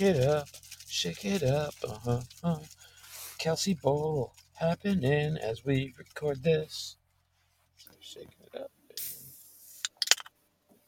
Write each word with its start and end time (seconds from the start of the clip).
it 0.00 0.16
up, 0.26 0.48
shake 0.88 1.24
it 1.24 1.42
up. 1.42 1.74
Uh-huh, 1.82 2.20
uh. 2.42 2.58
Kelce 3.38 3.80
Bowl 3.80 4.32
happening 4.54 5.36
as 5.36 5.64
we 5.64 5.92
record 5.98 6.42
this. 6.42 6.96
It 8.16 8.60
up. 8.60 8.70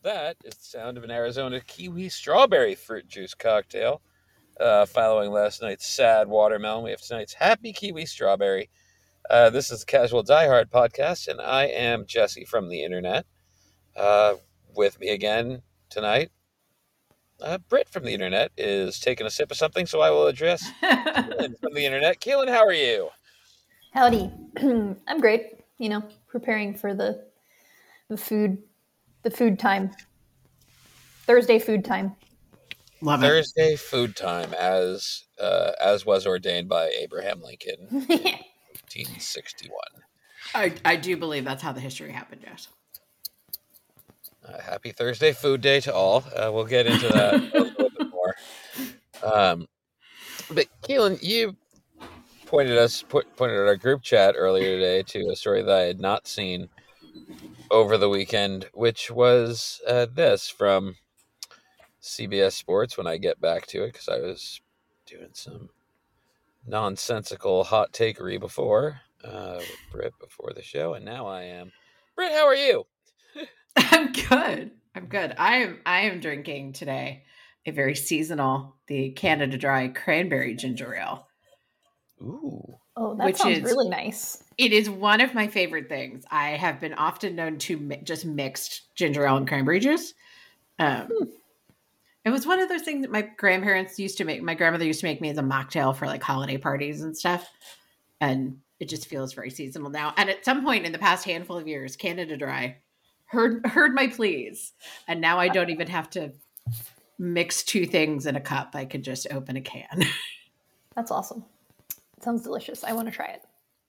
That 0.02 0.36
is 0.44 0.54
the 0.54 0.64
sound 0.64 0.96
of 0.96 1.04
an 1.04 1.10
Arizona 1.10 1.60
kiwi 1.60 2.08
strawberry 2.08 2.74
fruit 2.74 3.08
juice 3.08 3.34
cocktail. 3.34 4.00
Uh, 4.58 4.86
following 4.86 5.32
last 5.32 5.60
night's 5.60 5.86
sad 5.86 6.28
watermelon, 6.28 6.84
we 6.84 6.90
have 6.92 7.00
tonight's 7.00 7.34
happy 7.34 7.72
kiwi 7.72 8.06
strawberry. 8.06 8.70
Uh, 9.28 9.50
this 9.50 9.70
is 9.70 9.80
the 9.80 9.86
Casual 9.86 10.22
Diehard 10.22 10.70
podcast, 10.70 11.26
and 11.28 11.40
I 11.40 11.64
am 11.64 12.06
Jesse 12.06 12.44
from 12.44 12.68
the 12.68 12.84
internet. 12.84 13.26
Uh, 13.96 14.34
with 14.74 15.00
me 15.00 15.08
again 15.08 15.62
tonight, 15.90 16.30
uh, 17.40 17.58
Britt 17.68 17.88
from 17.88 18.04
the 18.04 18.12
internet 18.12 18.50
is 18.56 18.98
taking 18.98 19.26
a 19.26 19.30
sip 19.30 19.50
of 19.50 19.56
something, 19.56 19.86
so 19.86 20.00
I 20.00 20.10
will 20.10 20.26
address 20.26 20.68
Keelin 20.82 21.58
from 21.58 21.74
the 21.74 21.84
internet. 21.84 22.20
Keelin, 22.20 22.48
how 22.48 22.64
are 22.64 22.72
you? 22.72 23.10
Howdy. 23.92 24.30
I'm 24.58 25.20
great. 25.20 25.60
You 25.78 25.88
know, 25.88 26.02
preparing 26.28 26.74
for 26.74 26.94
the 26.94 27.24
the 28.08 28.16
food 28.16 28.58
the 29.22 29.30
food 29.30 29.58
time. 29.58 29.90
Thursday 31.26 31.58
food 31.58 31.84
time. 31.84 32.16
Love 33.02 33.22
it. 33.22 33.26
Thursday 33.26 33.76
food 33.76 34.16
time, 34.16 34.54
as 34.54 35.24
uh, 35.40 35.72
as 35.80 36.06
was 36.06 36.26
ordained 36.26 36.68
by 36.68 36.88
Abraham 36.88 37.42
Lincoln 37.42 37.86
in 37.90 37.98
1861. 38.06 39.78
I, 40.54 40.72
I 40.84 40.96
do 40.96 41.16
believe 41.16 41.44
that's 41.44 41.62
how 41.62 41.72
the 41.72 41.80
history 41.80 42.12
happened, 42.12 42.42
yes. 42.44 42.68
Uh, 44.46 44.60
happy 44.60 44.92
Thursday 44.92 45.32
food 45.32 45.60
day 45.60 45.80
to 45.80 45.92
all. 45.92 46.24
Uh, 46.34 46.50
we'll 46.52 46.64
get 46.64 46.86
into 46.86 47.08
that 47.08 47.34
a 47.34 47.58
little 47.58 47.90
bit 47.90 48.10
more. 48.12 48.34
Um, 49.22 49.66
but 50.50 50.66
Keelin, 50.82 51.18
you 51.20 51.56
pointed 52.46 52.78
us 52.78 53.02
put, 53.02 53.34
pointed 53.36 53.58
at 53.58 53.66
our 53.66 53.76
group 53.76 54.02
chat 54.02 54.34
earlier 54.38 54.76
today 54.76 55.02
to 55.02 55.30
a 55.30 55.36
story 55.36 55.62
that 55.62 55.76
I 55.76 55.82
had 55.82 56.00
not 56.00 56.28
seen 56.28 56.68
over 57.70 57.98
the 57.98 58.08
weekend, 58.08 58.66
which 58.72 59.10
was 59.10 59.80
uh, 59.88 60.06
this 60.12 60.48
from 60.48 60.94
CBS 62.00 62.52
Sports. 62.52 62.96
When 62.96 63.08
I 63.08 63.16
get 63.16 63.40
back 63.40 63.66
to 63.68 63.82
it, 63.82 63.94
because 63.94 64.08
I 64.08 64.18
was 64.18 64.60
doing 65.06 65.30
some 65.32 65.70
nonsensical 66.64 67.64
hot 67.64 67.92
takery 67.92 68.38
before 68.38 69.00
uh, 69.24 69.56
with 69.58 69.78
Britt 69.90 70.12
before 70.20 70.52
the 70.54 70.62
show, 70.62 70.94
and 70.94 71.04
now 71.04 71.26
I 71.26 71.42
am. 71.42 71.72
Britt, 72.14 72.32
how 72.32 72.46
are 72.46 72.54
you? 72.54 72.86
I'm 73.92 74.12
good. 74.12 74.70
I'm 74.94 75.06
good. 75.06 75.34
I 75.38 75.56
am 75.58 75.80
I 75.86 76.00
am 76.02 76.20
drinking 76.20 76.72
today 76.72 77.24
a 77.66 77.70
very 77.72 77.94
seasonal, 77.94 78.76
the 78.86 79.10
Canada 79.10 79.56
Dry 79.58 79.88
cranberry 79.88 80.54
ginger 80.54 80.94
ale. 80.94 81.26
Ooh. 82.22 82.78
Oh, 82.96 83.14
that 83.16 83.26
Which 83.26 83.36
sounds 83.36 83.58
is- 83.58 83.64
really 83.64 83.88
nice. 83.88 84.42
It 84.56 84.72
is 84.72 84.88
one 84.88 85.20
of 85.20 85.34
my 85.34 85.48
favorite 85.48 85.88
things. 85.88 86.24
I 86.30 86.50
have 86.52 86.80
been 86.80 86.94
often 86.94 87.36
known 87.36 87.58
to 87.58 87.76
mi- 87.76 88.00
just 88.02 88.24
mixed 88.24 88.94
ginger 88.94 89.26
ale 89.26 89.36
and 89.36 89.46
cranberry 89.46 89.80
juice. 89.80 90.14
Um, 90.78 91.10
It 92.24 92.30
was 92.30 92.46
one 92.46 92.58
of 92.58 92.68
those 92.68 92.82
things 92.82 93.02
that 93.02 93.12
my 93.12 93.22
grandparents 93.22 93.98
used 94.00 94.18
to 94.18 94.24
make. 94.24 94.42
My 94.42 94.54
grandmother 94.54 94.84
used 94.86 95.00
to 95.00 95.06
make 95.06 95.20
me 95.20 95.28
as 95.30 95.38
a 95.38 95.42
mocktail 95.42 95.94
for 95.94 96.06
like 96.06 96.22
holiday 96.22 96.56
parties 96.56 97.02
and 97.02 97.16
stuff. 97.16 97.48
And 98.20 98.58
it 98.80 98.88
just 98.88 99.06
feels 99.06 99.32
very 99.34 99.50
seasonal 99.50 99.90
now. 99.90 100.12
And 100.16 100.28
at 100.30 100.44
some 100.44 100.64
point 100.64 100.86
in 100.86 100.92
the 100.92 100.98
past 100.98 101.24
handful 101.24 101.56
of 101.58 101.68
years, 101.68 101.94
Canada 101.96 102.36
Dry 102.36 102.78
heard 103.26 103.66
heard 103.66 103.94
my 103.94 104.08
pleas, 104.08 104.72
and 105.08 105.20
now 105.20 105.38
I 105.38 105.48
don't 105.48 105.70
even 105.70 105.88
have 105.88 106.10
to 106.10 106.32
mix 107.18 107.62
two 107.62 107.86
things 107.86 108.26
in 108.26 108.36
a 108.36 108.40
cup. 108.40 108.70
I 108.74 108.84
can 108.84 109.02
just 109.02 109.26
open 109.30 109.56
a 109.56 109.60
can. 109.60 110.04
That's 110.94 111.10
awesome. 111.10 111.44
It 112.16 112.24
sounds 112.24 112.42
delicious. 112.42 112.84
I 112.84 112.92
want 112.92 113.08
to 113.08 113.14
try 113.14 113.26
it. 113.26 113.42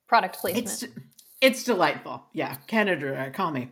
Product 0.08 0.40
placement. 0.40 0.68
It's 0.68 0.86
it's 1.42 1.64
delightful. 1.64 2.24
Yeah, 2.34 2.56
Canada 2.68 3.16
uh, 3.16 3.30
call 3.30 3.52
me. 3.52 3.70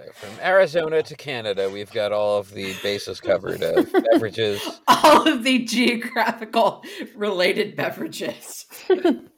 So 0.00 0.12
from 0.12 0.30
Arizona 0.40 1.02
to 1.02 1.14
Canada, 1.14 1.68
we've 1.68 1.92
got 1.92 2.10
all 2.10 2.38
of 2.38 2.52
the 2.52 2.74
bases 2.82 3.20
covered 3.20 3.62
of 3.62 3.92
beverages. 4.12 4.80
All 4.88 5.28
of 5.28 5.44
the 5.44 5.64
geographical 5.64 6.82
related 7.14 7.76
beverages. 7.76 8.66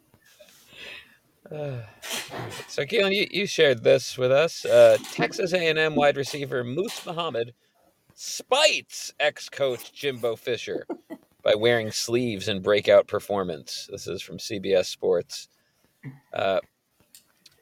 So, 2.68 2.84
Keelin, 2.84 3.12
you, 3.14 3.26
you 3.30 3.46
shared 3.46 3.84
this 3.84 4.16
with 4.16 4.32
us. 4.32 4.64
Uh, 4.64 4.96
Texas 5.12 5.52
A&M 5.52 5.94
wide 5.94 6.16
receiver 6.16 6.64
Moose 6.64 7.04
Muhammad 7.04 7.52
spites 8.14 9.12
ex-coach 9.20 9.92
Jimbo 9.92 10.36
Fisher 10.36 10.86
by 11.42 11.54
wearing 11.54 11.90
sleeves 11.90 12.48
in 12.48 12.62
breakout 12.62 13.06
performance. 13.06 13.88
This 13.90 14.06
is 14.06 14.22
from 14.22 14.38
CBS 14.38 14.86
Sports. 14.86 15.48
Uh, 16.32 16.60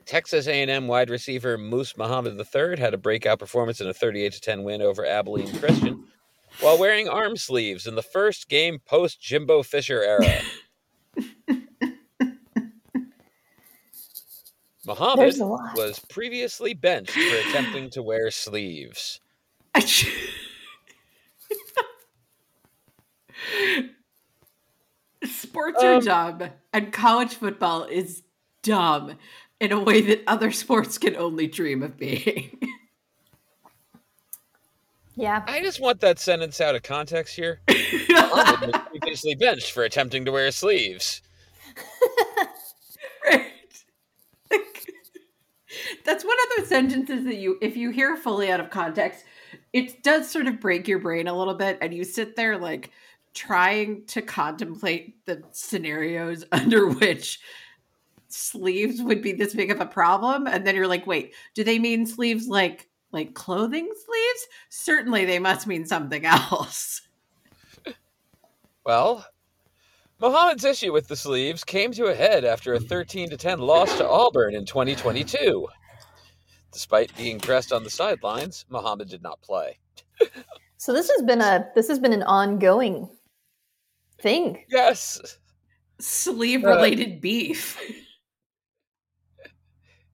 Texas 0.06 0.46
A&M 0.46 0.86
wide 0.86 1.10
receiver 1.10 1.58
Moose 1.58 1.96
Muhammad 1.96 2.36
III 2.38 2.78
had 2.78 2.94
a 2.94 2.98
breakout 2.98 3.38
performance 3.38 3.80
in 3.80 3.88
a 3.88 3.94
38 3.94 4.32
to 4.32 4.40
10 4.40 4.62
win 4.62 4.82
over 4.82 5.04
Abilene 5.04 5.56
Christian 5.58 6.04
while 6.60 6.78
wearing 6.78 7.08
arm 7.08 7.36
sleeves 7.36 7.86
in 7.86 7.94
the 7.94 8.02
first 8.02 8.48
game 8.48 8.78
post 8.84 9.20
Jimbo 9.20 9.62
Fisher 9.62 10.02
era. 10.02 10.40
Muhammad 14.86 15.18
There's 15.18 15.38
a 15.40 15.44
lot. 15.44 15.76
was 15.76 15.98
previously 16.08 16.72
benched 16.74 17.12
for 17.12 17.36
attempting 17.48 17.90
to 17.90 18.02
wear 18.02 18.30
sleeves. 18.30 19.20
Sports 25.24 25.82
are 25.82 25.94
Um, 25.96 26.04
dumb, 26.04 26.50
and 26.72 26.92
college 26.92 27.34
football 27.34 27.84
is 27.84 28.22
dumb 28.62 29.18
in 29.60 29.70
a 29.72 29.78
way 29.80 30.00
that 30.00 30.22
other 30.26 30.50
sports 30.50 30.96
can 30.96 31.14
only 31.16 31.46
dream 31.46 31.82
of 31.82 31.98
being. 31.98 32.58
yeah. 35.14 35.42
I 35.46 35.60
just 35.60 35.80
want 35.80 36.00
that 36.00 36.18
sentence 36.18 36.60
out 36.60 36.74
of 36.74 36.82
context 36.82 37.36
here. 37.36 37.60
Muhammad 38.08 38.72
was 38.74 38.82
previously 38.98 39.34
benched 39.34 39.72
for 39.72 39.82
attempting 39.84 40.24
to 40.24 40.32
wear 40.32 40.50
sleeves. 40.50 41.20
right. 43.26 43.46
That's 46.04 46.24
one 46.24 46.36
of 46.36 46.58
those 46.58 46.68
sentences 46.68 47.24
that 47.24 47.36
you, 47.36 47.58
if 47.62 47.76
you 47.76 47.90
hear 47.90 48.16
fully 48.16 48.50
out 48.50 48.60
of 48.60 48.70
context, 48.70 49.24
it 49.72 50.02
does 50.02 50.28
sort 50.28 50.46
of 50.46 50.60
break 50.60 50.88
your 50.88 50.98
brain 50.98 51.28
a 51.28 51.36
little 51.36 51.54
bit, 51.54 51.78
and 51.80 51.94
you 51.94 52.04
sit 52.04 52.36
there 52.36 52.58
like 52.58 52.90
trying 53.34 54.04
to 54.06 54.22
contemplate 54.22 55.24
the 55.26 55.42
scenarios 55.52 56.44
under 56.52 56.88
which 56.88 57.40
sleeves 58.28 59.02
would 59.02 59.22
be 59.22 59.32
this 59.32 59.54
big 59.54 59.72
of 59.72 59.80
a 59.80 59.86
problem 59.86 60.46
and 60.46 60.64
then 60.64 60.76
you're 60.76 60.86
like 60.86 61.04
wait 61.04 61.34
do 61.52 61.64
they 61.64 61.80
mean 61.80 62.06
sleeves 62.06 62.46
like 62.46 62.88
like 63.12 63.34
clothing 63.34 63.86
sleeves? 63.86 64.46
Certainly 64.68 65.24
they 65.24 65.38
must 65.38 65.66
mean 65.66 65.86
something 65.86 66.24
else. 66.24 67.02
Well, 68.84 69.26
Muhammad's 70.20 70.64
issue 70.64 70.92
with 70.92 71.08
the 71.08 71.16
sleeves 71.16 71.64
came 71.64 71.92
to 71.92 72.06
a 72.06 72.14
head 72.14 72.44
after 72.44 72.74
a 72.74 72.80
13 72.80 73.30
to 73.30 73.36
10 73.36 73.58
loss 73.58 73.96
to 73.98 74.08
Auburn 74.08 74.54
in 74.54 74.64
2022. 74.64 75.66
Despite 76.72 77.16
being 77.16 77.40
pressed 77.40 77.72
on 77.72 77.84
the 77.84 77.90
sidelines, 77.90 78.64
Muhammad 78.68 79.08
did 79.08 79.22
not 79.22 79.40
play. 79.40 79.78
So 80.76 80.92
this 80.92 81.10
has 81.10 81.22
been 81.22 81.40
a 81.40 81.66
this 81.74 81.88
has 81.88 81.98
been 81.98 82.12
an 82.12 82.22
ongoing 82.22 83.08
thing. 84.20 84.64
Yes, 84.68 85.38
sleeve 85.98 86.64
uh, 86.64 86.68
related 86.68 87.20
beef 87.20 87.78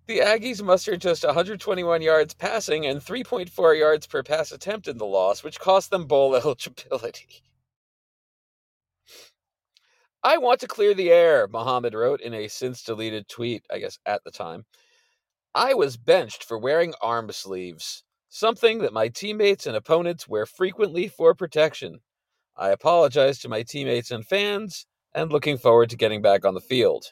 the 0.06 0.21
Aggies 0.21 0.62
mustered 0.62 1.00
just 1.00 1.25
121 1.25 2.00
yards 2.00 2.33
passing 2.33 2.87
and 2.87 3.00
3.4 3.00 3.78
yards 3.78 4.06
per 4.06 4.23
pass 4.23 4.53
attempt 4.53 4.87
in 4.87 4.99
the 4.99 5.06
loss, 5.06 5.43
which 5.43 5.59
cost 5.59 5.91
them 5.91 6.06
bowl 6.06 6.37
eligibility. 6.37 7.43
I 10.26 10.38
want 10.38 10.58
to 10.62 10.67
clear 10.67 10.93
the 10.93 11.12
air, 11.12 11.46
Muhammad 11.46 11.94
wrote 11.94 12.20
in 12.20 12.34
a 12.34 12.49
since 12.49 12.82
deleted 12.82 13.28
tweet, 13.28 13.64
I 13.70 13.78
guess 13.78 13.96
at 14.06 14.25
the 14.25 14.32
time. 14.32 14.64
I 15.55 15.73
was 15.73 15.96
benched 15.96 16.43
for 16.43 16.58
wearing 16.58 16.94
arm 17.00 17.31
sleeves, 17.31 18.02
something 18.28 18.78
that 18.81 18.93
my 18.93 19.06
teammates 19.06 19.67
and 19.67 19.76
opponents 19.76 20.26
wear 20.26 20.44
frequently 20.44 21.06
for 21.06 21.32
protection. 21.32 22.00
I 22.56 22.70
apologize 22.70 23.38
to 23.38 23.49
my 23.49 23.62
teammates 23.62 24.11
and 24.11 24.26
fans, 24.26 24.87
and 25.14 25.31
looking 25.31 25.58
forward 25.58 25.90
to 25.90 25.96
getting 25.96 26.23
back 26.23 26.44
on 26.44 26.55
the 26.55 26.61
field. 26.61 27.05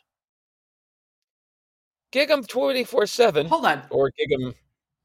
Gig 2.10 2.28
'em 2.30 2.42
24 2.42 3.06
7, 3.06 3.46
hold 3.46 3.64
on 3.64 3.86
or 3.90 4.10
gig 4.10 4.32
'em. 4.32 4.56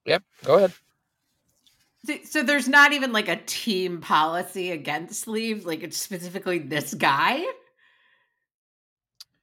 Yep, 0.06 0.24
go 0.46 0.56
ahead. 0.56 0.74
So- 2.08 2.24
So 2.24 2.42
there's 2.42 2.68
not 2.68 2.92
even 2.92 3.12
like 3.14 3.28
a 3.30 3.36
team 3.36 4.02
policy 4.02 4.72
against 4.72 5.22
sleeves, 5.22 5.64
like 5.64 5.84
it's 5.84 5.98
specifically 5.98 6.58
this 6.58 6.96
guy. 6.96 7.46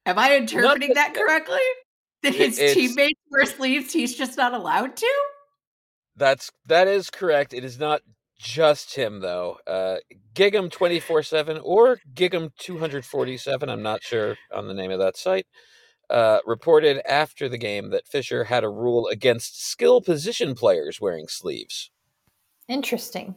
Am 0.07 0.17
I 0.17 0.35
interpreting 0.37 0.93
that 0.95 1.13
that- 1.13 1.15
correctly? 1.15 1.59
That 2.23 2.33
his 2.33 2.57
it's- 2.57 2.73
teammates 2.73 3.19
wear 3.29 3.45
sleeves, 3.45 3.93
he's 3.93 4.15
just 4.15 4.37
not 4.37 4.53
allowed 4.53 4.95
to. 4.97 5.13
That's 6.15 6.49
that 6.65 6.87
is 6.87 7.11
correct. 7.11 7.53
It 7.53 7.63
is 7.63 7.77
not 7.77 8.01
just 8.39 8.95
him 8.95 9.19
though. 9.19 9.57
Uh, 9.67 9.97
Gig'em 10.33 10.71
twenty 10.71 10.99
four 10.99 11.21
seven 11.21 11.59
or 11.61 11.99
Gig'em 12.15 12.49
two 12.57 12.79
hundred 12.79 13.05
forty 13.05 13.37
seven. 13.37 13.69
I'm 13.69 13.83
not 13.83 14.01
sure 14.01 14.35
on 14.51 14.67
the 14.67 14.73
name 14.73 14.89
of 14.89 14.97
that 14.99 15.15
site. 15.17 15.45
Uh, 16.09 16.39
reported 16.45 17.01
after 17.07 17.49
the 17.49 17.57
game 17.57 17.89
that 17.89 18.07
Fisher 18.07 18.45
had 18.45 18.63
a 18.63 18.69
rule 18.69 19.07
against 19.09 19.61
skill 19.67 19.99
position 20.01 20.55
players 20.55 20.99
wearing 21.01 21.27
sleeves. 21.27 21.91
Interesting. 22.67 23.35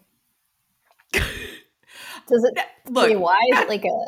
Does 1.12 2.44
it 2.44 2.58
Look, 2.88 3.19
why? 3.19 3.40
Is 3.52 3.58
it 3.61 3.69
like 3.69 3.84
a 3.84 4.06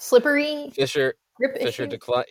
slippery 0.00 0.70
Fisher 0.74 1.14
grip 1.36 1.56
Fisher 1.56 1.84
issue? 1.84 1.90
declined. 1.90 2.26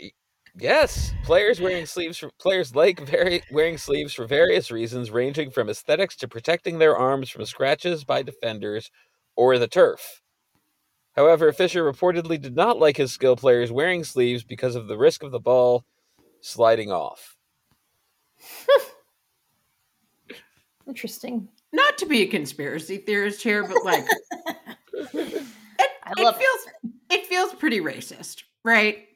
Yes, 0.58 1.14
players 1.24 1.62
wearing 1.62 1.86
sleeves 1.86 2.18
for 2.18 2.32
players 2.40 2.76
like 2.76 3.00
very 3.00 3.42
wearing 3.52 3.78
sleeves 3.78 4.14
for 4.14 4.26
various 4.26 4.72
reasons, 4.72 5.12
ranging 5.12 5.52
from 5.52 5.70
aesthetics 5.70 6.16
to 6.18 6.28
protecting 6.28 6.80
their 6.80 6.98
arms 6.98 7.30
from 7.30 7.46
scratches 7.46 8.04
by 8.04 8.24
defenders 8.24 8.92
or 9.36 9.58
the 9.58 9.68
turf. 9.68 10.22
However, 11.16 11.52
Fisher 11.52 11.92
reportedly 11.92 12.42
did 12.42 12.56
not 12.56 12.80
like 12.80 12.98
his 12.98 13.12
skill 13.12 13.36
players 13.36 13.72
wearing 13.72 14.04
sleeves 14.04 14.44
because 14.44 14.76
of 14.76 14.88
the 14.88 14.98
risk 14.98 15.24
of 15.24 15.32
the 15.32 15.40
ball 15.40 15.86
sliding 16.42 16.92
off. 16.92 17.36
Interesting. 20.88 21.48
not 21.72 21.98
to 21.98 22.06
be 22.06 22.22
a 22.22 22.28
conspiracy 22.28 22.98
theorist 22.98 23.44
here, 23.44 23.68
but 23.68 23.84
like 23.84 24.06
it, 25.14 25.46
I 26.04 26.12
it 26.18 26.24
love 26.24 26.40
it. 26.40 26.92
Feels 27.10 27.22
it 27.22 27.28
feels 27.28 27.54
pretty 27.54 27.80
racist, 27.80 28.44
right? 28.64 29.08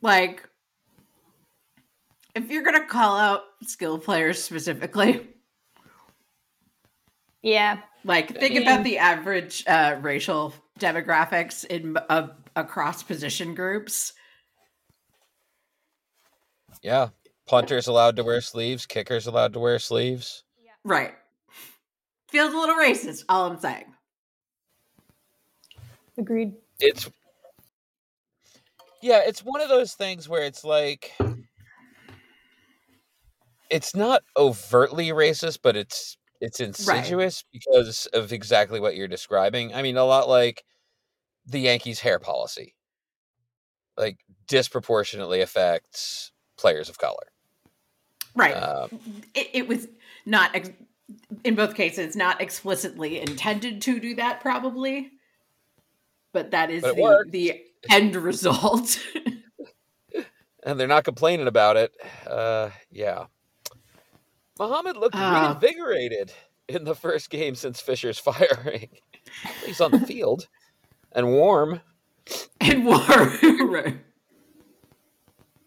Like 0.00 0.48
if 2.34 2.50
you're 2.50 2.62
gonna 2.62 2.86
call 2.86 3.16
out 3.18 3.42
skill 3.62 3.98
players 3.98 4.42
specifically, 4.42 5.26
Yeah. 7.42 7.80
like 8.04 8.38
think 8.38 8.54
Yeah. 8.54 8.60
about 8.60 8.84
the 8.84 8.98
average 8.98 9.64
uh, 9.66 9.98
racial 10.00 10.54
demographics 10.78 11.64
in 11.64 11.96
uh, 11.96 12.28
across 12.54 13.02
position 13.02 13.54
groups. 13.54 14.12
Yeah, 16.82 17.08
punters 17.46 17.88
allowed 17.88 18.14
to 18.16 18.24
wear 18.24 18.40
sleeves, 18.40 18.86
kickers 18.86 19.26
allowed 19.26 19.52
to 19.54 19.58
wear 19.58 19.78
sleeves. 19.80 20.44
Right. 20.84 21.14
Feels 22.28 22.54
a 22.54 22.56
little 22.56 22.76
racist, 22.76 23.24
all 23.28 23.50
I'm 23.50 23.58
saying. 23.58 23.86
Agreed. 26.16 26.54
It's 26.80 27.10
yeah, 29.02 29.22
it's 29.26 29.44
one 29.44 29.60
of 29.60 29.68
those 29.68 29.94
things 29.94 30.28
where 30.28 30.42
it's 30.42 30.64
like 30.64 31.12
it's 33.70 33.94
not 33.94 34.22
overtly 34.36 35.08
racist, 35.08 35.60
but 35.62 35.76
it's 35.76 36.16
it's 36.40 36.60
insidious 36.60 37.44
because 37.52 38.06
of 38.12 38.32
exactly 38.32 38.80
what 38.80 38.96
you're 38.96 39.08
describing. 39.08 39.74
I 39.74 39.82
mean, 39.82 39.96
a 39.96 40.04
lot 40.04 40.28
like 40.28 40.64
the 41.46 41.60
Yankees' 41.60 42.00
hair 42.00 42.18
policy, 42.18 42.74
like 43.96 44.18
disproportionately 44.46 45.40
affects 45.40 46.32
players 46.56 46.88
of 46.88 46.98
color. 46.98 47.32
Right. 48.34 48.54
Um, 48.54 49.00
it, 49.34 49.50
it 49.52 49.68
was 49.68 49.88
not 50.24 50.54
ex- 50.54 50.70
in 51.42 51.54
both 51.54 51.74
cases 51.74 52.14
not 52.14 52.40
explicitly 52.40 53.20
intended 53.20 53.82
to 53.82 53.98
do 53.98 54.14
that 54.16 54.40
probably 54.40 55.10
but 56.32 56.50
that 56.52 56.70
is 56.70 56.82
But 56.82 56.96
the, 56.96 57.26
the 57.30 57.62
end 57.90 58.14
result 58.16 58.98
and 60.62 60.78
they're 60.78 60.86
not 60.86 61.04
complaining 61.04 61.46
about 61.46 61.76
it. 61.76 61.92
Uh, 62.26 62.70
yeah. 62.90 63.26
Muhammad 64.58 64.96
looked 64.96 65.14
Ah. 65.16 65.56
reinvigorated 65.60 66.32
in 66.68 66.84
the 66.84 66.94
first 66.94 67.30
game 67.30 67.54
since 67.54 67.80
Fisher's 67.80 68.18
firing. 68.18 68.88
He's 69.64 69.80
on 69.80 69.90
the 69.92 70.00
field 70.00 70.48
and 71.12 71.28
warm. 71.32 71.80
and 72.60 72.84
war 72.84 72.98
right. 73.66 73.98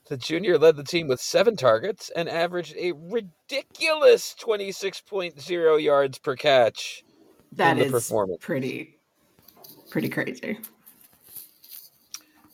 The 0.07 0.17
junior 0.17 0.57
led 0.57 0.75
the 0.75 0.83
team 0.83 1.07
with 1.07 1.21
seven 1.21 1.55
targets 1.55 2.11
and 2.13 2.27
averaged 2.27 2.75
a 2.77 2.91
ridiculous 2.91 4.35
26.0 4.41 5.81
yards 5.81 6.17
per 6.19 6.35
catch. 6.35 7.03
that 7.53 7.77
is 7.77 7.91
performance. 7.91 8.39
pretty 8.41 8.97
pretty 9.91 10.09
crazy 10.09 10.57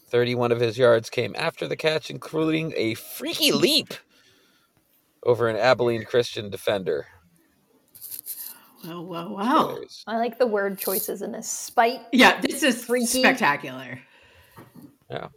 31 0.09 0.51
of 0.51 0.59
his 0.59 0.77
yards 0.77 1.09
came 1.09 1.35
after 1.37 1.67
the 1.67 1.75
catch, 1.75 2.09
including 2.09 2.73
a 2.77 2.93
freaky 2.93 3.51
leap 3.51 3.93
over 5.23 5.49
an 5.49 5.57
Abilene 5.57 6.05
Christian 6.05 6.49
defender. 6.49 7.07
wow 8.85 9.01
wow 9.01 9.29
wow 9.29 9.77
I 10.07 10.17
like 10.17 10.39
the 10.39 10.47
word 10.47 10.79
choices 10.79 11.21
in 11.21 11.31
this. 11.33 11.49
Spite. 11.49 12.01
yeah 12.13 12.39
this 12.39 12.63
is 12.63 12.85
Freaky. 12.85 13.19
spectacular 13.19 13.99
Yeah. 15.09 15.27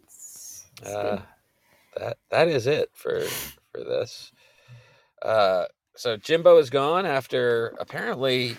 Uh, 0.84 1.20
that 1.96 2.16
that 2.30 2.48
is 2.48 2.66
it 2.66 2.90
for 2.94 3.20
for 3.72 3.84
this. 3.84 4.32
Uh, 5.22 5.64
so 5.96 6.16
Jimbo 6.16 6.58
is 6.58 6.70
gone 6.70 7.06
after 7.06 7.74
apparently 7.78 8.56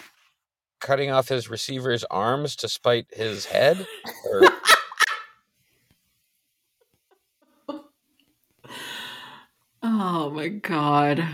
cutting 0.82 1.12
off 1.12 1.30
his 1.30 1.50
receiver's 1.50 2.04
arms 2.06 2.56
to 2.58 2.68
spite 2.68 3.08
his 3.14 3.46
head. 3.46 3.88
Or, 4.30 4.42
oh 9.84 10.30
my 10.32 10.50
god 10.50 11.26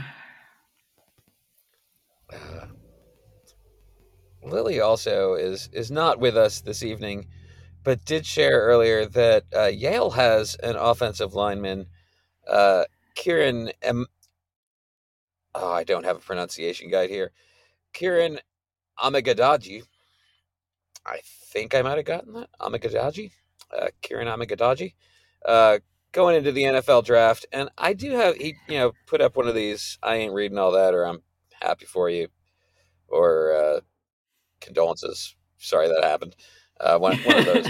uh, 2.31 2.37
Lily 4.43 4.79
also 4.79 5.33
is 5.33 5.69
is 5.73 5.91
not 5.91 6.19
with 6.19 6.37
us 6.37 6.61
this 6.61 6.83
evening, 6.83 7.27
but 7.83 8.05
did 8.05 8.25
share 8.25 8.61
earlier 8.61 9.05
that 9.05 9.43
uh, 9.55 9.65
Yale 9.65 10.11
has 10.11 10.55
an 10.55 10.75
offensive 10.77 11.33
lineman, 11.33 11.87
uh, 12.49 12.85
Kiran. 13.17 13.71
M- 13.81 14.05
oh, 15.53 15.71
I 15.71 15.83
don't 15.83 16.05
have 16.05 16.17
a 16.17 16.21
pronunciation 16.21 16.89
guide 16.89 17.09
here. 17.09 17.31
Kiran 17.93 18.39
Amegadjie. 18.99 19.83
I 21.05 21.19
think 21.23 21.73
I 21.73 21.81
might 21.81 21.97
have 21.97 22.05
gotten 22.05 22.33
that. 22.33 22.49
Amegadjie. 22.59 23.31
Uh, 23.75 23.87
Kiran 24.01 24.27
Amegadjie. 24.27 24.93
Uh, 25.45 25.79
going 26.11 26.35
into 26.35 26.51
the 26.51 26.63
NFL 26.63 27.05
draft. 27.05 27.45
And 27.51 27.69
I 27.77 27.93
do 27.93 28.11
have, 28.11 28.35
he, 28.35 28.55
you 28.67 28.79
know, 28.79 28.91
put 29.05 29.21
up 29.21 29.35
one 29.35 29.47
of 29.47 29.55
these, 29.55 29.97
I 30.01 30.15
ain't 30.15 30.33
reading 30.33 30.57
all 30.57 30.71
that, 30.71 30.93
or 30.93 31.05
I'm 31.05 31.21
happy 31.61 31.85
for 31.85 32.09
you, 32.09 32.27
or 33.07 33.53
uh, 33.53 33.79
condolences. 34.61 35.35
Sorry 35.57 35.87
that 35.87 36.03
happened. 36.03 36.35
Uh, 36.79 36.97
one, 36.97 37.17
one 37.19 37.37
of 37.37 37.45
those 37.45 37.67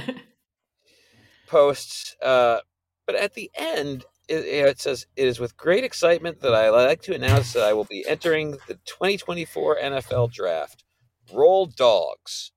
posts. 1.47 2.15
Uh, 2.21 2.59
but 3.05 3.15
at 3.15 3.33
the 3.33 3.51
end, 3.55 4.05
it, 4.27 4.45
it 4.45 4.79
says, 4.79 5.07
It 5.15 5.27
is 5.27 5.39
with 5.39 5.57
great 5.57 5.83
excitement 5.83 6.41
that 6.41 6.53
I 6.53 6.69
like 6.69 7.01
to 7.03 7.15
announce 7.15 7.53
that 7.53 7.63
I 7.63 7.73
will 7.73 7.85
be 7.85 8.05
entering 8.07 8.51
the 8.67 8.75
2024 8.85 9.77
NFL 9.77 10.31
draft. 10.31 10.83
Roll 11.33 11.65
dogs. 11.67 12.51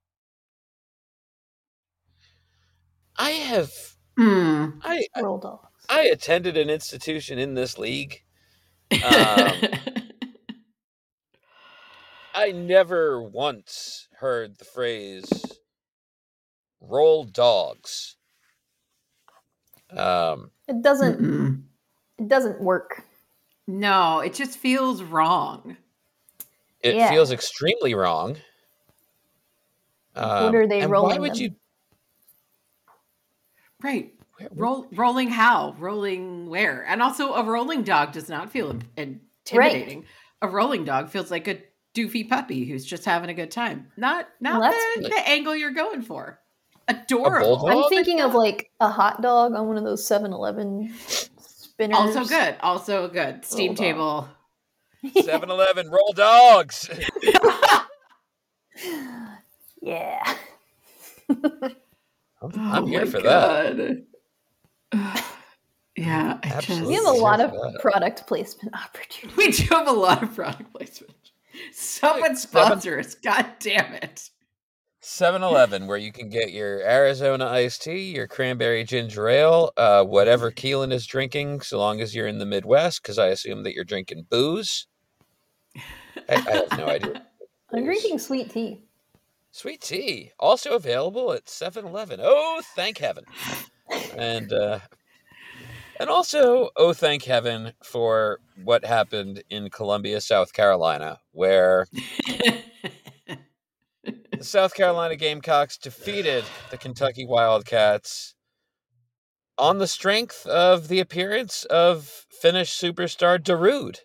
I 3.16 3.30
have, 3.30 3.72
Hmm. 4.16 4.78
I, 4.82 5.04
I- 5.14 5.20
Roll 5.22 5.38
dogs. 5.38 5.66
I 5.88 6.02
attended 6.04 6.56
an 6.56 6.70
institution 6.70 7.38
in 7.38 7.54
this 7.54 7.76
league. 7.78 8.22
Um, 8.92 9.60
I 12.34 12.52
never 12.52 13.22
once 13.22 14.08
heard 14.18 14.56
the 14.58 14.64
phrase 14.64 15.28
roll 16.80 17.24
dogs. 17.24 18.16
Um, 19.90 20.50
It 20.68 20.82
doesn't. 20.82 21.20
Mm-mm. 21.20 21.62
It 22.18 22.28
doesn't 22.28 22.60
work. 22.60 23.04
no 23.66 24.20
it 24.20 24.34
just 24.34 24.58
feels 24.58 25.02
wrong 25.02 25.76
it 26.82 26.94
Yeah. 26.96 27.10
feels 27.10 27.30
extremely 27.32 27.94
wrong. 27.94 28.36
Um, 30.20 30.44
what 30.44 30.54
are 30.54 30.66
they 30.66 30.80
and 30.80 30.90
rolling? 30.90 31.16
Why 31.16 31.18
would 31.18 31.34
them? 31.34 31.40
you? 31.42 31.54
right 33.82 34.12
where- 34.36 34.48
where- 34.48 34.62
Roll, 34.64 34.86
rolling 34.92 35.28
how? 35.30 35.74
Rolling 35.78 36.48
where? 36.48 36.84
And 36.86 37.02
also, 37.02 37.34
a 37.34 37.42
rolling 37.44 37.82
dog 37.82 38.12
does 38.12 38.28
not 38.28 38.50
feel 38.50 38.70
in- 38.70 39.20
intimidating. 39.44 40.04
A 40.42 40.48
rolling 40.48 40.84
dog 40.84 41.10
feels 41.10 41.30
like 41.30 41.46
a 41.48 41.62
doofy 41.94 42.28
puppy 42.28 42.64
who's 42.64 42.84
just 42.84 43.04
having 43.04 43.28
a 43.30 43.34
good 43.34 43.50
time. 43.50 43.90
Not 43.96 44.28
not 44.40 44.60
Well, 44.60 44.72
the, 44.96 45.02
good. 45.02 45.12
the 45.12 45.28
angle 45.28 45.54
you're 45.56 45.72
going 45.72 46.02
for. 46.02 46.40
Adorable. 46.88 47.66
I'm 47.68 47.88
thinking 47.88 48.20
of 48.20 48.34
like 48.34 48.70
a 48.80 48.88
hot 48.88 49.20
dog 49.22 49.54
on 49.54 49.68
one 49.68 49.76
of 49.76 49.84
those 49.84 50.02
7-Eleven 50.08 50.92
spinners. 51.38 51.96
Also 51.96 52.24
good. 52.24 52.56
Also 52.60 53.08
good. 53.08 53.44
Steam 53.44 53.68
Roll 53.70 53.76
table. 53.76 54.28
7-Eleven 55.04 55.88
roll 55.90 56.12
dogs. 56.14 56.88
Yeah. 59.82 60.36
I'm, 61.28 61.38
I'm 62.42 62.84
Oh 62.84 62.86
here 62.86 63.04
my 63.04 63.10
for 63.10 63.20
that. 63.22 64.04
Yeah, 65.96 66.38
I 66.42 66.46
Absolutely. 66.46 66.88
We 66.88 66.94
have 66.94 67.04
a 67.04 67.18
lot 67.18 67.40
of 67.40 67.50
that. 67.50 67.78
product 67.82 68.26
placement 68.26 68.74
opportunities. 68.74 69.36
we 69.36 69.50
do 69.50 69.74
have 69.74 69.86
a 69.86 69.92
lot 69.92 70.22
of 70.22 70.34
product 70.34 70.72
placement. 70.72 71.12
Someone 71.72 72.36
sponsor 72.36 72.98
us. 72.98 73.14
God 73.16 73.44
damn 73.58 73.92
it. 73.94 74.30
7-Eleven, 75.02 75.86
where 75.86 75.98
you 75.98 76.12
can 76.12 76.30
get 76.30 76.52
your 76.52 76.80
Arizona 76.82 77.46
iced 77.46 77.82
tea, 77.82 78.14
your 78.14 78.26
cranberry 78.26 78.84
ginger 78.84 79.28
ale, 79.28 79.72
uh, 79.76 80.04
whatever 80.04 80.50
Keelin 80.50 80.92
is 80.92 81.06
drinking, 81.06 81.60
so 81.62 81.78
long 81.78 82.00
as 82.00 82.14
you're 82.14 82.26
in 82.26 82.38
the 82.38 82.46
Midwest, 82.46 83.02
because 83.02 83.18
I 83.18 83.26
assume 83.28 83.62
that 83.64 83.74
you're 83.74 83.84
drinking 83.84 84.26
booze. 84.30 84.86
I, 85.76 85.82
I 86.28 86.40
have 86.40 86.78
no 86.78 86.86
idea. 86.86 87.26
I'm 87.74 87.84
drinking 87.84 88.18
sweet 88.18 88.50
tea. 88.50 88.82
Sweet 89.52 89.80
tea, 89.80 90.30
also 90.38 90.74
available 90.74 91.32
at 91.32 91.46
7-Eleven. 91.46 92.20
Oh, 92.22 92.62
thank 92.76 92.98
heaven! 92.98 93.24
And 94.16 94.52
uh, 94.52 94.78
and 96.00 96.08
also, 96.08 96.70
oh, 96.76 96.94
thank 96.94 97.24
heaven 97.24 97.72
for 97.82 98.38
what 98.64 98.86
happened 98.86 99.42
in 99.50 99.68
Columbia, 99.68 100.22
South 100.22 100.54
Carolina, 100.54 101.18
where 101.32 101.86
the 103.26 104.44
South 104.44 104.72
Carolina 104.74 105.14
Gamecocks 105.16 105.76
defeated 105.76 106.44
the 106.70 106.78
Kentucky 106.78 107.26
Wildcats 107.26 108.34
on 109.58 109.76
the 109.76 109.86
strength 109.86 110.46
of 110.46 110.88
the 110.88 111.00
appearance 111.00 111.64
of 111.64 112.24
Finnish 112.30 112.72
superstar 112.72 113.38
Darude. 113.38 113.98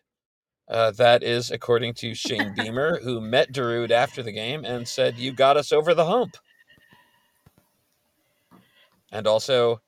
Uh, 0.67 0.91
that 0.91 1.21
is 1.21 1.51
according 1.51 1.93
to 1.93 2.15
Shane 2.15 2.53
Beamer, 2.55 2.99
who 3.03 3.21
met 3.21 3.51
Darude 3.51 3.91
after 3.91 4.23
the 4.23 4.31
game 4.31 4.65
and 4.65 4.87
said, 4.87 5.17
You 5.17 5.31
got 5.31 5.57
us 5.57 5.71
over 5.71 5.93
the 5.93 6.05
hump. 6.05 6.37
And 9.11 9.27
also, 9.27 9.81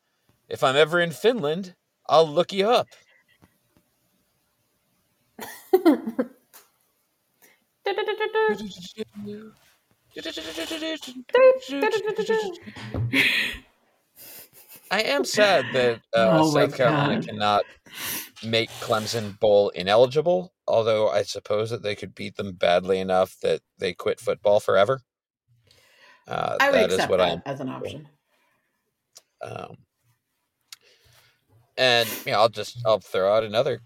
if 0.48 0.64
I'm 0.64 0.76
ever 0.76 1.00
in 1.00 1.12
Finland, 1.12 1.76
I'll 2.08 2.28
look 2.28 2.54
you 2.54 2.70
up. 2.70 2.88
I 14.90 15.02
am 15.02 15.26
sad 15.26 15.66
that 15.74 16.02
uh, 16.16 16.40
Oh 16.40 16.52
South 16.52 16.76
Carolina 16.76 17.16
God. 17.16 17.28
cannot 17.28 17.64
make 18.44 18.70
Clemson 18.70 19.40
Bowl 19.40 19.70
ineligible, 19.70 20.54
although 20.68 21.10
I 21.10 21.24
suppose 21.24 21.70
that 21.70 21.84
they 21.84 21.96
could 21.96 22.16
beat 22.16 22.36
them 22.36 22.54
badly 22.54 23.00
enough 23.00 23.38
that 23.42 23.62
they 23.78 23.94
quit 23.94 24.20
football 24.20 24.60
forever. 24.60 25.02
Uh, 26.28 26.58
I 26.60 26.70
would 26.70 26.76
that 26.76 26.86
is 26.86 26.94
accept 26.96 27.10
what 27.12 27.18
that 27.18 27.32
I'm 27.34 27.42
as 27.46 27.60
an 27.62 27.70
option. 27.70 28.08
um, 29.42 29.78
and 31.78 32.10
yeah, 32.26 32.40
I'll 32.40 32.50
just 32.50 32.78
I'll 32.86 33.00
throw 33.00 33.34
out 33.34 33.44
another 33.44 33.80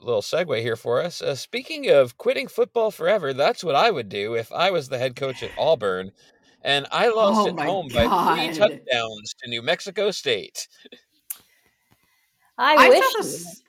little 0.00 0.22
segue 0.22 0.60
here 0.62 0.76
for 0.76 1.00
us. 1.02 1.20
Uh, 1.20 1.34
speaking 1.34 1.90
of 1.90 2.16
quitting 2.16 2.48
football 2.48 2.90
forever, 2.90 3.32
that's 3.32 3.64
what 3.64 3.74
I 3.74 3.90
would 3.90 4.08
do 4.08 4.34
if 4.34 4.52
I 4.52 4.70
was 4.70 4.88
the 4.88 4.98
head 4.98 5.16
coach 5.16 5.42
at 5.42 5.50
Auburn, 5.58 6.12
and 6.62 6.86
I 6.92 7.08
lost 7.08 7.40
Oh 7.40 7.48
at 7.48 7.56
my 7.56 7.66
home 7.66 7.88
by 7.88 8.06
three 8.06 8.54
touchdowns 8.54 9.34
to 9.42 9.50
New 9.50 9.62
Mexico 9.62 10.10
State. 10.10 10.68
I, 12.56 12.76
I 12.76 12.88
wish. 12.88 13.12
saw 13.12 13.22
this. 13.22 13.62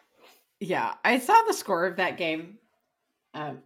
Yeah, 0.62 0.94
I 1.04 1.18
saw 1.18 1.42
the 1.48 1.54
score 1.54 1.86
of 1.88 1.98
that 1.98 2.18
game. 2.18 2.60
Um, 3.34 3.60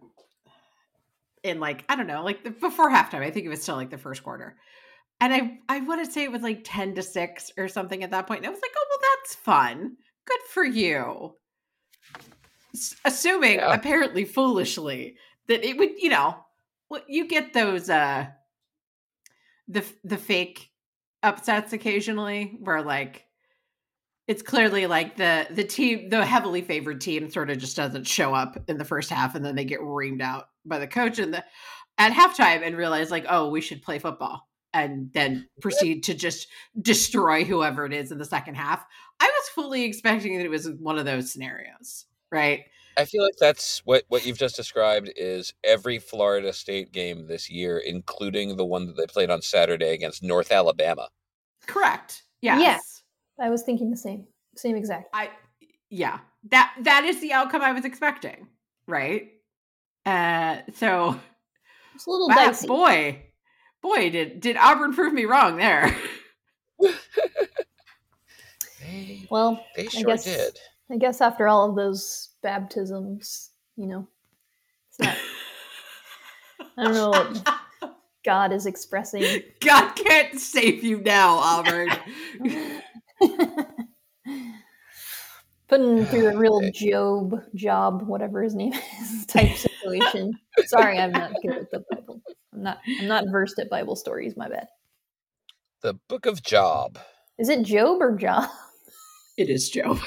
in 1.42 1.60
like 1.60 1.84
I 1.88 1.94
don't 1.94 2.06
know, 2.06 2.24
like 2.24 2.42
the, 2.42 2.50
before 2.50 2.90
halftime. 2.90 3.20
I 3.22 3.30
think 3.30 3.46
it 3.46 3.50
was 3.50 3.62
still 3.62 3.76
like 3.76 3.90
the 3.90 3.98
first 3.98 4.24
quarter, 4.24 4.56
and 5.20 5.32
I 5.32 5.58
I 5.68 5.80
want 5.80 6.04
to 6.04 6.10
say 6.10 6.24
it 6.24 6.32
was 6.32 6.42
like 6.42 6.62
ten 6.64 6.94
to 6.94 7.02
six 7.02 7.52
or 7.58 7.68
something 7.68 8.02
at 8.02 8.10
that 8.12 8.26
point. 8.26 8.38
And 8.38 8.46
I 8.46 8.50
was 8.50 8.60
like, 8.62 8.72
oh 8.76 8.86
well, 8.88 8.98
that's 9.22 9.34
fun. 9.36 9.96
Good 10.26 10.40
for 10.48 10.64
you. 10.64 11.34
S- 12.74 12.96
assuming 13.04 13.56
Yeah. 13.56 13.74
apparently 13.74 14.24
foolishly 14.24 15.16
that 15.48 15.64
it 15.64 15.76
would, 15.76 16.00
you 16.00 16.08
know, 16.08 16.36
what 16.88 17.04
you 17.08 17.28
get 17.28 17.52
those 17.52 17.90
uh 17.90 18.26
the 19.68 19.84
the 20.04 20.16
fake 20.16 20.70
upsets 21.22 21.72
occasionally 21.72 22.56
where 22.60 22.82
like 22.82 23.25
it's 24.28 24.42
clearly 24.42 24.86
like 24.86 25.16
the 25.16 25.46
the 25.50 25.64
team 25.64 26.08
the 26.08 26.24
heavily 26.24 26.62
favored 26.62 27.00
team 27.00 27.30
sort 27.30 27.50
of 27.50 27.58
just 27.58 27.76
doesn't 27.76 28.06
show 28.06 28.34
up 28.34 28.58
in 28.68 28.78
the 28.78 28.84
first 28.84 29.10
half 29.10 29.34
and 29.34 29.44
then 29.44 29.54
they 29.54 29.64
get 29.64 29.80
reamed 29.80 30.22
out 30.22 30.48
by 30.64 30.78
the 30.78 30.86
coach 30.86 31.18
and 31.18 31.34
the 31.34 31.44
at 31.98 32.12
halftime 32.12 32.66
and 32.66 32.76
realize 32.76 33.10
like 33.10 33.26
oh 33.28 33.48
we 33.48 33.60
should 33.60 33.82
play 33.82 33.98
football 33.98 34.48
and 34.72 35.10
then 35.14 35.48
proceed 35.60 36.02
to 36.02 36.12
just 36.12 36.48
destroy 36.82 37.44
whoever 37.44 37.86
it 37.86 37.94
is 37.94 38.12
in 38.12 38.18
the 38.18 38.26
second 38.26 38.56
half. 38.56 38.84
I 39.20 39.24
was 39.24 39.48
fully 39.54 39.84
expecting 39.84 40.36
that 40.36 40.44
it 40.44 40.50
was 40.50 40.68
one 40.68 40.98
of 40.98 41.06
those 41.06 41.32
scenarios 41.32 42.04
right? 42.30 42.64
I 42.98 43.04
feel 43.04 43.22
like 43.22 43.36
that's 43.38 43.82
what 43.84 44.04
what 44.08 44.24
you've 44.24 44.38
just 44.38 44.56
described 44.56 45.12
is 45.16 45.52
every 45.62 45.98
Florida 45.98 46.52
State 46.52 46.92
game 46.92 47.26
this 47.26 47.50
year, 47.50 47.78
including 47.78 48.56
the 48.56 48.64
one 48.64 48.86
that 48.86 48.96
they 48.96 49.06
played 49.06 49.30
on 49.30 49.42
Saturday 49.42 49.92
against 49.92 50.22
North 50.22 50.50
Alabama. 50.50 51.08
correct. 51.66 52.22
Yes. 52.40 52.60
Yeah. 52.60 52.78
I 53.40 53.50
was 53.50 53.62
thinking 53.62 53.90
the 53.90 53.96
same. 53.96 54.26
Same 54.56 54.76
exact. 54.76 55.08
I 55.12 55.30
yeah, 55.90 56.20
that 56.50 56.74
that 56.82 57.04
is 57.04 57.20
the 57.20 57.32
outcome 57.32 57.62
I 57.62 57.72
was 57.72 57.84
expecting, 57.84 58.48
right? 58.88 59.32
Uh 60.04 60.58
so 60.74 61.18
It's 61.94 62.06
a 62.06 62.10
little 62.10 62.28
wow, 62.28 62.34
dicey. 62.36 62.68
boy. 62.68 63.22
Boy, 63.82 64.10
did 64.10 64.40
did 64.40 64.56
Auburn 64.56 64.94
prove 64.94 65.12
me 65.12 65.24
wrong 65.26 65.56
there. 65.56 65.94
They, 68.80 69.26
Well, 69.30 69.64
they 69.74 69.86
I 69.86 69.88
sure 69.88 70.04
guess 70.10 70.24
did. 70.24 70.58
I 70.90 70.96
guess 70.96 71.20
after 71.20 71.48
all 71.48 71.68
of 71.68 71.76
those 71.76 72.30
baptisms, 72.42 73.50
you 73.76 73.86
know, 73.86 74.06
it's 74.90 75.00
not. 75.00 75.16
I 76.78 76.84
don't 76.84 76.94
know 76.94 77.10
what 77.10 77.96
God 78.24 78.52
is 78.52 78.66
expressing. 78.66 79.42
God 79.60 79.92
can't 79.94 80.38
save 80.38 80.84
you 80.84 81.00
now, 81.00 81.36
Auburn. 81.38 81.90
Putting 85.68 86.04
through 86.06 86.28
a 86.28 86.36
real 86.38 86.70
Job 86.72 87.42
job, 87.54 88.02
whatever 88.06 88.42
his 88.42 88.54
name 88.54 88.72
is, 88.72 89.26
type 89.28 89.56
situation. 89.56 90.32
Sorry, 90.66 90.98
I'm 90.98 91.12
not 91.12 91.32
good 91.42 91.56
at 91.56 91.70
the 91.70 91.84
Bible. 91.90 92.22
I'm 92.52 92.62
not. 92.62 92.78
I'm 93.00 93.08
not 93.08 93.24
versed 93.30 93.58
at 93.58 93.68
Bible 93.68 93.96
stories. 93.96 94.36
My 94.36 94.48
bad. 94.48 94.68
The 95.82 95.94
Book 96.08 96.26
of 96.26 96.42
Job. 96.42 96.98
Is 97.38 97.48
it 97.48 97.62
Job 97.62 98.00
or 98.00 98.16
Job? 98.16 98.48
it 99.36 99.50
is 99.50 99.68
Job. 99.68 99.98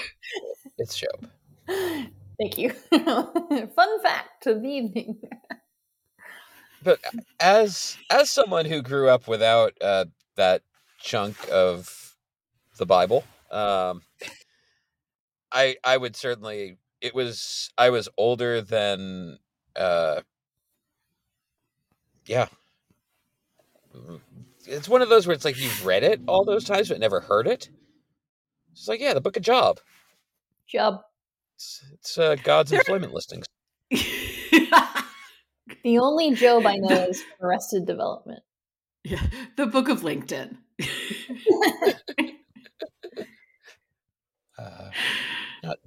It's 0.78 0.98
Job. 0.98 1.28
Thank 1.68 2.58
you. 2.58 2.70
Fun 2.70 4.02
fact 4.02 4.48
of 4.48 4.62
the 4.62 4.70
evening. 4.70 5.20
But 6.84 7.00
as 7.40 7.98
as 8.10 8.32
someone 8.32 8.66
who 8.66 8.82
grew 8.82 9.10
up 9.10 9.28
without 9.28 9.74
uh, 9.82 10.06
that 10.36 10.62
chunk 11.00 11.36
of 11.52 12.09
the 12.80 12.86
Bible, 12.88 13.24
um, 13.52 14.02
I 15.52 15.78
I 15.84 15.98
would 15.98 16.16
certainly 16.16 16.78
it 17.02 17.14
was 17.14 17.70
I 17.78 17.92
was 17.92 18.10
older 18.18 18.62
than 18.62 19.38
uh, 19.76 20.22
yeah. 22.26 22.48
It's 24.66 24.90
one 24.90 25.02
of 25.02 25.10
those 25.10 25.28
where 25.28 25.34
it's 25.34 25.46
like 25.46 25.58
you've 25.58 25.86
read 25.86 26.04
it 26.04 26.22
all 26.28 26.44
those 26.46 26.64
times 26.64 26.90
but 26.90 27.00
never 27.00 27.20
heard 27.22 27.48
it. 27.48 27.70
It's 28.72 28.88
like 28.88 29.00
yeah, 29.00 29.14
the 29.14 29.22
Book 29.22 29.38
of 29.38 29.44
Job. 29.44 29.80
Job. 30.68 31.02
It's, 31.56 31.84
it's 31.94 32.18
uh, 32.18 32.36
God's 32.44 32.72
There- 32.72 32.80
employment 32.80 33.14
listings. 33.14 33.46
The 35.84 35.98
only 36.00 36.34
Job 36.34 36.66
I 36.66 36.76
know 36.76 37.06
is 37.06 37.24
Arrested 37.42 37.86
Development. 37.86 38.42
Yeah, 39.06 39.22
the 39.56 39.66
book 39.66 39.88
of 39.88 40.02
LinkedIn. 40.02 40.58
Uh, 44.58 44.92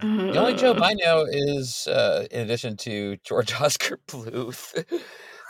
The 0.00 0.36
only 0.38 0.54
Job 0.54 0.82
I 0.82 0.94
know 0.94 1.26
is, 1.28 1.86
uh, 1.86 2.26
in 2.30 2.40
addition 2.40 2.76
to 2.78 3.16
George 3.24 3.52
Oscar 3.60 3.98
Bluth, 4.06 4.84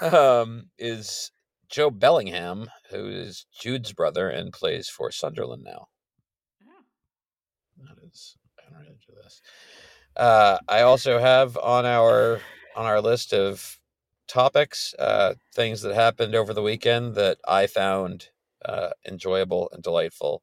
um, 0.01 0.71
is 0.79 1.31
Jobe 1.71 1.99
Bellingham, 1.99 2.71
who 2.91 3.09
is 3.09 3.47
Jude's 3.53 3.93
brother 3.93 4.29
and 4.29 4.53
plays 4.53 4.89
for 4.89 5.11
Sunderland 5.11 5.65
now. 5.65 5.89
That 7.79 7.97
is, 8.05 8.37
I 8.69 8.85
don't 8.85 9.01
do 9.01 9.15
this. 9.23 9.41
Uh, 10.17 10.59
I 10.69 10.83
also 10.83 11.19
have 11.19 11.57
on 11.57 11.87
our 11.87 12.41
on 12.77 12.87
our 12.87 13.01
list 13.01 13.33
of 13.33 13.79
topics 14.29 14.95
uh, 14.99 15.35
things 15.55 15.83
that 15.83 15.95
happened 15.95 16.35
over 16.35 16.55
the 16.55 16.63
weekend 16.63 17.15
that 17.15 17.39
I 17.47 17.67
found 17.67 18.29
uh, 18.65 18.91
enjoyable 19.07 19.69
and 19.73 19.83
delightful 19.83 20.43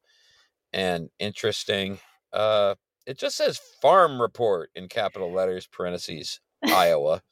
and 0.72 1.10
interesting. 1.18 1.98
Uh, 2.32 2.74
it 3.10 3.18
just 3.18 3.36
says 3.36 3.60
farm 3.82 4.22
report 4.22 4.70
in 4.74 4.88
capital 4.88 5.32
letters, 5.32 5.66
parentheses, 5.66 6.40
Iowa. 6.64 7.22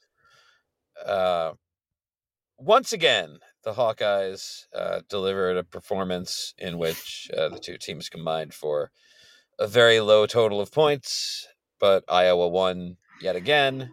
Uh, 1.05 1.53
once 2.57 2.93
again, 2.93 3.39
the 3.63 3.73
Hawkeyes 3.73 4.65
uh, 4.75 5.01
delivered 5.09 5.57
a 5.57 5.63
performance 5.63 6.53
in 6.57 6.77
which 6.77 7.31
uh, 7.37 7.49
the 7.49 7.59
two 7.59 7.77
teams 7.77 8.09
combined 8.09 8.53
for 8.53 8.91
a 9.59 9.67
very 9.67 9.99
low 10.01 10.25
total 10.25 10.61
of 10.61 10.71
points, 10.71 11.47
but 11.79 12.03
Iowa 12.09 12.47
won 12.49 12.97
yet 13.21 13.35
again. 13.35 13.91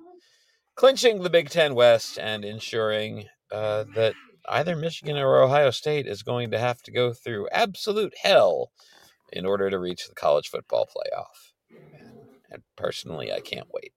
clinching 0.76 1.22
the 1.22 1.30
Big 1.30 1.50
Ten 1.50 1.74
West 1.74 2.18
and 2.18 2.44
ensuring 2.44 3.26
uh, 3.52 3.84
that 3.94 4.14
either 4.48 4.76
Michigan 4.76 5.16
or 5.16 5.42
Ohio 5.42 5.70
State 5.70 6.06
is 6.06 6.22
going 6.22 6.50
to 6.50 6.58
have 6.58 6.82
to 6.82 6.92
go 6.92 7.12
through 7.12 7.48
absolute 7.50 8.14
hell 8.22 8.70
in 9.32 9.46
order 9.46 9.70
to 9.70 9.78
reach 9.78 10.08
the 10.08 10.14
college 10.14 10.48
football 10.48 10.86
playoff. 10.86 11.52
And, 12.56 12.62
and 12.62 12.62
personally, 12.76 13.32
I 13.32 13.40
can't 13.40 13.68
wait. 13.72 13.92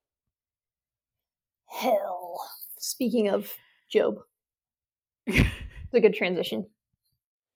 Hell. 1.68 2.40
Speaking 2.80 3.30
of 3.30 3.52
Job, 3.92 4.16
it's 5.28 5.48
a 5.94 6.00
good 6.00 6.14
transition. 6.14 6.66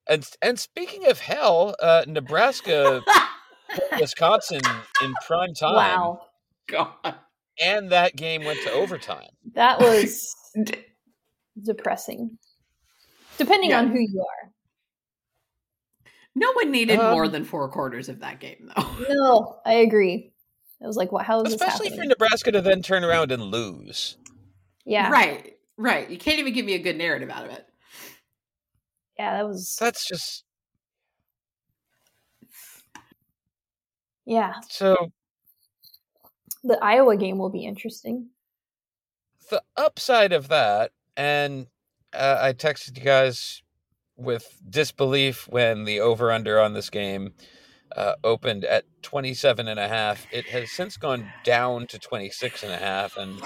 And 0.07 0.27
and 0.41 0.59
speaking 0.59 1.07
of 1.07 1.19
hell, 1.19 1.75
uh, 1.81 2.03
Nebraska, 2.07 3.01
Wisconsin 3.99 4.61
in 5.01 5.13
prime 5.25 5.53
time. 5.53 5.75
Wow. 5.75 6.21
God. 6.67 7.15
And 7.61 7.91
that 7.91 8.15
game 8.15 8.43
went 8.43 8.59
to 8.63 8.71
overtime. 8.71 9.29
That 9.53 9.79
was 9.79 10.35
depressing. 11.63 12.37
Depending 13.37 13.69
Yeah. 13.71 13.79
on 13.79 13.87
who 13.91 13.99
you 13.99 14.19
are. 14.21 14.51
No 16.35 16.51
one 16.53 16.71
needed 16.71 16.97
more 16.97 17.25
Um, 17.25 17.31
than 17.31 17.45
four 17.45 17.69
quarters 17.69 18.09
of 18.09 18.19
that 18.21 18.39
game, 18.39 18.71
though. 18.75 19.05
No, 19.09 19.59
I 19.65 19.73
agree. 19.75 20.32
I 20.83 20.87
was 20.87 20.97
like, 20.97 21.11
what 21.11 21.25
how 21.25 21.39
is 21.41 21.45
this 21.45 21.53
Especially 21.53 21.89
for 21.89 21.95
happening? 21.95 22.09
Nebraska 22.09 22.51
to 22.51 22.61
then 22.61 22.81
turn 22.81 23.03
around 23.03 23.31
and 23.31 23.43
lose. 23.43 24.17
yeah. 24.85 25.09
Right, 25.09 25.53
right. 25.77 26.09
You 26.09 26.17
can't 26.17 26.39
even 26.39 26.53
give 26.53 26.65
me 26.65 26.73
a 26.73 26.79
good 26.79 26.97
narrative 26.97 27.29
out 27.29 27.45
of 27.45 27.51
it. 27.51 27.65
Yeah, 29.17 29.37
that 29.37 29.47
was 29.47 29.77
That's 29.79 30.05
just 30.07 30.43
yeah. 34.25 34.53
so 34.69 35.11
The 36.63 36.77
Iowa 36.81 37.17
game 37.17 37.37
will 37.37 37.49
be 37.49 37.65
interesting. 37.65 38.27
the 39.49 39.61
upside 39.77 40.33
of 40.33 40.47
that, 40.47 40.91
and 41.15 41.67
uh, 42.13 42.37
I 42.41 42.53
texted 42.53 42.97
you 42.97 43.03
guys 43.03 43.61
with 44.15 44.61
disbelief 44.69 45.47
when 45.49 45.83
the 45.85 45.99
over 45.99 46.31
under 46.31 46.59
on 46.59 46.73
this 46.73 46.89
game 46.89 47.33
uh, 47.95 48.15
opened 48.23 48.65
at 48.65 48.85
27 49.01 49.67
and 49.67 49.79
a 49.79 49.87
half. 49.87 50.27
It 50.31 50.49
has 50.49 50.71
since 50.71 50.97
gone 50.97 51.33
down 51.43 51.87
to 51.87 51.99
26 51.99 52.63
and 52.63 52.71
a 52.71 52.77
half. 52.77 53.17
And 53.17 53.41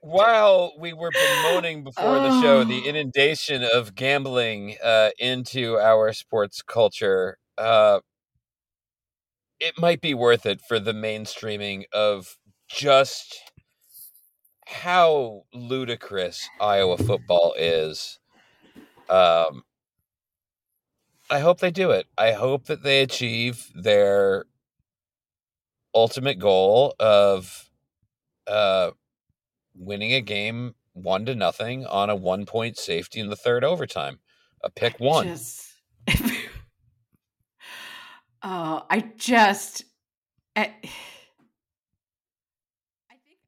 while 0.00 0.72
we 0.78 0.92
were 0.92 1.10
bemoaning 1.10 1.82
before 1.84 2.20
the 2.20 2.30
show 2.30 2.64
the 2.64 2.84
Oh. 2.84 2.88
inundation 2.88 3.64
of 3.64 3.94
gambling 3.94 4.76
uh, 4.82 5.10
into 5.18 5.78
our 5.78 6.12
sports 6.12 6.62
culture, 6.62 7.38
uh, 7.58 8.00
it 9.60 9.74
might 9.78 10.00
be 10.00 10.14
worth 10.14 10.46
it 10.46 10.60
for 10.60 10.78
the 10.78 10.92
mainstreaming 10.92 11.84
of 11.92 12.36
just 12.68 13.40
how 14.66 15.42
ludicrous 15.52 16.48
Iowa 16.60 16.96
football 16.98 17.54
is. 17.56 18.18
Um, 19.08 19.62
I 21.30 21.40
hope 21.40 21.60
they 21.60 21.70
do 21.70 21.90
it. 21.90 22.06
I 22.18 22.32
hope 22.32 22.66
that 22.66 22.82
they 22.82 23.02
achieve 23.02 23.70
their 23.74 24.44
ultimate 25.94 26.38
goal 26.38 26.94
of 26.98 27.70
uh, 28.46 28.90
winning 29.74 30.12
a 30.12 30.20
game 30.20 30.74
one 30.92 31.24
to 31.26 31.34
nothing 31.34 31.86
on 31.86 32.10
a 32.10 32.16
one 32.16 32.46
point 32.46 32.76
safety 32.78 33.20
in 33.20 33.28
the 33.28 33.36
third 33.36 33.64
overtime, 33.64 34.20
a 34.62 34.70
pick 34.70 35.00
one. 35.00 35.26
Just, 35.26 35.72
oh, 38.42 38.86
I 38.90 39.10
just, 39.16 39.84
I, 40.54 40.60
I 43.10 43.14
think 43.24 43.38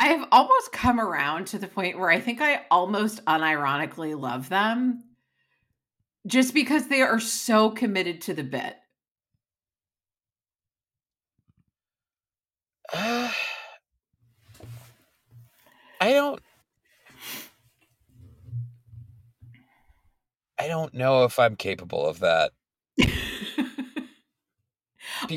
I've, 0.00 0.20
I've 0.20 0.28
almost 0.30 0.72
come 0.72 1.00
around 1.00 1.46
to 1.48 1.58
the 1.58 1.68
point 1.68 1.98
where 1.98 2.10
I 2.10 2.20
think 2.20 2.40
I 2.40 2.62
almost 2.70 3.24
unironically 3.24 4.18
love 4.18 4.48
them, 4.48 5.02
just 6.26 6.54
because 6.54 6.88
they 6.88 7.02
are 7.02 7.20
so 7.20 7.70
committed 7.70 8.20
to 8.22 8.34
the 8.34 8.44
bit. 8.44 8.76
Uh, 12.92 13.30
I 16.00 16.12
don't. 16.12 16.40
I 20.58 20.68
don't 20.68 20.94
know 20.94 21.24
if 21.24 21.38
I'm 21.38 21.56
capable 21.56 22.06
of 22.06 22.20
that. 22.20 22.52
I 23.00 23.06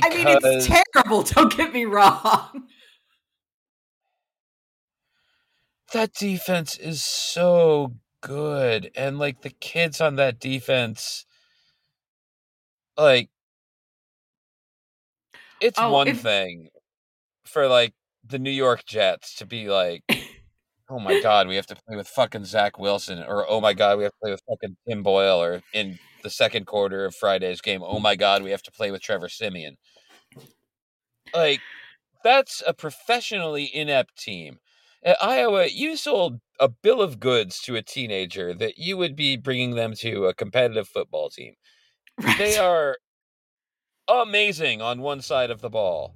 mean, 0.09 0.27
it's 0.27 0.67
terrible. 0.67 1.23
Don't 1.23 1.55
get 1.55 1.73
me 1.73 1.85
wrong. 1.85 2.67
that 5.93 6.13
defense 6.13 6.77
is 6.77 7.03
so 7.03 7.93
good 8.21 8.91
and 8.95 9.19
like 9.19 9.41
the 9.41 9.49
kids 9.49 10.01
on 10.01 10.15
that 10.15 10.39
defense 10.39 11.25
like 12.97 13.29
it's 15.61 15.77
Oh, 15.79 15.91
one 15.91 16.07
if- 16.09 16.21
thing 16.21 16.69
for 17.45 17.67
like 17.67 17.93
the 18.25 18.39
New 18.39 18.51
York 18.51 18.83
Jets 18.85 19.35
to 19.35 19.45
be 19.45 19.69
like 19.69 20.03
oh 20.89 20.99
my 20.99 21.19
god 21.23 21.47
we 21.47 21.55
have 21.55 21.67
to 21.67 21.75
play 21.87 21.95
with 21.95 22.07
fucking 22.07 22.45
Zach 22.45 22.77
Wilson 22.79 23.23
or 23.27 23.45
oh 23.49 23.61
my 23.61 23.73
god 23.73 23.97
we 23.97 24.03
have 24.03 24.11
to 24.13 24.17
play 24.21 24.31
with 24.31 24.41
fucking 24.49 24.75
Tim 24.87 25.03
Boyle 25.03 25.41
or 25.41 25.61
in 25.73 25.97
the 26.23 26.29
second 26.29 26.65
quarter 26.65 27.05
of 27.05 27.15
Friday's 27.15 27.61
game 27.61 27.81
oh 27.83 27.99
my 27.99 28.15
god 28.15 28.43
we 28.43 28.51
have 28.51 28.63
to 28.63 28.71
play 28.71 28.91
with 28.91 29.01
Trevor 29.01 29.29
Siemian 29.29 29.77
like 31.33 31.61
that's 32.23 32.61
a 32.65 32.73
professionally 32.73 33.69
inept 33.73 34.17
team 34.17 34.59
at 35.07 35.23
Iowa, 35.23 35.67
you 35.67 35.95
sold 35.95 36.41
a 36.59 36.67
bill 36.67 37.01
of 37.01 37.19
goods 37.21 37.61
to 37.61 37.77
a 37.77 37.81
teenager 37.81 38.53
that 38.53 38.77
you 38.77 38.97
would 38.97 39.15
be 39.15 39.37
bringing 39.37 39.75
them 39.75 39.93
to 39.95 40.25
a 40.25 40.33
competitive 40.33 40.87
football 40.87 41.29
team. 41.29 41.53
Right. 42.19 42.35
They 42.39 42.57
are 42.57 42.97
amazing 44.07 44.81
on 44.81 45.01
one 45.01 45.21
side 45.21 45.51
of 45.51 45.61
the 45.61 45.69
ball 45.69 46.15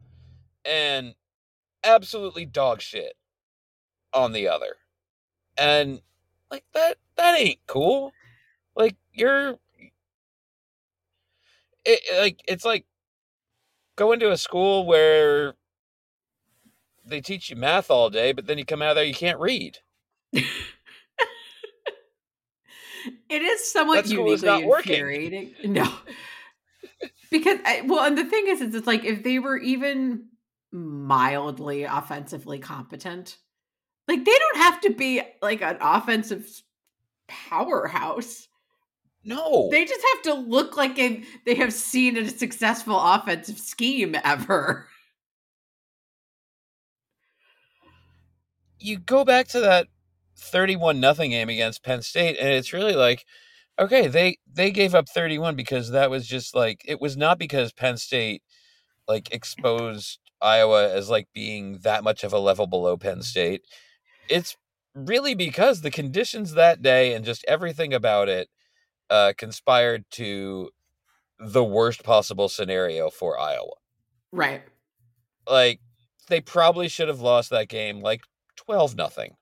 and 0.65 1.13
absolutely 1.83 2.43
dog 2.43 2.81
shit 2.81 3.13
on 4.13 4.31
the 4.31 4.47
other. 4.47 4.77
And 5.59 6.01
like 6.49 6.63
that 6.73 6.97
that 7.17 7.39
ain't 7.39 7.59
cool. 7.67 8.13
Like 8.75 8.95
you're 9.13 9.59
it, 11.85 12.01
like 12.19 12.41
it's 12.47 12.65
like 12.65 12.87
going 13.95 14.19
to 14.21 14.31
a 14.31 14.37
school 14.37 14.87
where 14.87 15.53
they 17.05 17.21
teach 17.21 17.49
you 17.49 17.55
math 17.55 17.89
all 17.89 18.09
day, 18.09 18.31
but 18.31 18.47
then 18.47 18.57
you 18.57 18.65
come 18.65 18.81
out 18.81 18.91
of 18.91 18.95
there 18.95 19.05
you 19.05 19.13
can't 19.13 19.39
read. 19.39 19.77
It 23.29 23.41
is 23.41 23.71
somewhat 23.71 24.03
That 24.03 24.09
school 24.09 24.31
is 24.31 24.43
uniquely 24.43 24.61
not 24.61 24.69
working. 24.69 25.55
No, 25.63 25.91
because 27.31 27.59
I, 27.65 27.81
well, 27.85 28.05
and 28.05 28.17
the 28.17 28.25
thing 28.25 28.47
is, 28.47 28.61
is 28.61 28.75
it's 28.75 28.87
like 28.87 29.05
if 29.05 29.23
they 29.23 29.39
were 29.39 29.57
even 29.57 30.27
mildly 30.71 31.83
offensively 31.83 32.59
competent, 32.59 33.37
like 34.07 34.23
they 34.23 34.37
don't 34.37 34.63
have 34.63 34.81
to 34.81 34.91
be 34.91 35.21
like 35.41 35.61
an 35.61 35.77
offensive 35.81 36.47
powerhouse. 37.27 38.47
No. 39.23 39.69
They 39.71 39.85
just 39.85 40.05
have 40.13 40.21
to 40.23 40.33
look 40.33 40.75
like 40.75 40.97
a, 40.97 41.23
they 41.45 41.55
have 41.55 41.73
seen 41.73 42.17
a 42.17 42.27
successful 42.27 42.99
offensive 42.99 43.59
scheme 43.59 44.15
ever. 44.23 44.87
You 48.81 48.97
go 48.99 49.23
back 49.23 49.47
to 49.49 49.59
that 49.59 49.87
31 50.37 50.99
nothing 50.99 51.31
game 51.31 51.49
against 51.49 51.83
Penn 51.83 52.01
State 52.01 52.37
and 52.39 52.49
it's 52.49 52.73
really 52.73 52.95
like 52.95 53.25
okay 53.79 54.07
they 54.07 54.37
they 54.51 54.71
gave 54.71 54.95
up 54.95 55.07
31 55.07 55.55
because 55.55 55.91
that 55.91 56.09
was 56.09 56.27
just 56.27 56.55
like 56.55 56.81
it 56.85 56.99
was 56.99 57.15
not 57.15 57.37
because 57.37 57.71
Penn 57.71 57.97
State 57.97 58.41
like 59.07 59.33
exposed 59.33 60.19
Iowa 60.41 60.91
as 60.91 61.09
like 61.09 61.27
being 61.33 61.79
that 61.83 62.03
much 62.03 62.23
of 62.23 62.33
a 62.33 62.39
level 62.39 62.67
below 62.67 62.97
Penn 62.97 63.21
State 63.21 63.61
it's 64.29 64.57
really 64.95 65.35
because 65.35 65.81
the 65.81 65.91
conditions 65.91 66.53
that 66.53 66.81
day 66.81 67.13
and 67.13 67.23
just 67.23 67.45
everything 67.47 67.93
about 67.93 68.29
it 68.29 68.49
uh 69.09 69.33
conspired 69.37 70.05
to 70.11 70.69
the 71.39 71.63
worst 71.63 72.03
possible 72.03 72.49
scenario 72.49 73.09
for 73.09 73.39
Iowa 73.39 73.75
Right. 74.31 74.61
like 75.49 75.79
they 76.29 76.41
probably 76.41 76.87
should 76.87 77.07
have 77.09 77.21
lost 77.21 77.49
that 77.51 77.67
game 77.67 78.01
like 78.01 78.21
12 78.65 78.95
nothing. 78.95 79.35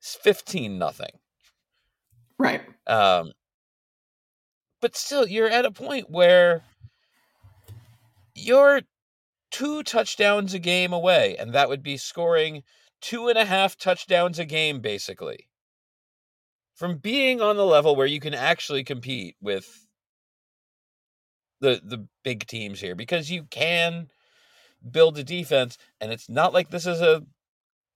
15 0.00 0.78
nothing. 0.78 1.10
Right. 2.38 2.62
um 2.86 3.32
but 4.80 4.96
still 4.96 5.28
you're 5.28 5.48
at 5.48 5.64
a 5.64 5.70
point 5.70 6.10
where 6.10 6.62
you're 8.34 8.80
two 9.52 9.84
touchdowns 9.84 10.54
a 10.54 10.58
game 10.58 10.92
away 10.92 11.36
and 11.38 11.52
that 11.52 11.68
would 11.68 11.82
be 11.84 11.96
scoring 11.96 12.64
two 13.00 13.28
and 13.28 13.38
a 13.38 13.44
half 13.44 13.76
touchdowns 13.76 14.38
a 14.38 14.44
game 14.44 14.80
basically. 14.80 15.48
From 16.74 16.96
being 16.96 17.40
on 17.40 17.56
the 17.56 17.66
level 17.66 17.94
where 17.94 18.06
you 18.06 18.18
can 18.18 18.34
actually 18.34 18.82
compete 18.82 19.36
with 19.40 19.86
the 21.60 21.80
the 21.82 22.06
big 22.24 22.46
teams 22.46 22.80
here 22.80 22.94
because 22.94 23.30
you 23.30 23.44
can 23.44 24.08
build 24.90 25.16
a 25.16 25.24
defense, 25.24 25.78
and 26.00 26.12
it's 26.12 26.28
not 26.28 26.52
like 26.52 26.70
this 26.70 26.86
is 26.86 27.00
a 27.00 27.22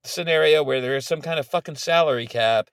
scenario 0.07 0.62
where 0.62 0.81
there 0.81 0.97
is 0.97 1.07
some 1.07 1.21
kind 1.21 1.38
of 1.38 1.47
fucking 1.47 1.77
salary 1.77 2.27
cap 2.27 2.69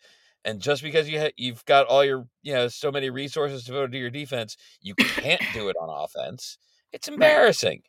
and 0.46 0.62
just 0.62 0.84
because 0.84 1.10
you 1.10 1.20
ha- 1.20 1.34
you've 1.38 1.66
got 1.66 1.86
all 1.88 2.04
your 2.04 2.28
you 2.42 2.54
know 2.54 2.68
so 2.68 2.92
many 2.92 3.10
resources 3.10 3.64
devoted 3.64 3.92
to 3.92 3.98
your 3.98 4.10
defense 4.10 4.58
you 4.82 4.96
can't 4.96 5.42
do 5.54 5.70
it 5.70 5.76
on 5.82 5.90
offense 6.04 6.58
it's 6.94 7.08
embarrassing. 7.08 7.82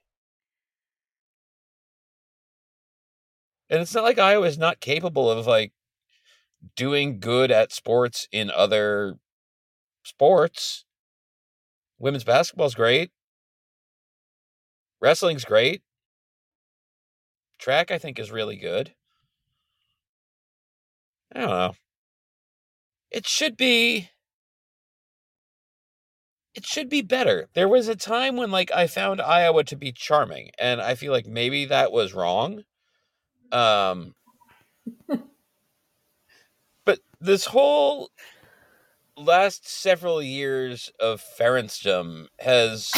And 3.69 3.81
it's 3.83 3.95
not 3.95 4.05
like 4.05 4.19
iowa 4.19 4.47
is 4.47 4.59
not 4.59 4.81
capable 4.81 5.31
of 5.31 5.47
like 5.47 5.73
doing 6.75 7.21
good 7.21 7.51
at 7.51 7.73
sports 7.73 8.27
in 8.33 8.51
other 8.51 9.17
sports. 10.05 10.85
Women's 11.99 12.25
basketball's 12.25 12.75
great. 12.75 13.11
Wrestling's 15.01 15.45
great. 15.45 15.83
Track 17.59 17.91
i 17.91 17.99
think 17.99 18.19
is 18.19 18.31
really 18.31 18.57
good 18.57 18.95
I 21.35 21.41
don't 21.41 21.51
know. 21.51 21.75
It 23.11 23.27
should 23.27 23.57
be 23.57 24.11
it 26.55 26.65
should 26.65 26.89
be 26.89 27.03
better. 27.03 27.49
There 27.55 27.69
was 27.69 27.89
a 27.89 27.97
time 27.97 28.37
when 28.37 28.51
like 28.51 28.71
I 28.73 28.87
found 28.87 29.21
Iowa 29.21 29.65
to 29.65 29.77
be 29.77 29.93
charming 29.93 30.51
and 30.59 30.81
I 30.81 30.95
feel 30.95 31.13
like 31.13 31.27
maybe 31.27 31.65
that 31.67 31.91
was 31.91 32.15
wrong. 32.15 32.63
Um 33.51 34.15
but 36.85 37.01
this 37.21 37.47
whole 37.47 38.11
last 39.17 39.69
several 39.69 40.23
years 40.23 40.91
of 41.01 41.23
Ferensdom 41.39 42.27
has 42.39 42.93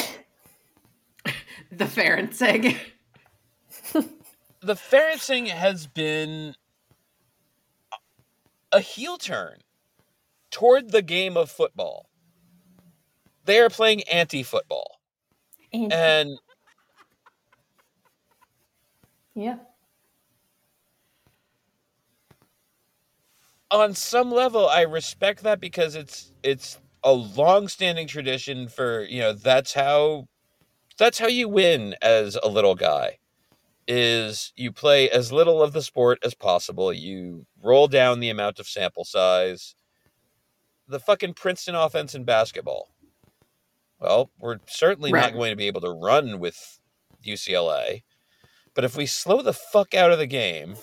the 1.70 1.84
Ferencing. 1.84 2.76
the 3.92 4.74
Ferencing 4.74 5.48
has 5.48 5.86
been 5.86 6.54
a 8.72 8.80
heel 8.80 9.16
turn 9.18 9.58
toward 10.50 10.90
the 10.90 11.02
game 11.02 11.36
of 11.36 11.50
football. 11.50 12.08
They 13.44 13.60
are 13.60 13.70
playing 13.70 14.02
anti 14.04 14.42
football. 14.42 15.00
And, 15.72 15.92
And 15.92 16.38
yeah. 19.34 19.58
on 23.70 23.94
some 23.94 24.30
level 24.30 24.68
I 24.68 24.82
respect 24.82 25.42
that 25.42 25.60
because 25.60 25.94
it's 25.94 26.32
it's 26.42 26.78
a 27.04 27.12
long-standing 27.12 28.08
tradition 28.08 28.68
for, 28.68 29.04
you 29.04 29.20
know, 29.20 29.32
that's 29.32 29.74
how 29.74 30.26
that's 30.98 31.18
how 31.18 31.28
you 31.28 31.48
win 31.48 31.94
as 32.02 32.36
a 32.42 32.48
little 32.48 32.74
guy. 32.74 33.18
Is 33.88 34.52
you 34.56 34.72
play 34.72 35.08
as 35.08 35.32
little 35.32 35.62
of 35.62 35.72
the 35.72 35.82
sport 35.82 36.18
as 36.24 36.34
possible. 36.34 36.92
You 36.92 37.46
roll 37.62 37.86
down 37.86 38.18
the 38.20 38.30
amount 38.30 38.58
of 38.58 38.66
sample 38.66 39.04
size. 39.04 39.76
The 40.88 40.98
fucking 41.00 41.34
Princeton 41.34 41.74
offense 41.76 42.14
in 42.14 42.24
basketball. 42.24 42.88
Well, 43.98 44.30
we're 44.38 44.58
certainly 44.66 45.12
Right. 45.12 45.20
not 45.32 45.34
going 45.34 45.50
to 45.50 45.56
be 45.56 45.68
able 45.68 45.80
to 45.82 45.90
run 45.90 46.38
with 46.38 46.80
UCLA. 47.24 48.02
But 48.74 48.84
if 48.84 48.96
we 48.96 49.06
slow 49.06 49.40
the 49.40 49.52
fuck 49.54 49.94
out 49.94 50.12
of 50.12 50.18
the 50.18 50.26
game 50.26 50.76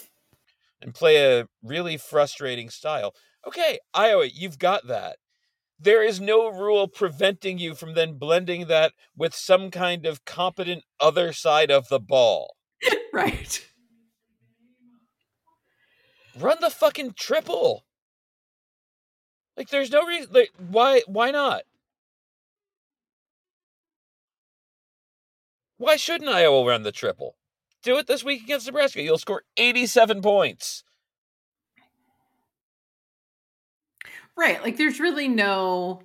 and 0.81 0.95
play 0.95 1.39
a 1.39 1.47
really 1.61 1.97
frustrating 1.97 2.69
style, 2.69 3.13
okay, 3.45 3.79
Iowa, 3.93 4.25
you've 4.25 4.57
got 4.59 4.87
that. 4.87 5.17
There 5.77 6.01
is 6.01 6.19
no 6.21 6.47
rule 6.49 6.87
preventing 6.87 7.59
you 7.59 7.75
from 7.75 7.93
then 7.93 8.17
blending 8.17 8.67
that 8.67 8.93
with 9.15 9.35
some 9.35 9.69
kind 9.71 10.05
of 10.05 10.23
competent 10.25 10.85
other 10.99 11.33
side 11.33 11.69
of 11.69 11.89
the 11.89 11.99
ball. 11.99 12.55
right. 13.13 13.65
Run 16.39 16.57
the 16.61 16.69
fucking 16.69 17.13
triple. 17.13 17.85
Like 19.55 19.69
there's 19.69 19.91
no 19.91 20.05
reason 20.05 20.31
like 20.33 20.51
why 20.57 21.01
why 21.05 21.31
not? 21.31 21.63
Why 25.77 25.95
shouldn't 25.95 26.29
Iowa 26.29 26.65
run 26.65 26.83
the 26.83 26.91
triple? 26.91 27.35
Do 27.83 27.97
it 27.97 28.07
this 28.07 28.23
week 28.23 28.43
against 28.43 28.65
Nebraska. 28.65 29.01
You'll 29.01 29.17
score 29.17 29.43
87 29.57 30.21
points. 30.21 30.83
Right. 34.35 34.63
Like 34.63 34.77
there's 34.77 34.99
really 34.99 35.27
no 35.27 36.01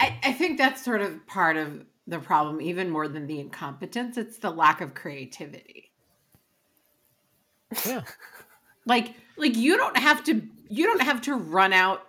I, 0.00 0.18
I 0.22 0.32
think 0.32 0.58
that's 0.58 0.84
sort 0.84 1.00
of 1.00 1.26
part 1.26 1.56
of 1.56 1.84
the 2.06 2.18
problem, 2.18 2.60
even 2.60 2.90
more 2.90 3.08
than 3.08 3.26
the 3.26 3.40
incompetence. 3.40 4.16
It's 4.16 4.38
the 4.38 4.50
lack 4.50 4.80
of 4.80 4.94
creativity. 4.94 5.90
Yeah. 7.86 8.02
Like 8.86 9.14
like 9.38 9.56
you 9.56 9.78
don't 9.78 9.96
have 9.96 10.24
to 10.24 10.42
you 10.68 10.84
don't 10.84 11.00
have 11.00 11.22
to 11.22 11.34
run 11.34 11.72
out 11.72 12.02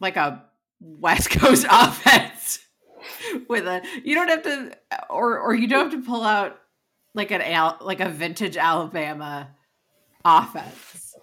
like 0.00 0.16
a 0.16 0.44
West 0.80 1.30
Coast 1.38 1.66
offense 1.70 2.58
with 3.48 3.64
a 3.66 3.82
you 4.04 4.16
don't 4.16 4.28
have 4.28 4.42
to 4.42 4.76
or 5.08 5.38
or 5.38 5.54
you 5.54 5.68
don't 5.68 5.90
have 5.92 6.00
to 6.00 6.04
pull 6.04 6.24
out 6.24 6.58
like 7.14 7.30
an 7.30 7.42
Al, 7.42 7.78
like 7.80 8.00
a 8.00 8.08
vintage 8.08 8.56
Alabama 8.56 9.50
offense. 10.24 11.14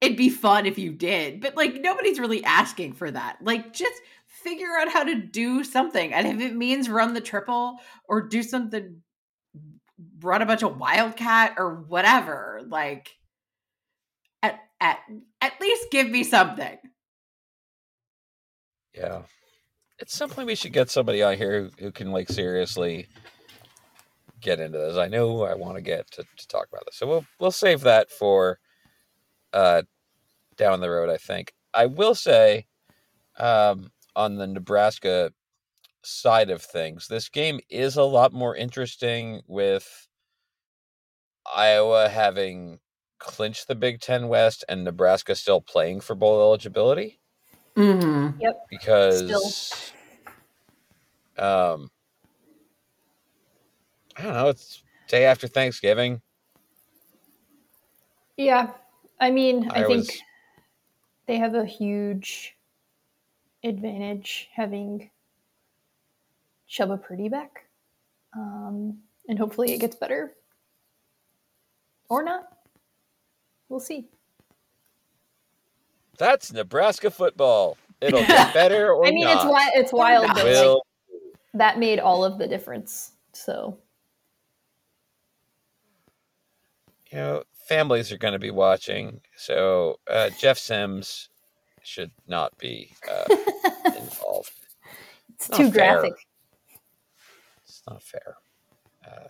It'd 0.00 0.18
be 0.18 0.28
fun 0.28 0.66
if 0.66 0.78
you 0.78 0.92
did, 0.92 1.40
but 1.40 1.56
like 1.56 1.80
nobody's 1.80 2.20
really 2.20 2.44
asking 2.44 2.92
for 2.92 3.10
that. 3.10 3.38
Like 3.40 3.72
just 3.72 3.94
figure 4.44 4.76
out 4.78 4.92
how 4.92 5.02
to 5.02 5.14
do 5.14 5.64
something. 5.64 6.12
And 6.12 6.26
if 6.26 6.40
it 6.40 6.54
means 6.54 6.88
run 6.88 7.14
the 7.14 7.20
triple 7.20 7.78
or 8.08 8.28
do 8.28 8.42
something 8.42 9.02
run 10.20 10.42
a 10.42 10.46
bunch 10.46 10.62
of 10.62 10.78
wildcat 10.78 11.54
or 11.58 11.74
whatever, 11.74 12.60
like 12.66 13.16
at 14.42 14.58
at 14.80 14.98
at 15.40 15.52
least 15.60 15.90
give 15.90 16.08
me 16.08 16.24
something. 16.24 16.78
Yeah. 18.94 19.22
At 20.00 20.10
some 20.10 20.30
point 20.30 20.46
we 20.46 20.54
should 20.54 20.72
get 20.72 20.90
somebody 20.90 21.22
on 21.22 21.36
here 21.36 21.62
who, 21.62 21.70
who 21.78 21.92
can 21.92 22.12
like 22.12 22.28
seriously 22.28 23.08
get 24.40 24.60
into 24.60 24.78
this. 24.78 24.96
I 24.96 25.08
know 25.08 25.42
I 25.42 25.54
want 25.54 25.76
to 25.76 25.82
get 25.82 26.10
to, 26.12 26.22
to 26.22 26.48
talk 26.48 26.66
about 26.70 26.84
this. 26.86 26.96
So 26.96 27.06
we'll 27.06 27.26
we'll 27.40 27.50
save 27.50 27.82
that 27.82 28.10
for 28.10 28.58
uh 29.52 29.82
down 30.56 30.80
the 30.80 30.90
road, 30.90 31.10
I 31.10 31.16
think. 31.16 31.52
I 31.72 31.86
will 31.86 32.14
say 32.14 32.66
um 33.38 33.90
on 34.16 34.36
the 34.36 34.46
Nebraska 34.46 35.32
side 36.02 36.50
of 36.50 36.62
things, 36.62 37.08
this 37.08 37.28
game 37.28 37.60
is 37.70 37.96
a 37.96 38.04
lot 38.04 38.32
more 38.32 38.54
interesting 38.56 39.42
with 39.46 40.08
Iowa 41.54 42.08
having 42.08 42.80
clinched 43.18 43.68
the 43.68 43.74
Big 43.74 44.00
Ten 44.00 44.28
West 44.28 44.64
and 44.68 44.84
Nebraska 44.84 45.34
still 45.34 45.60
playing 45.60 46.00
for 46.00 46.14
bowl 46.14 46.40
eligibility 46.40 47.20
Mm-hmm. 47.76 48.38
because 48.70 49.92
um 51.36 51.90
I 54.16 54.22
don't 54.22 54.34
know, 54.34 54.48
it's 54.48 54.82
day 55.08 55.24
after 55.24 55.48
Thanksgiving. 55.48 56.22
Yeah. 58.36 58.72
I 59.20 59.30
mean, 59.30 59.70
I, 59.70 59.80
I 59.82 59.86
think 59.86 60.06
was- 60.06 60.22
they 61.26 61.38
have 61.38 61.54
a 61.54 61.64
huge 61.64 62.56
advantage 63.64 64.48
having 64.52 65.10
Chubba 66.68 67.02
Purdy 67.02 67.28
back. 67.28 67.66
Um, 68.36 68.98
and 69.28 69.38
hopefully 69.38 69.72
it 69.72 69.78
gets 69.78 69.96
better. 69.96 70.34
Or 72.08 72.22
not. 72.22 72.48
We'll 73.68 73.80
see. 73.80 74.08
That's 76.18 76.52
Nebraska 76.52 77.10
football. 77.10 77.76
It'll 78.00 78.26
get 78.26 78.54
better 78.54 78.92
or 78.92 79.06
I 79.06 79.10
mean, 79.10 79.24
not. 79.24 79.36
it's 79.36 79.44
wi- 79.44 79.70
it's 79.74 79.92
wild 79.92 80.24
that 80.36 80.44
like, 80.44 80.78
that 81.54 81.78
made 81.78 81.98
all 81.98 82.24
of 82.24 82.38
the 82.38 82.46
difference. 82.46 83.12
So 83.32 83.78
you 87.10 87.18
know, 87.18 87.42
families 87.68 88.12
are 88.12 88.18
going 88.18 88.32
to 88.32 88.38
be 88.38 88.50
watching, 88.50 89.20
so 89.36 89.98
uh, 90.08 90.30
Jeff 90.38 90.58
Sims 90.58 91.30
should 91.82 92.10
not 92.26 92.56
be 92.58 92.90
uh, 93.10 93.36
involved. 94.24 94.52
it's 95.34 95.48
too 95.48 95.70
fair. 95.70 96.00
graphic. 96.00 96.14
It's 97.64 97.82
not 97.88 98.02
fair. 98.02 98.36
Uh, 99.06 99.28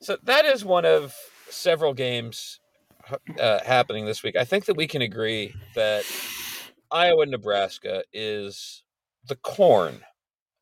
so 0.00 0.18
that 0.24 0.44
is 0.44 0.64
one 0.64 0.84
of 0.84 1.14
several 1.48 1.94
games 1.94 2.60
uh, 3.38 3.60
happening 3.64 4.06
this 4.06 4.22
week. 4.22 4.36
I 4.36 4.44
think 4.44 4.66
that 4.66 4.76
we 4.76 4.86
can 4.86 5.02
agree 5.02 5.54
that 5.74 6.04
Iowa 6.90 7.26
Nebraska 7.26 8.04
is 8.12 8.82
the 9.26 9.36
corn 9.36 10.00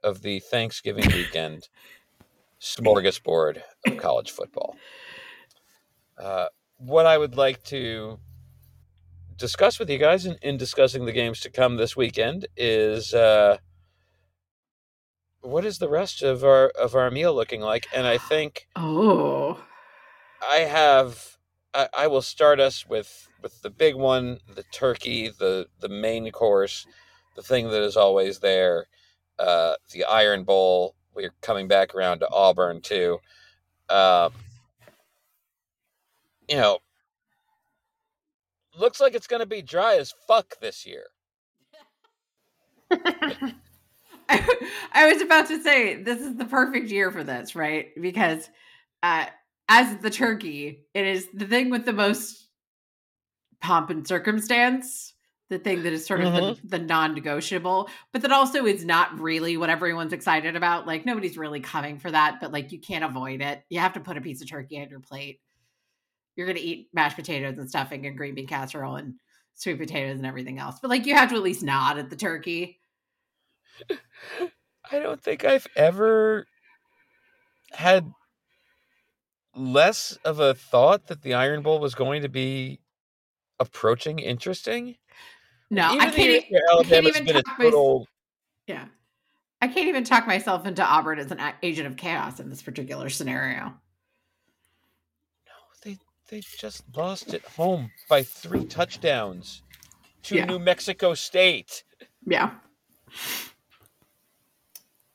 of 0.02 0.22
the 0.22 0.40
Thanksgiving 0.40 1.06
weekend 1.12 1.68
smorgasbord 2.60 3.60
of 3.86 3.96
college 3.98 4.30
football. 4.30 4.76
Uh, 6.18 6.46
what 6.78 7.06
I 7.06 7.18
would 7.18 7.36
like 7.36 7.62
to 7.64 8.18
discuss 9.42 9.80
with 9.80 9.90
you 9.90 9.98
guys 9.98 10.24
in, 10.24 10.36
in 10.40 10.56
discussing 10.56 11.04
the 11.04 11.10
games 11.10 11.40
to 11.40 11.50
come 11.50 11.76
this 11.76 11.96
weekend 11.96 12.46
is 12.56 13.12
uh, 13.12 13.58
what 15.40 15.64
is 15.64 15.78
the 15.78 15.88
rest 15.88 16.22
of 16.22 16.44
our 16.44 16.68
of 16.68 16.94
our 16.94 17.10
meal 17.10 17.34
looking 17.34 17.60
like? 17.60 17.88
And 17.92 18.06
I 18.06 18.18
think 18.18 18.68
Oh. 18.76 19.60
I 20.48 20.58
have 20.58 21.38
I, 21.74 21.88
I 21.92 22.06
will 22.06 22.22
start 22.22 22.60
us 22.60 22.86
with 22.86 23.28
with 23.42 23.60
the 23.62 23.70
big 23.70 23.96
one, 23.96 24.38
the 24.54 24.62
turkey, 24.62 25.28
the 25.28 25.66
the 25.80 25.88
main 25.88 26.30
course, 26.30 26.86
the 27.34 27.42
thing 27.42 27.68
that 27.70 27.82
is 27.82 27.96
always 27.96 28.38
there, 28.38 28.86
uh, 29.40 29.74
the 29.90 30.04
Iron 30.04 30.44
Bowl. 30.44 30.94
We're 31.14 31.34
coming 31.40 31.66
back 31.66 31.96
around 31.96 32.20
to 32.20 32.30
Auburn 32.30 32.80
too. 32.80 33.18
Um, 33.88 34.32
you 36.48 36.56
know, 36.56 36.78
looks 38.78 39.00
like 39.00 39.14
it's 39.14 39.26
going 39.26 39.40
to 39.40 39.46
be 39.46 39.62
dry 39.62 39.96
as 39.96 40.14
fuck 40.26 40.58
this 40.60 40.86
year. 40.86 41.04
I, 44.28 44.58
I 44.92 45.12
was 45.12 45.22
about 45.22 45.48
to 45.48 45.62
say 45.62 46.02
this 46.02 46.20
is 46.20 46.36
the 46.36 46.44
perfect 46.44 46.90
year 46.90 47.10
for 47.10 47.24
this, 47.24 47.54
right? 47.54 47.88
Because 48.00 48.48
uh, 49.02 49.26
as 49.68 49.96
the 49.98 50.10
turkey, 50.10 50.86
it 50.94 51.06
is 51.06 51.28
the 51.34 51.46
thing 51.46 51.70
with 51.70 51.84
the 51.84 51.92
most 51.92 52.48
pomp 53.60 53.90
and 53.90 54.06
circumstance, 54.06 55.14
the 55.48 55.58
thing 55.58 55.82
that 55.82 55.92
is 55.92 56.06
sort 56.06 56.20
of 56.20 56.32
the, 56.32 56.58
the 56.64 56.78
non-negotiable, 56.78 57.88
but 58.12 58.22
that 58.22 58.32
also 58.32 58.66
is 58.66 58.84
not 58.84 59.18
really 59.18 59.56
what 59.56 59.70
everyone's 59.70 60.12
excited 60.12 60.56
about. 60.56 60.86
Like 60.86 61.06
nobody's 61.06 61.36
really 61.38 61.60
coming 61.60 61.98
for 61.98 62.10
that, 62.10 62.38
but 62.40 62.52
like 62.52 62.72
you 62.72 62.80
can't 62.80 63.04
avoid 63.04 63.40
it. 63.40 63.62
You 63.68 63.80
have 63.80 63.92
to 63.94 64.00
put 64.00 64.16
a 64.16 64.20
piece 64.20 64.40
of 64.42 64.48
turkey 64.48 64.80
on 64.80 64.88
your 64.88 65.00
plate. 65.00 65.40
You're 66.36 66.46
gonna 66.46 66.60
eat 66.60 66.88
mashed 66.92 67.16
potatoes 67.16 67.58
and 67.58 67.68
stuffing 67.68 68.06
and 68.06 68.16
green 68.16 68.34
bean 68.34 68.46
casserole 68.46 68.96
and 68.96 69.14
sweet 69.54 69.78
potatoes 69.78 70.16
and 70.18 70.26
everything 70.26 70.58
else. 70.58 70.78
But 70.80 70.88
like 70.90 71.06
you 71.06 71.14
have 71.14 71.28
to 71.30 71.36
at 71.36 71.42
least 71.42 71.62
nod 71.62 71.98
at 71.98 72.10
the 72.10 72.16
turkey. 72.16 72.80
I 73.90 74.98
don't 74.98 75.20
think 75.22 75.44
I've 75.44 75.66
ever 75.76 76.46
had 77.72 78.10
less 79.54 80.18
of 80.24 80.40
a 80.40 80.54
thought 80.54 81.06
that 81.08 81.22
the 81.22 81.34
Iron 81.34 81.62
Bowl 81.62 81.78
was 81.78 81.94
going 81.94 82.22
to 82.22 82.28
be 82.28 82.80
approaching 83.60 84.18
interesting. 84.18 84.96
No, 85.70 85.88
Even 85.94 86.00
I 86.00 86.10
can't. 86.10 86.44
e- 86.44 86.56
I 86.78 86.82
can't 86.84 87.06
even 87.06 87.24
been 87.24 87.36
a 87.36 87.42
talk 87.42 87.58
my- 87.58 87.64
total. 87.66 88.06
Yeah. 88.66 88.86
I 89.60 89.68
can't 89.68 89.88
even 89.88 90.04
talk 90.04 90.26
myself 90.26 90.66
into 90.66 90.84
Auburn 90.84 91.18
as 91.18 91.30
an 91.30 91.40
agent 91.62 91.86
of 91.86 91.96
chaos 91.96 92.40
in 92.40 92.50
this 92.50 92.62
particular 92.62 93.08
scenario. 93.08 93.72
No, 96.32 96.36
they 96.36 96.40
they 96.40 96.46
just 96.58 96.84
lost 96.96 97.34
at 97.34 97.44
home 97.44 97.90
by 98.08 98.22
three 98.22 98.64
touchdowns 98.64 99.62
to 100.24 100.36
Yeah. 100.36 100.46
New 100.46 100.58
Mexico 100.58 101.14
State. 101.14 101.84
Yeah. 102.26 102.52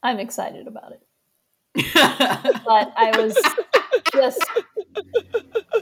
I'm 0.04 0.20
excited 0.20 0.68
about 0.68 0.94
it. 0.94 1.02
But 2.66 2.94
I 2.96 3.12
was 3.18 3.38
just 4.14 4.46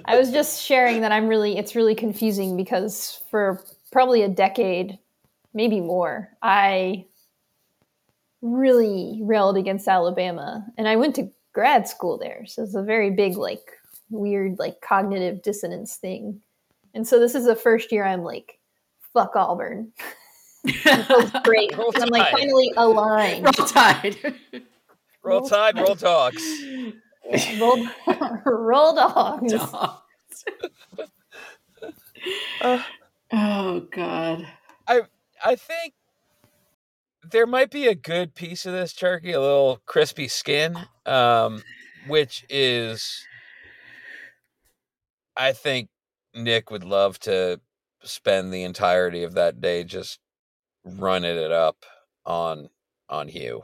I 0.05 0.17
was 0.17 0.31
just 0.31 0.63
sharing 0.63 1.01
that 1.01 1.11
I'm 1.11 1.27
really 1.27 1.57
it's 1.57 1.75
really 1.75 1.95
confusing 1.95 2.55
because 2.57 3.21
for 3.29 3.63
probably 3.91 4.21
a 4.23 4.29
decade, 4.29 4.99
maybe 5.53 5.81
more, 5.81 6.29
I 6.41 7.05
really 8.41 9.19
railed 9.23 9.57
against 9.57 9.87
Alabama 9.87 10.65
and 10.77 10.87
I 10.87 10.95
went 10.97 11.15
to 11.15 11.31
grad 11.53 11.87
school 11.87 12.17
there. 12.17 12.45
So 12.45 12.63
it's 12.63 12.75
a 12.75 12.83
very 12.83 13.09
big 13.11 13.37
like 13.37 13.71
weird 14.09 14.59
like 14.59 14.81
cognitive 14.81 15.41
dissonance 15.41 15.95
thing. 15.95 16.41
And 16.93 17.07
so 17.07 17.19
this 17.19 17.35
is 17.35 17.45
the 17.45 17.55
first 17.55 17.91
year 17.91 18.05
I'm 18.05 18.23
like 18.23 18.59
fuck 19.13 19.35
Auburn. 19.35 19.91
Great. 21.43 21.77
Roll 21.77 21.91
I'm 21.95 22.09
like 22.09 22.31
finally 22.31 22.71
aligned. 22.77 23.45
Roll 23.45 23.67
Tide. 23.67 24.17
Roll 25.23 25.39
Roll 25.39 25.49
Tide, 25.49 25.77
roll 25.77 25.95
dogs. 25.95 26.43
roll, 27.59 27.87
roll 28.45 28.95
dogs. 28.95 29.53
Dogs. 29.53 30.45
Uh, 32.61 32.81
oh 33.31 33.87
God. 33.91 34.47
I 35.45 35.55
think 35.55 35.93
there 37.23 37.45
might 37.45 37.69
be 37.69 37.85
a 37.87 37.93
good 37.93 38.33
piece 38.33 38.65
of 38.65 38.73
this 38.73 38.93
turkey, 38.93 39.31
a 39.31 39.39
little 39.39 39.79
crispy 39.85 40.27
skin, 40.27 40.75
um, 41.05 41.61
which 42.07 42.45
is, 42.49 43.23
I 45.37 45.51
think 45.53 45.89
Nick 46.33 46.71
would 46.71 46.83
love 46.83 47.19
to 47.21 47.59
spend 48.03 48.53
the 48.53 48.63
entirety 48.63 49.23
of 49.23 49.33
that 49.33 49.61
day 49.61 49.83
just 49.83 50.19
running 50.83 51.37
it 51.37 51.51
up 51.51 51.77
on 52.25 52.69
on 53.09 53.27
Hugh. 53.27 53.63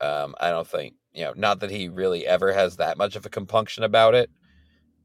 Um, 0.00 0.34
I 0.40 0.50
don't 0.50 0.66
think 0.66 0.94
you 1.12 1.24
know, 1.24 1.32
not 1.36 1.60
that 1.60 1.70
he 1.70 1.88
really 1.88 2.26
ever 2.26 2.52
has 2.52 2.76
that 2.76 2.96
much 2.96 3.16
of 3.16 3.26
a 3.26 3.28
compunction 3.28 3.82
about 3.82 4.14
it. 4.14 4.30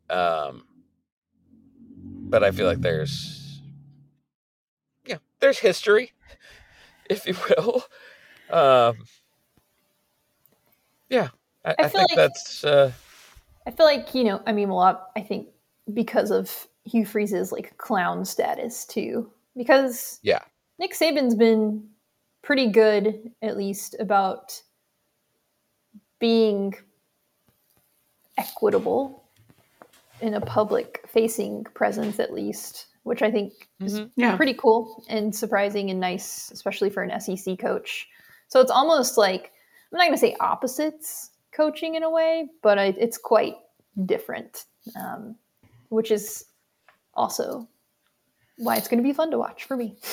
Um, 0.10 0.66
but 2.28 2.44
I 2.44 2.52
feel 2.52 2.68
like 2.68 2.82
there's, 2.82 3.60
yeah, 5.06 5.18
there's 5.40 5.58
history, 5.58 6.14
if 7.10 7.26
you 7.26 7.36
will. 7.50 7.84
Um, 8.52 8.98
yeah, 11.10 11.30
I, 11.64 11.72
I, 11.72 11.76
I 11.80 11.88
feel 11.90 11.90
think 11.90 12.10
like- 12.12 12.16
that's 12.18 12.64
uh, 12.64 12.92
I 13.66 13.72
feel 13.72 13.88
like 13.88 14.14
you 14.14 14.24
know. 14.26 14.44
I 14.46 14.52
mean, 14.52 14.70
well, 14.70 15.10
I 15.16 15.22
think 15.22 15.48
because 15.94 16.32
of 16.32 16.68
Hugh 16.84 17.06
Freeze's 17.06 17.52
like 17.52 17.78
clown 17.78 18.26
status 18.26 18.86
too. 18.86 19.30
Because 19.56 20.20
Yeah. 20.24 20.40
Nick 20.80 20.94
Saban's 20.94 21.36
been 21.36 21.88
pretty 22.42 22.70
good, 22.70 23.32
at 23.42 23.58
least 23.58 23.96
about 24.00 24.62
being 26.20 26.74
equitable 28.38 29.24
in 30.22 30.34
a 30.34 30.42
public-facing 30.42 31.64
presence, 31.74 32.20
at 32.20 32.34
least, 32.34 32.88
which 33.04 33.22
I 33.22 33.32
think 33.32 33.54
is 33.80 34.00
Mhm. 34.02 34.12
Yeah. 34.16 34.36
pretty 34.36 34.54
cool 34.54 35.04
and 35.10 35.36
surprising 35.36 35.90
and 35.90 36.00
nice, 36.00 36.52
especially 36.52 36.90
for 36.90 37.04
an 37.04 37.12
SEC 37.12 37.56
coach. 37.58 38.08
So 38.48 38.60
it's 38.60 38.72
almost 38.72 39.18
like 39.18 39.52
I'm 39.92 39.98
not 40.00 40.06
going 40.06 40.14
to 40.14 40.18
say 40.18 40.36
opposites 40.40 41.32
coaching 41.54 41.96
in 41.96 42.04
a 42.04 42.10
way, 42.10 42.50
but 42.62 42.78
I, 42.78 42.88
it's 42.98 43.18
quite 43.18 43.56
different, 44.06 44.66
um, 45.00 45.38
which 45.90 46.12
is 46.12 46.46
also 47.14 47.68
why 48.58 48.78
it's 48.78 48.88
going 48.88 49.02
to 49.02 49.04
be 49.08 49.14
fun 49.14 49.32
to 49.32 49.38
watch 49.38 49.64
for 49.66 49.76
me. 49.78 49.98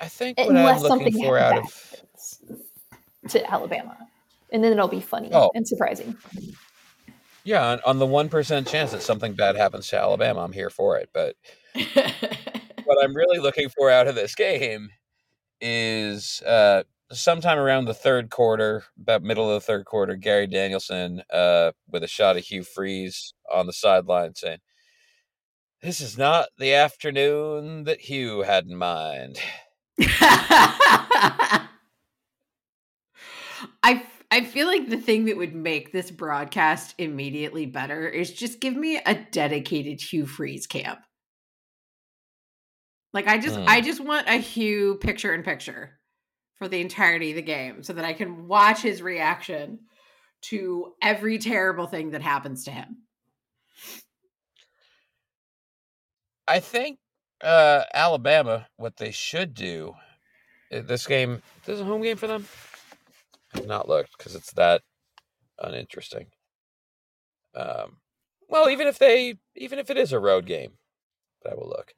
I 0.00 0.06
think 0.08 0.38
what 0.38 0.48
Unless 0.48 0.84
I'm 0.84 0.98
looking 0.98 1.12
something 1.12 1.24
for 1.24 1.38
out 1.38 1.50
bad 1.52 1.58
of 1.58 1.64
happens 1.64 2.42
to 3.28 3.50
Alabama, 3.52 3.96
and 4.50 4.64
then 4.64 4.72
it'll 4.72 4.88
be 4.88 5.00
funny 5.00 5.30
Oh. 5.32 5.50
and 5.54 5.68
surprising. 5.68 6.16
yeah, 7.44 7.66
on, 7.72 7.80
on 7.84 7.98
the 7.98 8.06
one 8.06 8.28
percent 8.30 8.66
chance 8.66 8.92
that 8.92 9.02
something 9.02 9.34
bad 9.34 9.56
happens 9.56 9.88
to 9.88 9.98
Alabama, 9.98 10.40
I'm 10.40 10.52
here 10.52 10.70
for 10.70 10.96
it. 10.96 11.10
But 11.12 11.36
what 12.84 13.04
I'm 13.04 13.14
really 13.14 13.38
looking 13.38 13.68
for 13.68 13.90
out 13.90 14.08
of 14.08 14.14
this 14.14 14.34
game 14.34 14.88
is 15.60 16.40
uh, 16.46 16.84
sometime 17.12 17.58
around 17.58 17.84
the 17.86 17.94
third 17.94 18.30
quarter, 18.30 18.84
about 19.00 19.22
middle 19.22 19.48
of 19.48 19.54
the 19.54 19.66
third 19.66 19.84
quarter, 19.84 20.16
Gary 20.16 20.46
Danielson 20.46 21.22
uh, 21.30 21.72
with 21.88 22.02
a 22.02 22.08
shot 22.08 22.36
of 22.36 22.44
Hugh 22.44 22.62
Freeze 22.64 23.34
on 23.50 23.66
the 23.66 23.72
sideline 23.72 24.34
saying, 24.34 24.58
"This 25.82 26.00
is 26.00 26.16
not 26.16 26.48
the 26.58 26.72
afternoon 26.72 27.84
that 27.84 28.00
Hugh 28.02 28.42
had 28.42 28.66
in 28.66 28.76
mind." 28.76 29.40
I 33.82 34.06
I 34.30 34.44
feel 34.44 34.66
like 34.66 34.88
the 34.88 34.96
thing 34.96 35.24
that 35.26 35.36
would 35.36 35.54
make 35.54 35.92
this 35.92 36.10
broadcast 36.10 36.94
immediately 36.98 37.66
better 37.66 38.08
is 38.08 38.32
just 38.32 38.60
give 38.60 38.76
me 38.76 38.98
a 39.04 39.14
dedicated 39.14 40.00
Hugh 40.00 40.26
Freeze 40.26 40.66
camp. 40.66 41.00
Like 43.12 43.26
I 43.26 43.38
just 43.38 43.56
Hmm. 43.56 43.64
I 43.66 43.80
just 43.80 44.00
want 44.00 44.28
a 44.28 44.36
Hugh 44.38 44.96
picture 44.96 45.34
in 45.34 45.42
picture 45.42 45.99
for 46.60 46.68
the 46.68 46.82
entirety 46.82 47.30
of 47.30 47.36
the 47.36 47.42
game 47.42 47.82
so 47.82 47.94
that 47.94 48.04
I 48.04 48.12
can 48.12 48.46
watch 48.46 48.82
his 48.82 49.00
reaction 49.00 49.78
to 50.42 50.92
every 51.00 51.38
terrible 51.38 51.86
thing 51.86 52.10
that 52.10 52.20
happens 52.20 52.64
to 52.64 52.70
him. 52.70 52.98
I 56.46 56.60
think 56.60 56.98
uh, 57.42 57.84
Alabama, 57.94 58.66
what 58.76 58.98
they 58.98 59.10
should 59.10 59.54
do, 59.54 59.94
uh, 60.70 60.82
this 60.82 61.06
game, 61.06 61.40
this 61.64 61.76
is 61.76 61.80
a 61.80 61.84
home 61.84 62.02
game 62.02 62.18
for 62.18 62.26
them. 62.26 62.46
I've 63.54 63.66
not 63.66 63.88
looked 63.88 64.18
because 64.18 64.34
it's 64.34 64.52
that 64.52 64.82
uninteresting. 65.58 66.26
Um, 67.54 67.96
well, 68.50 68.68
even 68.68 68.86
if 68.86 68.98
they, 68.98 69.36
even 69.56 69.78
if 69.78 69.88
it 69.88 69.96
is 69.96 70.12
a 70.12 70.20
road 70.20 70.44
game, 70.44 70.72
I 71.50 71.54
will 71.54 71.68
look. 71.68 71.94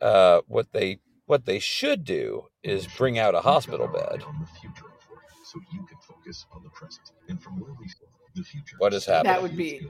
Uh, 0.00 0.42
what 0.46 0.68
they, 0.72 1.00
what 1.30 1.46
they 1.46 1.60
should 1.60 2.04
do 2.04 2.46
is 2.64 2.88
bring 2.88 3.16
out 3.16 3.36
a 3.36 3.40
hospital 3.40 3.86
bed. 3.86 4.24
On 4.26 4.40
the 4.40 4.46
future 4.60 4.84
of 4.86 5.08
work, 5.08 5.22
so 5.44 5.60
you 5.72 5.86
can 5.86 5.96
focus 6.08 6.44
on 6.52 6.64
the 6.64 6.70
present. 6.70 7.12
And 7.28 7.40
from 7.40 7.60
where 7.60 7.72
we 7.78 7.86
sit, 7.86 8.08
the 8.34 8.42
future. 8.42 8.74
What 8.78 8.92
is 8.92 9.04
happening? 9.06 9.32
That 9.32 9.40
would 9.40 9.56
be 9.56 9.88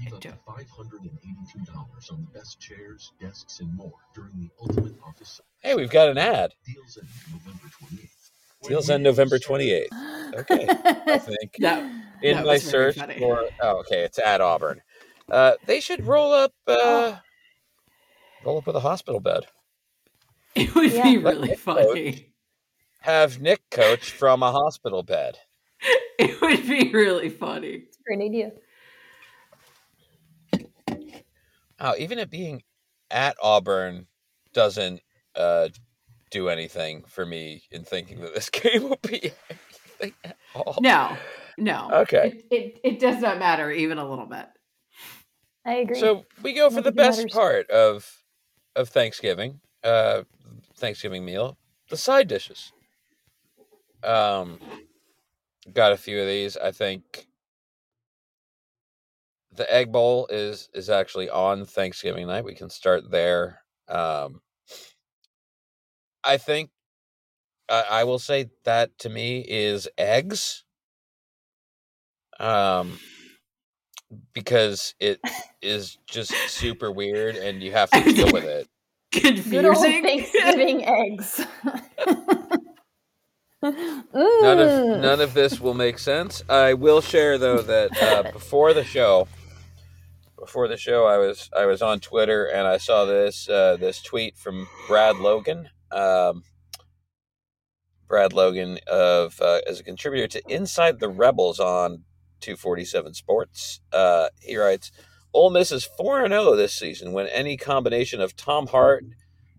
Save 0.00 0.14
up 0.14 0.20
to 0.22 0.28
$582 0.48 2.12
on 2.12 2.24
the 2.24 2.38
best 2.38 2.58
chairs, 2.58 3.12
desks, 3.20 3.60
and 3.60 3.76
more 3.76 3.92
during 4.14 4.32
the 4.38 4.48
Ultimate 4.62 4.94
Office 5.06 5.42
Hey, 5.60 5.74
we've 5.74 5.90
got 5.90 6.08
an 6.08 6.16
ad. 6.16 6.54
deals 6.66 6.98
end 6.98 7.08
November 7.30 7.68
28th. 7.68 8.30
Seals 8.62 8.88
on 8.90 9.02
November 9.02 9.38
28th. 9.38 9.88
Okay. 10.38 10.66
I 11.12 11.18
think 11.18 11.56
No, 11.58 11.90
in 12.22 12.36
that 12.38 12.46
my 12.46 12.56
search 12.56 12.96
funny. 12.96 13.18
for 13.18 13.44
oh, 13.60 13.80
okay, 13.80 14.04
it's 14.04 14.18
at 14.18 14.40
Auburn. 14.40 14.80
Uh, 15.30 15.52
they 15.66 15.80
should 15.80 16.06
roll 16.06 16.32
up 16.32 16.54
uh, 16.66 17.16
roll 18.42 18.56
up 18.56 18.66
with 18.66 18.76
a 18.76 18.80
hospital 18.80 19.20
bed. 19.20 19.44
it 20.56 20.74
would 20.74 20.92
Yeah. 20.92 21.02
be 21.04 21.18
really 21.18 21.48
Nick 21.48 21.58
funny. 21.58 22.34
Have 23.00 23.40
Nick 23.40 23.62
coach 23.70 24.10
from 24.12 24.42
a 24.42 24.52
hospital 24.52 25.02
bed. 25.02 25.38
It 26.18 26.40
would 26.40 26.68
be 26.68 26.92
really 26.92 27.30
funny. 27.30 27.84
It's 27.88 27.96
Great 28.06 28.20
idea. 28.20 28.52
Oh, 31.80 31.94
even 31.98 32.18
it 32.18 32.30
being 32.30 32.62
at 33.10 33.36
Auburn 33.42 34.06
doesn't 34.52 35.00
uh, 35.34 35.68
do 36.30 36.48
anything 36.48 37.02
for 37.08 37.26
me 37.26 37.62
in 37.72 37.82
thinking 37.82 38.20
that 38.20 38.34
this 38.34 38.50
game 38.50 38.84
will 38.84 38.98
be 39.02 39.32
anything 39.50 40.14
at 40.24 40.36
all. 40.54 40.76
No, 40.80 41.16
no. 41.58 41.90
Okay. 41.92 42.44
It, 42.50 42.56
it, 42.56 42.80
it 42.84 43.00
does 43.00 43.20
not 43.20 43.38
matter 43.40 43.70
even 43.70 43.98
a 43.98 44.08
little 44.08 44.26
bit. 44.26 44.46
I 45.66 45.74
agree. 45.76 45.98
So 45.98 46.24
we 46.42 46.52
go 46.52 46.68
for 46.70 46.76
Not 46.76 46.84
the 46.84 46.92
best 46.92 47.18
matters. 47.18 47.32
part 47.32 47.70
of 47.70 48.08
of 48.76 48.88
Thanksgiving, 48.90 49.60
uh, 49.82 50.22
Thanksgiving 50.82 51.24
meal, 51.24 51.56
the 51.90 51.96
side 51.96 52.26
dishes. 52.26 52.72
Um, 54.02 54.58
got 55.72 55.92
a 55.92 55.96
few 55.96 56.20
of 56.20 56.26
these. 56.26 56.56
I 56.56 56.72
think 56.72 57.28
the 59.54 59.72
egg 59.72 59.92
bowl 59.92 60.26
is 60.28 60.68
is 60.74 60.90
actually 60.90 61.30
on 61.30 61.66
Thanksgiving 61.66 62.26
night. 62.26 62.44
We 62.44 62.56
can 62.56 62.68
start 62.68 63.12
there. 63.12 63.60
Um, 63.88 64.40
I 66.24 66.36
think 66.36 66.70
I, 67.68 67.84
I 67.88 68.04
will 68.04 68.18
say 68.18 68.50
that 68.64 68.98
to 68.98 69.08
me 69.08 69.44
is 69.46 69.88
eggs. 69.96 70.64
Um, 72.40 72.98
because 74.32 74.96
it 74.98 75.20
is 75.62 75.96
just 76.08 76.32
super 76.48 76.90
weird 76.90 77.36
and 77.36 77.62
you 77.62 77.70
have 77.70 77.88
to 77.90 78.02
deal 78.14 78.32
with 78.32 78.42
it. 78.42 78.66
Good 79.50 79.64
old 79.64 79.76
Thanksgiving 79.76 80.84
eggs. 80.86 81.44
None 83.62 84.58
of 84.58 85.00
none 85.00 85.20
of 85.20 85.34
this 85.34 85.60
will 85.60 85.74
make 85.74 85.98
sense. 85.98 86.42
I 86.48 86.74
will 86.74 87.00
share 87.00 87.36
though 87.38 87.58
that 87.58 88.02
uh, 88.02 88.32
before 88.32 88.72
the 88.72 88.84
show, 88.84 89.28
before 90.38 90.66
the 90.66 90.78
show, 90.78 91.06
I 91.06 91.18
was 91.18 91.50
I 91.56 91.66
was 91.66 91.82
on 91.82 92.00
Twitter 92.00 92.46
and 92.46 92.66
I 92.66 92.78
saw 92.78 93.04
this 93.04 93.48
uh, 93.48 93.76
this 93.78 94.02
tweet 94.02 94.36
from 94.36 94.66
Brad 94.88 95.16
Logan. 95.16 95.68
Um, 95.90 96.42
Brad 98.08 98.32
Logan 98.32 98.78
of 98.86 99.40
uh, 99.40 99.60
as 99.66 99.78
a 99.78 99.84
contributor 99.84 100.26
to 100.28 100.42
Inside 100.52 101.00
the 101.00 101.08
Rebels 101.08 101.60
on 101.60 102.04
247 102.40 103.14
Sports. 103.14 103.80
Uh, 103.92 104.28
he 104.40 104.56
writes, 104.56 104.90
"Ole 105.32 105.50
Miss 105.50 105.72
is 105.72 105.84
four 105.84 106.24
and 106.24 106.32
zero 106.32 106.56
this 106.56 106.74
season 106.74 107.12
when 107.12 107.26
any 107.28 107.56
combination 107.56 108.20
of 108.20 108.36
Tom 108.36 108.66
Hart, 108.68 109.04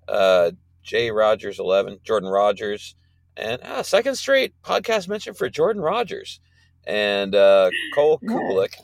uh, 0.08 0.52
Jay 0.82 1.12
Rogers 1.12 1.60
eleven, 1.60 2.00
Jordan 2.04 2.30
Rodgers." 2.30 2.96
and 3.38 3.60
ah, 3.64 3.82
second 3.82 4.16
straight 4.16 4.54
podcast 4.62 5.08
mention 5.08 5.34
for 5.34 5.50
Jordan 5.50 5.82
Rodgers 5.82 6.40
and 6.86 7.36
uh, 7.36 7.70
Cole. 7.96 8.20
Cubelic 8.20 8.76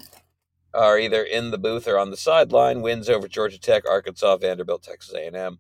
are 0.74 1.00
either 1.00 1.24
in 1.24 1.52
the 1.52 1.58
booth 1.58 1.88
or 1.88 1.98
on 1.98 2.12
the 2.12 2.18
sideline. 2.18 2.82
Wins 2.82 3.10
over 3.10 3.28
Georgia 3.28 3.60
Tech, 3.60 3.88
Arkansas, 3.88 4.38
Vanderbilt, 4.38 4.84
Texas 4.84 5.14
A&M. 5.14 5.60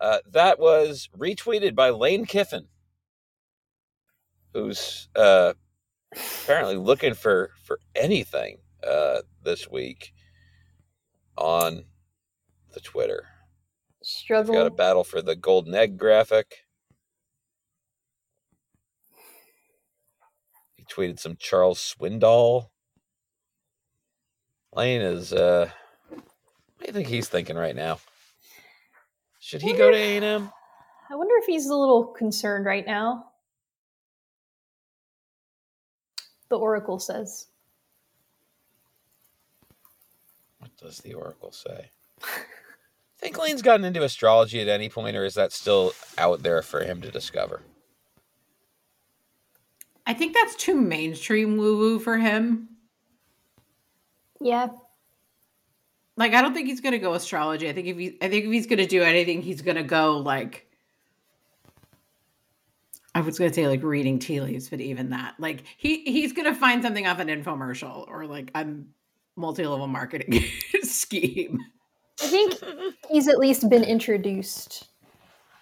Uh, 0.00 0.18
that 0.30 0.58
was 0.58 1.08
retweeted 1.16 1.74
by 1.74 1.90
Lane 1.90 2.24
Kiffin, 2.24 2.66
who's 4.52 5.08
uh, 5.16 5.54
apparently 6.12 6.76
looking 6.76 7.14
for 7.14 7.50
for 7.62 7.80
anything 7.94 8.58
uh, 8.86 9.20
this 9.42 9.68
week 9.68 10.12
on 11.38 11.84
the 12.74 12.80
Twitter. 12.80 13.26
We've 14.48 14.56
got 14.56 14.66
a 14.66 14.70
battle 14.70 15.04
for 15.04 15.22
the 15.22 15.36
golden 15.36 15.74
egg 15.74 15.96
graphic. 15.98 16.64
He 20.76 20.84
tweeted 20.84 21.18
some 21.18 21.36
Charles 21.38 21.78
Swindoll. 21.78 22.68
Lane 24.74 25.00
is 25.00 25.32
uh 25.32 25.70
what 26.10 26.22
do 26.80 26.86
you 26.86 26.92
think 26.92 27.08
he's 27.08 27.28
thinking 27.28 27.56
right 27.56 27.74
now? 27.74 27.98
Should 29.40 29.62
he 29.62 29.72
go 29.72 29.90
to 29.90 29.96
A 29.96 30.16
and 30.16 30.24
M? 30.24 30.52
I 31.10 31.16
wonder 31.16 31.34
if 31.38 31.46
he's 31.46 31.66
a 31.66 31.74
little 31.74 32.04
concerned 32.04 32.66
right 32.66 32.86
now. 32.86 33.30
The 36.50 36.58
Oracle 36.58 36.98
says. 36.98 37.46
What 40.58 40.67
does 40.80 40.98
the 40.98 41.14
Oracle 41.14 41.52
say? 41.52 41.90
Think 43.18 43.36
Lane's 43.36 43.62
gotten 43.62 43.84
into 43.84 44.04
astrology 44.04 44.60
at 44.60 44.68
any 44.68 44.88
point, 44.88 45.16
or 45.16 45.24
is 45.24 45.34
that 45.34 45.52
still 45.52 45.92
out 46.16 46.42
there 46.44 46.62
for 46.62 46.84
him 46.84 47.00
to 47.02 47.10
discover? 47.10 47.62
I 50.06 50.14
think 50.14 50.34
that's 50.34 50.54
too 50.54 50.74
mainstream 50.74 51.56
woo 51.56 51.76
woo 51.76 51.98
for 51.98 52.16
him. 52.16 52.68
Yeah. 54.40 54.68
Like, 56.16 56.32
I 56.32 56.42
don't 56.42 56.54
think 56.54 56.68
he's 56.68 56.80
gonna 56.80 56.98
go 56.98 57.14
astrology. 57.14 57.68
I 57.68 57.72
think 57.72 57.88
if 57.88 57.96
he, 57.98 58.18
I 58.22 58.28
think 58.28 58.46
if 58.46 58.52
he's 58.52 58.66
gonna 58.66 58.86
do 58.86 59.02
anything, 59.02 59.42
he's 59.42 59.62
gonna 59.62 59.82
go 59.82 60.18
like. 60.18 60.66
I 63.14 63.20
was 63.20 63.38
gonna 63.38 63.52
say 63.52 63.66
like 63.66 63.82
reading 63.82 64.18
tea 64.20 64.40
leaves, 64.40 64.68
but 64.68 64.80
even 64.80 65.10
that, 65.10 65.34
like 65.38 65.64
he 65.76 66.04
he's 66.04 66.32
gonna 66.32 66.54
find 66.54 66.82
something 66.82 67.06
off 67.06 67.18
an 67.18 67.28
infomercial 67.28 68.06
or 68.08 68.26
like 68.26 68.52
a 68.54 68.66
multi-level 69.36 69.86
marketing 69.86 70.44
scheme. 70.98 71.58
I 72.22 72.26
think 72.26 72.54
he's 73.10 73.28
at 73.28 73.38
least 73.38 73.68
been 73.70 73.84
introduced 73.84 74.88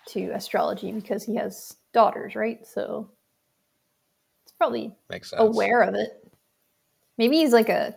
to 0.09 0.31
astrology 0.31 0.93
because 0.93 1.23
he 1.25 1.35
has 1.37 1.77
daughters, 1.93 2.35
right? 2.35 2.67
So 2.67 3.11
it's 4.45 4.53
probably 4.57 4.93
Makes 5.11 5.31
sense. 5.31 5.41
aware 5.43 5.83
of 5.83 5.95
it. 5.95 6.11
Maybe 7.19 7.37
he's 7.39 7.53
like 7.53 7.69
a 7.69 7.95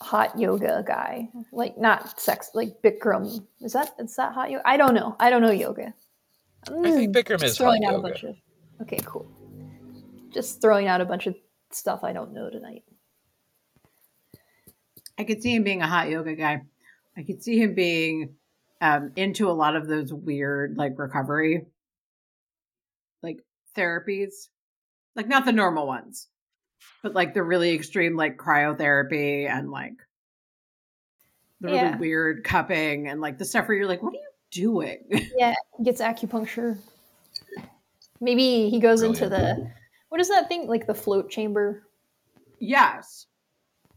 hot 0.00 0.38
yoga 0.38 0.84
guy, 0.86 1.28
like 1.52 1.76
not 1.78 2.20
sex, 2.20 2.50
like 2.54 2.80
Bikram. 2.82 3.44
Is 3.60 3.72
that 3.72 3.94
is 3.98 4.14
that 4.16 4.32
hot 4.32 4.50
yoga? 4.50 4.66
I 4.68 4.76
don't 4.76 4.94
know. 4.94 5.16
I 5.20 5.30
don't 5.30 5.42
know 5.42 5.50
yoga. 5.50 5.92
I 6.68 6.70
think 6.90 7.14
Mm, 7.14 7.14
Bikram 7.14 7.42
is 7.42 7.56
throwing 7.56 7.82
hot 7.82 7.94
out 7.94 7.96
yoga. 7.96 8.06
a 8.08 8.10
bunch 8.10 8.22
of. 8.24 8.36
Okay, 8.82 9.00
cool. 9.04 9.26
Just 10.32 10.60
throwing 10.60 10.86
out 10.88 11.00
a 11.00 11.04
bunch 11.04 11.26
of 11.26 11.34
stuff 11.70 12.04
I 12.04 12.12
don't 12.12 12.32
know 12.32 12.48
tonight. 12.50 12.84
I 15.18 15.24
could 15.24 15.42
see 15.42 15.54
him 15.54 15.64
being 15.64 15.82
a 15.82 15.86
hot 15.88 16.08
yoga 16.08 16.34
guy. 16.34 16.62
I 17.16 17.22
could 17.24 17.42
see 17.42 17.58
him 17.60 17.74
being 17.74 18.36
um, 18.80 19.10
into 19.16 19.50
a 19.50 19.52
lot 19.52 19.74
of 19.74 19.88
those 19.88 20.12
weird 20.12 20.76
like 20.76 20.96
recovery, 20.98 21.66
like 23.22 23.44
therapies, 23.76 24.48
like 25.16 25.26
not 25.26 25.44
the 25.44 25.52
normal 25.52 25.86
ones, 25.88 26.28
but 27.02 27.14
like 27.14 27.34
the 27.34 27.42
really 27.42 27.74
extreme 27.74 28.16
like 28.16 28.36
cryotherapy 28.36 29.48
and 29.50 29.70
like 29.72 29.94
the 31.60 31.66
really 31.68 31.78
Yeah. 31.78 31.98
weird 31.98 32.44
cupping 32.44 33.08
and 33.08 33.20
like 33.20 33.38
the 33.38 33.44
stuff 33.44 33.66
where 33.66 33.76
you're 33.76 33.88
like, 33.88 34.02
what 34.02 34.14
are 34.14 34.16
you 34.16 34.22
doing? 34.52 35.04
Yeah, 35.36 35.54
he 35.76 35.84
gets 35.84 36.00
acupuncture. 36.00 36.78
Maybe 38.20 38.68
he 38.70 38.78
goes 38.80 39.02
into 39.02 39.28
the 39.28 39.70
what 40.08 40.20
is 40.20 40.28
that 40.28 40.48
thing 40.48 40.68
like 40.68 40.86
the 40.86 40.94
float 40.94 41.30
chamber? 41.30 41.82
yes. 42.60 43.26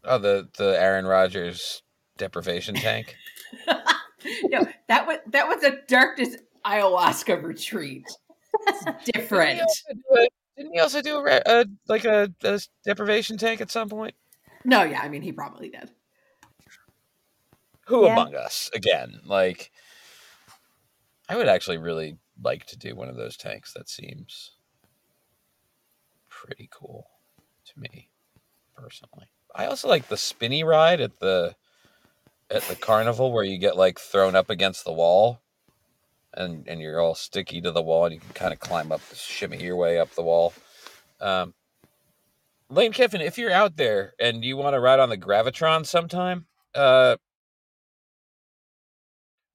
Oh, 0.04 0.18
the 0.18 0.50
the 0.58 0.80
Aaron 0.82 1.06
Rodgers 1.06 1.84
deprivation 2.18 2.76
tank. 2.76 3.16
no, 4.46 4.66
that 4.88 5.08
was 5.08 5.18
that 5.28 5.48
was 5.48 5.64
a 5.64 5.80
darkness 5.88 6.38
ayahuasca 6.66 7.42
retreat. 7.42 8.06
It's 8.68 8.86
different. 9.14 9.62
Didn't 10.58 10.74
he 10.74 10.80
also 10.80 11.02
do 11.02 11.18
a, 11.18 11.24
re- 11.24 11.42
a 11.46 11.66
like 11.88 12.06
a, 12.06 12.32
a 12.44 12.60
deprivation 12.86 13.38
tank 13.38 13.62
at 13.62 13.72
some 13.72 13.90
point? 13.90 14.14
No, 14.66 14.84
yeah, 14.84 15.02
I 15.02 15.10
mean 15.10 15.22
he 15.22 15.32
probably 15.32 15.70
did. 15.70 15.92
Who 17.88 18.06
Yeah. 18.06 18.14
among 18.14 18.36
us? 18.36 18.70
Again, 18.74 19.22
like 19.26 19.72
I 21.30 21.36
would 21.36 21.48
actually 21.48 21.78
really 21.78 22.18
like 22.42 22.66
to 22.68 22.78
do 22.78 22.96
one 22.96 23.10
of 23.10 23.16
those 23.16 23.38
tanks. 23.38 23.74
That 23.74 23.90
seems 23.90 24.52
pretty 26.30 26.70
cool 26.72 27.08
to 27.66 27.80
me 27.80 28.10
personally. 28.76 29.28
I 29.54 29.66
also 29.66 29.88
like 29.88 30.08
the 30.08 30.18
spinny 30.18 30.64
ride 30.64 31.02
at 31.02 31.20
the 31.20 31.56
at 32.50 32.64
the 32.64 32.76
carnival 32.76 33.32
where 33.32 33.44
you 33.44 33.58
get 33.58 33.78
like 33.78 34.00
thrown 34.00 34.36
up 34.36 34.50
against 34.50 34.84
the 34.86 34.92
wall 34.94 35.42
and 36.34 36.68
and 36.68 36.82
you're 36.82 37.00
all 37.00 37.16
sticky 37.16 37.62
to 37.62 37.72
the 37.72 37.82
wall 37.82 38.06
and 38.06 38.14
you 38.14 38.20
can 38.20 38.34
kind 38.34 38.54
of 38.54 38.60
climb 38.60 38.92
up 38.92 39.02
the 39.10 39.16
shimmy 39.16 39.62
your 39.62 39.76
way 39.76 40.00
up 40.00 40.12
the 40.16 40.24
wall. 40.24 40.54
Um 41.20 41.54
Lane 42.70 42.94
Kiffin, 42.94 43.20
if 43.20 43.38
you're 43.38 43.52
out 43.52 43.76
there 43.76 44.14
and 44.20 44.46
you 44.46 44.56
want 44.56 44.76
to 44.76 44.80
ride 44.80 45.00
on 45.00 45.10
the 45.10 45.18
Gravitron 45.18 45.86
sometime, 45.86 46.46
uh 46.74 47.18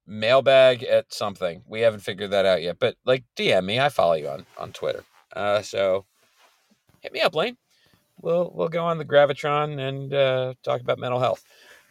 mailbag 0.07 0.83
at 0.83 1.13
something. 1.13 1.63
We 1.67 1.81
haven't 1.81 1.99
figured 1.99 2.31
that 2.31 2.45
out 2.45 2.61
yet, 2.61 2.77
but 2.79 2.95
like 3.05 3.25
DM 3.35 3.65
me. 3.65 3.79
I 3.79 3.89
follow 3.89 4.13
you 4.13 4.29
on 4.29 4.45
on 4.57 4.71
Twitter. 4.71 5.03
Uh, 5.35 5.61
so 5.61 6.05
hit 7.01 7.11
me 7.11 7.21
up, 7.21 7.35
Lane. 7.35 7.57
We'll 8.19 8.51
we'll 8.53 8.69
go 8.69 8.85
on 8.85 8.97
the 8.97 9.05
gravitron 9.05 9.79
and 9.79 10.13
uh, 10.13 10.53
talk 10.63 10.81
about 10.81 10.99
mental 10.99 11.19
health. 11.19 11.43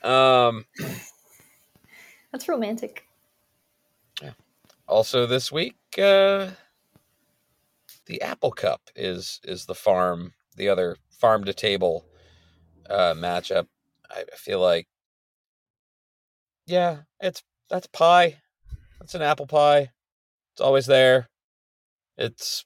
Um, 0.03 0.65
That's 2.33 2.49
romantic. 2.49 3.05
also 4.89 5.27
this 5.27 5.51
week, 5.51 5.77
uh, 5.99 6.51
the 8.07 8.23
Apple 8.23 8.53
Cup 8.53 8.81
is 8.95 9.41
is 9.45 9.67
the 9.67 9.75
farm 9.75 10.33
the 10.57 10.69
other 10.69 10.97
farm 11.11 11.45
to 11.45 11.55
table 11.55 12.07
uh, 12.89 13.15
matchup. 13.15 13.67
I 14.11 14.25
feel 14.37 14.61
like, 14.61 14.87
yeah, 16.67 16.99
it's 17.21 17.43
that's 17.69 17.87
pie. 17.89 18.39
That's 19.01 19.15
an 19.15 19.23
apple 19.23 19.47
pie. 19.47 19.91
It's 20.53 20.61
always 20.61 20.87
there. 20.87 21.29
It's 22.17 22.65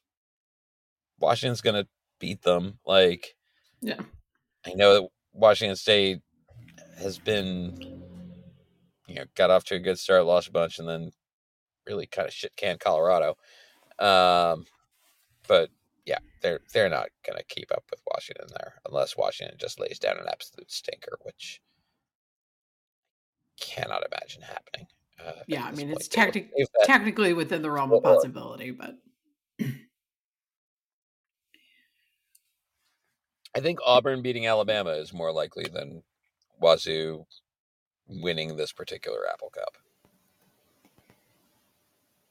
Washington's 1.19 1.61
gonna 1.61 1.87
beat 2.19 2.43
them. 2.43 2.79
Like, 2.87 3.35
Yeah. 3.81 4.01
I 4.67 4.75
know 4.75 4.95
that 4.95 5.09
Washington 5.33 5.77
State 5.77 6.21
has 6.99 7.19
been, 7.19 8.03
you 9.09 9.15
know, 9.15 9.25
got 9.35 9.51
off 9.51 9.65
to 9.65 9.75
a 9.75 9.79
good 9.79 9.99
start, 9.99 10.25
lost 10.27 10.49
a 10.49 10.53
bunch, 10.53 10.79
and 10.79 10.89
then 10.89 11.13
really 11.87 12.07
kind 12.07 12.29
of 12.29 12.35
shit 12.35 12.55
canned 12.57 12.81
Colorado. 12.81 13.37
Um, 13.99 14.65
but 15.49 15.71
yeah, 16.05 16.19
they're 16.43 16.61
they're 16.73 16.89
not 16.91 17.09
gonna 17.27 17.43
keep 17.49 17.71
up 17.73 17.85
with 17.91 18.01
Washington 18.07 18.47
there 18.51 18.75
unless 18.87 19.17
Washington 19.17 19.57
just 19.59 19.81
lays 19.81 19.99
down 19.99 20.19
an 20.19 20.27
absolute 20.31 20.71
stinker, 20.71 21.19
which 21.23 21.61
cannot 23.61 24.03
imagine 24.13 24.43
happening. 24.43 24.87
Uh, 25.23 25.43
Yeah, 25.47 25.65
I 25.65 25.73
mean, 25.73 25.91
it's 25.91 26.09
point. 26.09 26.33
They 26.33 26.41
will 26.41 26.47
technic- 26.49 26.51
save 26.57 26.67
that- 26.75 26.87
technically 26.87 27.33
within 27.35 27.63
the 27.63 27.71
realm 27.71 27.93
of 27.93 28.03
possibility, 28.03 28.71
but 28.71 28.95
I 33.55 33.61
think 33.61 33.79
Auburn 33.85 34.23
beating 34.23 34.47
Alabama 34.47 34.91
is 34.91 35.13
more 35.13 35.33
likely 35.33 35.67
than 35.73 36.03
Wazoo 36.61 37.27
winning 38.09 38.57
this 38.57 38.73
particular 38.73 39.29
Apple 39.33 39.51
Cup. 39.51 39.77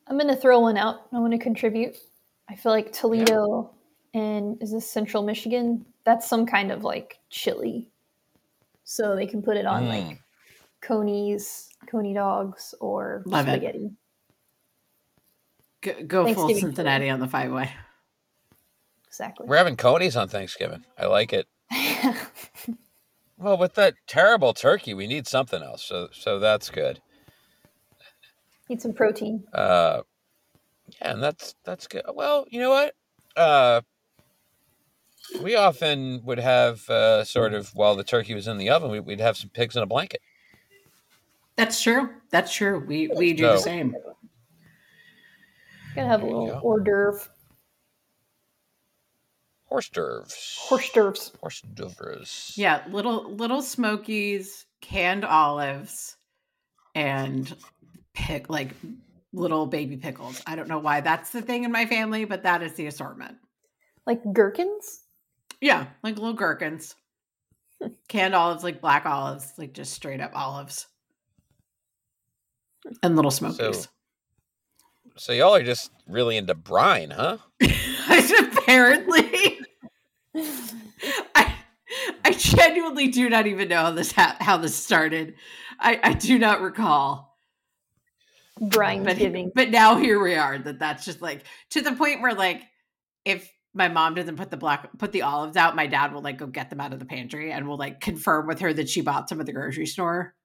I'm 0.07 0.17
going 0.17 0.28
to 0.34 0.36
throw 0.36 0.59
one 0.59 0.78
out. 0.78 1.01
I 1.13 1.20
want 1.20 1.34
to 1.34 1.38
contribute. 1.39 1.97
I 2.49 2.55
feel 2.55 2.72
like 2.72 2.91
Toledo 2.91 3.72
and 4.13 4.61
is 4.61 4.72
this 4.72 4.89
Central 4.89 5.24
Michigan? 5.24 5.86
That's 6.03 6.28
some 6.28 6.45
kind 6.45 6.72
of 6.72 6.84
like 6.84 7.20
chili. 7.30 7.89
So 8.84 9.15
they 9.15 9.28
can 9.28 9.43
put 9.43 9.55
it 9.57 9.67
on 9.67 9.84
Mm. 9.84 9.88
like 10.07 10.22
conies, 10.82 11.70
coney 11.86 12.13
dogs, 12.15 12.74
or 12.80 13.22
Love 13.28 13.47
it. 13.47 13.51
spaghetti. 13.51 13.91
go, 15.82 16.03
go 16.07 16.34
full 16.34 16.49
Cincinnati 16.55 17.09
on 17.09 17.20
the 17.20 17.28
five 17.28 17.51
way. 17.51 17.70
Exactly. 19.10 19.47
We're 19.47 19.57
having 19.57 19.76
conies 19.76 20.16
on 20.16 20.30
Thanksgiving. 20.30 20.86
I 20.97 21.07
like 21.07 21.34
it. 21.34 21.47
Well, 23.39 23.57
with 23.57 23.76
that 23.76 23.93
terrible 24.05 24.53
turkey, 24.53 24.93
we 24.93 25.07
need 25.07 25.26
something 25.26 25.64
else. 25.64 25.82
So 25.84 26.10
so 26.12 26.39
that's 26.39 26.70
good. 26.70 26.99
Need 28.68 28.82
some 28.82 28.93
protein. 28.93 29.45
Uh, 29.53 30.01
yeah, 31.01 31.12
and 31.14 31.24
that's 31.24 31.55
that's 31.64 31.88
good. 31.88 32.03
Well, 32.14 32.45
you 32.49 32.60
know 32.60 32.70
what? 32.70 32.95
Uh, 33.38 33.82
we 35.41 35.55
often 35.55 36.22
would 36.26 36.39
have 36.39 36.88
uh, 36.89 37.24
sort 37.24 37.53
of 37.53 37.70
while 37.76 37.95
the 37.95 38.03
turkey 38.03 38.36
was 38.36 38.47
in 38.47 38.57
the 38.57 38.70
oven, 38.70 38.91
we, 38.91 38.99
we'd 38.99 39.22
have 39.22 39.38
some 39.38 39.49
pigs 39.49 39.78
in 39.78 39.84
a 39.84 39.88
blanket. 39.88 40.22
That's 41.55 41.82
true. 41.82 42.10
That's 42.32 42.53
true. 42.53 42.84
We 42.86 43.07
we 43.16 43.34
do 43.34 43.43
the 43.43 43.57
same. 43.57 43.95
Gonna 45.95 46.10
have 46.10 46.24
a 46.24 46.26
little 46.26 46.60
hors 46.62 46.82
d'oeuvre. 46.82 47.30
Hors 49.70 49.89
d'oeuvres. 49.89 50.67
Hors 50.72 50.89
d'oeuvres. 50.91 51.32
Hors 51.41 51.61
d'oeuvres. 51.61 52.53
Yeah, 52.55 52.84
little 52.89 53.32
little 53.32 53.61
smokies, 53.61 54.65
canned 54.82 55.24
olives, 55.24 56.17
and 56.95 57.53
pick 58.13 58.49
like 58.49 58.76
little 59.32 59.67
baby 59.67 59.97
pickles. 59.97 60.41
I 60.47 60.55
don't 60.55 60.67
know 60.67 60.80
why 60.80 61.01
that's 61.01 61.30
the 61.32 61.41
thing 61.41 61.63
in 61.63 61.72
my 61.72 61.86
family, 61.86 62.26
but 62.26 62.43
that 62.43 62.63
is 62.63 62.74
the 62.74 62.88
assortment. 62.88 63.38
Like 64.05 64.22
gherkins? 64.34 65.01
Yeah, 65.61 65.88
like 66.03 66.15
little 66.15 66.34
gherkins, 66.34 66.95
canned 68.07 68.34
olives, 68.34 68.63
like 68.63 68.82
black 68.82 69.05
olives, 69.05 69.53
like 69.57 69.74
just 69.74 69.93
straight 69.93 70.22
up 70.22 70.32
olives, 70.34 70.88
and 73.03 73.15
little 73.15 73.32
smokies. 73.32 73.88
So 75.15 75.34
y'all 75.34 75.53
are 75.53 75.63
just 75.63 75.91
really 76.07 76.38
into 76.38 76.55
brine, 76.55 77.11
huh? 77.11 77.38
Apparently, 78.39 79.09
I 81.35 81.53
I 82.23 82.31
genuinely 82.33 83.07
do 83.09 83.29
not 83.29 83.47
even 83.47 83.67
know 83.69 83.83
how 83.83 83.91
this 83.91 84.11
ha- 84.11 84.37
how 84.39 84.57
this 84.57 84.75
started. 84.75 85.35
I 85.79 85.99
I 86.03 86.13
do 86.13 86.37
not 86.39 86.61
recall. 86.61 87.29
Brine 88.61 89.03
but 89.03 89.17
but 89.55 89.69
now 89.69 89.95
here 89.95 90.21
we 90.21 90.35
are 90.35 90.57
that 90.57 90.79
that's 90.79 91.05
just 91.05 91.21
like 91.21 91.43
to 91.71 91.81
the 91.81 91.93
point 91.93 92.21
where 92.21 92.33
like 92.33 92.63
if 93.23 93.49
my 93.73 93.87
mom 93.87 94.15
doesn't 94.15 94.35
put 94.35 94.51
the 94.51 94.57
black 94.57 94.89
put 94.97 95.13
the 95.13 95.21
olives 95.21 95.55
out 95.55 95.77
my 95.77 95.87
dad 95.87 96.11
will 96.13 96.21
like 96.21 96.37
go 96.37 96.47
get 96.47 96.69
them 96.69 96.81
out 96.81 96.91
of 96.91 96.99
the 96.99 97.05
pantry 97.05 97.53
and 97.53 97.67
will 97.67 97.77
like 97.77 98.01
confirm 98.01 98.47
with 98.47 98.59
her 98.59 98.73
that 98.73 98.89
she 98.89 98.99
bought 98.99 99.29
some 99.29 99.39
at 99.39 99.45
the 99.45 99.53
grocery 99.53 99.85
store 99.85 100.35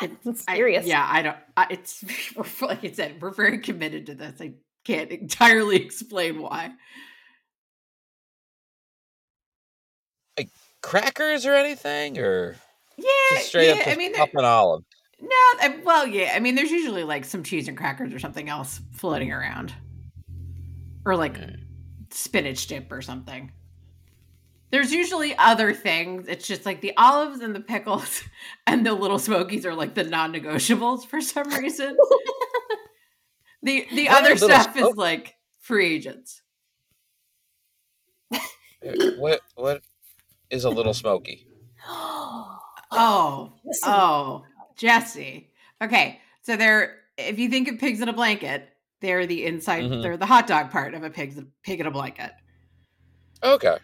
God, 0.00 0.10
that's 0.24 0.44
I- 0.48 0.56
serious. 0.56 0.86
yeah 0.86 1.06
i 1.08 1.22
don't 1.22 1.36
I, 1.56 1.66
it's 1.70 2.04
like 2.62 2.84
i 2.84 2.90
said 2.90 3.22
we're 3.22 3.30
very 3.30 3.58
committed 3.58 4.06
to 4.06 4.14
this 4.14 4.40
i 4.40 4.54
can't 4.84 5.10
entirely 5.12 5.76
explain 5.84 6.40
why 6.42 6.72
Crackers 10.88 11.44
or 11.46 11.54
anything, 11.54 12.18
or 12.18 12.56
yeah 12.96 13.04
just 13.32 13.48
straight 13.48 13.68
yeah, 13.76 13.82
up 13.82 13.88
i 13.88 13.94
mean 13.96 14.12
there- 14.12 14.22
an 14.34 14.44
olive? 14.44 14.82
no 15.20 15.28
I, 15.60 15.78
well 15.84 16.06
yeah 16.06 16.32
i 16.34 16.40
mean 16.40 16.54
there's 16.54 16.70
usually 16.70 17.04
like 17.04 17.24
some 17.24 17.42
cheese 17.44 17.68
and 17.68 17.76
crackers 17.76 18.12
or 18.14 18.18
something 18.18 18.48
else 18.48 18.80
floating 18.92 19.30
around 19.32 19.72
or 21.04 21.14
like 21.16 21.38
Mm. 21.38 21.60
spinach 22.10 22.66
dip 22.66 22.90
or 22.92 23.02
something. 23.02 23.52
There's 24.70 24.92
usually 24.92 25.34
other 25.38 25.72
things. 25.72 26.26
It's 26.28 26.46
just 26.46 26.66
like 26.66 26.80
the 26.82 26.92
olives 26.98 27.40
and 27.40 27.54
the 27.54 27.60
pickles 27.60 28.22
and 28.66 28.84
the 28.84 28.92
little 28.92 29.18
smokies 29.18 29.64
are 29.64 29.74
like 29.74 29.94
the 29.94 30.04
non-negotiables 30.04 31.06
for 31.06 31.20
some 31.22 31.48
reason. 31.50 31.96
the 33.62 33.86
the 33.92 34.06
What 34.08 34.22
other 34.24 34.36
stuff 34.36 34.74
smoke- 34.74 34.90
is 34.92 34.96
like 34.96 35.34
free 35.60 35.94
agents. 35.94 36.42
What 39.18 39.40
what 39.56 39.82
is 40.50 40.64
a 40.64 40.70
little 40.70 40.94
smoky? 40.94 41.46
Oh, 42.90 43.52
oh, 43.84 44.44
Jesse. 44.78 45.50
Okay, 45.82 46.20
so 46.40 46.56
they're 46.56 46.96
if 47.18 47.38
you 47.38 47.50
think 47.50 47.68
of 47.68 47.78
pigs 47.78 48.00
in 48.00 48.08
a 48.08 48.14
blanket, 48.14 48.66
they're 49.02 49.26
the 49.26 49.44
inside. 49.44 49.84
Mhm. 49.84 50.00
They're 50.02 50.16
the 50.16 50.24
hot 50.24 50.46
dog 50.46 50.70
part 50.70 50.94
of 50.94 51.02
a 51.04 51.10
pig's 51.10 51.38
pig 51.62 51.80
in 51.80 51.86
a 51.86 51.90
blanket. 51.90 52.30
Okay, 53.42 53.76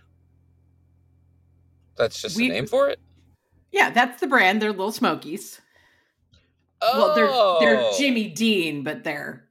that's 1.97 2.19
just 2.23 2.39
We- 2.39 2.49
the 2.49 2.55
name 2.55 2.67
for 2.67 2.89
it. 2.89 2.99
Yeah, 3.73 3.91
that's 3.91 4.21
the 4.23 4.27
brand. 4.27 4.63
They're 4.63 4.71
little 4.71 4.91
smokies. 4.91 5.61
Oh, 6.81 7.15
Well, 7.15 7.61
they're 7.61 7.77
they're 7.77 7.93
Jimmy 7.99 8.31
Dean, 8.31 8.83
but 8.85 9.05
they're 9.05 9.51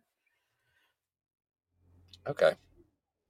Okay. 2.25 2.53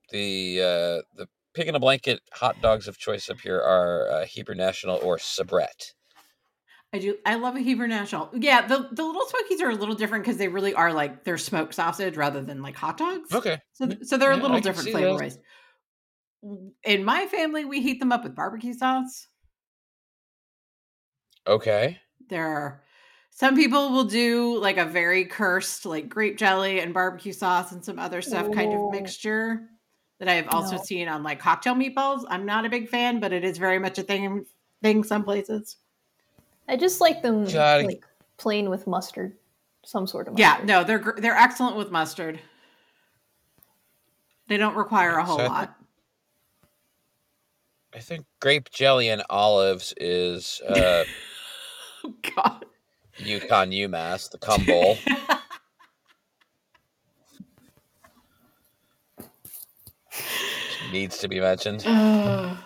The 0.10 0.60
uh, 0.62 1.02
the 1.18 1.28
pig 1.54 1.68
in 1.68 1.76
a 1.76 1.80
blanket 1.80 2.22
hot 2.32 2.62
dogs 2.62 2.88
of 2.88 2.98
choice 2.98 3.30
up 3.30 3.40
here 3.40 3.62
are 3.62 4.10
uh, 4.12 4.26
Hebrew 4.26 4.56
National 4.56 4.98
or 4.98 5.18
Sabrett. 5.18 5.94
I 6.94 7.00
do. 7.00 7.18
I 7.26 7.36
love 7.36 7.56
a 7.56 7.60
Hebrew 7.60 7.88
National. 7.88 8.30
Yeah, 8.34 8.68
the 8.68 8.88
the 8.92 9.04
little 9.04 9.26
smokies 9.26 9.62
are 9.62 9.72
a 9.72 9.76
little 9.76 9.96
different 9.96 10.24
because 10.24 10.38
they 10.38 10.48
really 10.48 10.76
are 10.76 10.94
like 10.94 11.24
they're 11.24 11.40
smoked 11.40 11.74
sausage 11.74 12.16
rather 12.16 12.42
than 12.42 12.62
like 12.62 12.76
hot 12.76 12.98
dogs. 12.98 13.34
Okay. 13.34 13.58
So 13.74 13.90
so 14.04 14.18
they're 14.18 14.32
a 14.32 14.38
little 14.38 14.58
I 14.58 14.60
different 14.60 14.90
flavor 14.90 15.16
wise. 15.16 15.40
In 16.84 17.04
my 17.04 17.26
family, 17.28 17.66
we 17.66 17.82
heat 17.82 18.00
them 18.00 18.12
up 18.12 18.24
with 18.24 18.36
barbecue 18.36 18.74
sauce. 18.74 19.28
Okay. 21.48 22.00
There 22.30 22.46
are 22.46 22.84
some 23.32 23.56
people 23.56 23.92
will 23.92 24.04
do 24.04 24.60
like 24.60 24.78
a 24.78 24.86
very 24.86 25.26
cursed 25.26 25.88
like 25.88 26.08
grape 26.08 26.38
jelly 26.38 26.80
and 26.80 26.94
barbecue 26.94 27.34
sauce 27.34 27.72
and 27.72 27.84
some 27.84 27.98
other 27.98 28.22
stuff 28.22 28.52
kind 28.52 28.72
of 28.72 28.92
mixture 28.92 29.68
that 30.24 30.32
I 30.32 30.36
have 30.36 30.48
also 30.50 30.78
No. 30.78 30.84
seen 30.84 31.10
on 31.10 31.22
like 31.22 31.40
cocktail 31.40 31.76
meatballs. 31.76 32.24
I'm 32.30 32.46
not 32.46 32.66
a 32.66 32.70
big 32.70 32.88
fan, 32.88 33.20
but 33.20 33.34
it 33.34 33.44
is 33.44 33.58
very 33.58 33.78
much 33.80 33.98
a 33.98 34.04
thing 34.04 34.46
thing 34.82 35.04
some 35.04 35.24
places. 35.24 35.78
I 36.68 36.78
just 36.78 37.02
like 37.02 37.22
them 37.22 37.46
God. 37.46 37.86
like 37.86 38.06
plain 38.38 38.70
with 38.70 38.88
mustard, 38.88 39.36
some 39.84 40.08
sort 40.08 40.28
of 40.30 40.40
Yeah, 40.40 40.62
no, 40.64 40.84
they're 40.86 41.14
they're 41.18 41.36
excellent 41.38 41.76
with 41.76 41.92
mustard. 41.92 42.40
They 44.48 44.56
don't 44.58 44.76
require 44.76 45.18
a 45.18 45.26
whole 45.26 45.38
So 45.40 45.44
I 45.44 45.48
think- 45.48 45.54
lot. 45.58 45.76
I 47.96 48.00
think 48.00 48.26
grape 48.40 48.72
jelly 48.72 49.10
and 49.10 49.22
olives 49.30 49.94
is 49.98 50.62
uh, 50.68 51.04
Oh, 52.06 52.14
God. 52.36 52.66
UConn 53.20 53.72
UMass, 53.72 54.32
the 54.32 54.38
cum 54.40 54.66
bowl. 54.68 54.98
Needs 60.94 61.18
to 61.18 61.28
be 61.28 61.42
mentioned. 61.42 61.82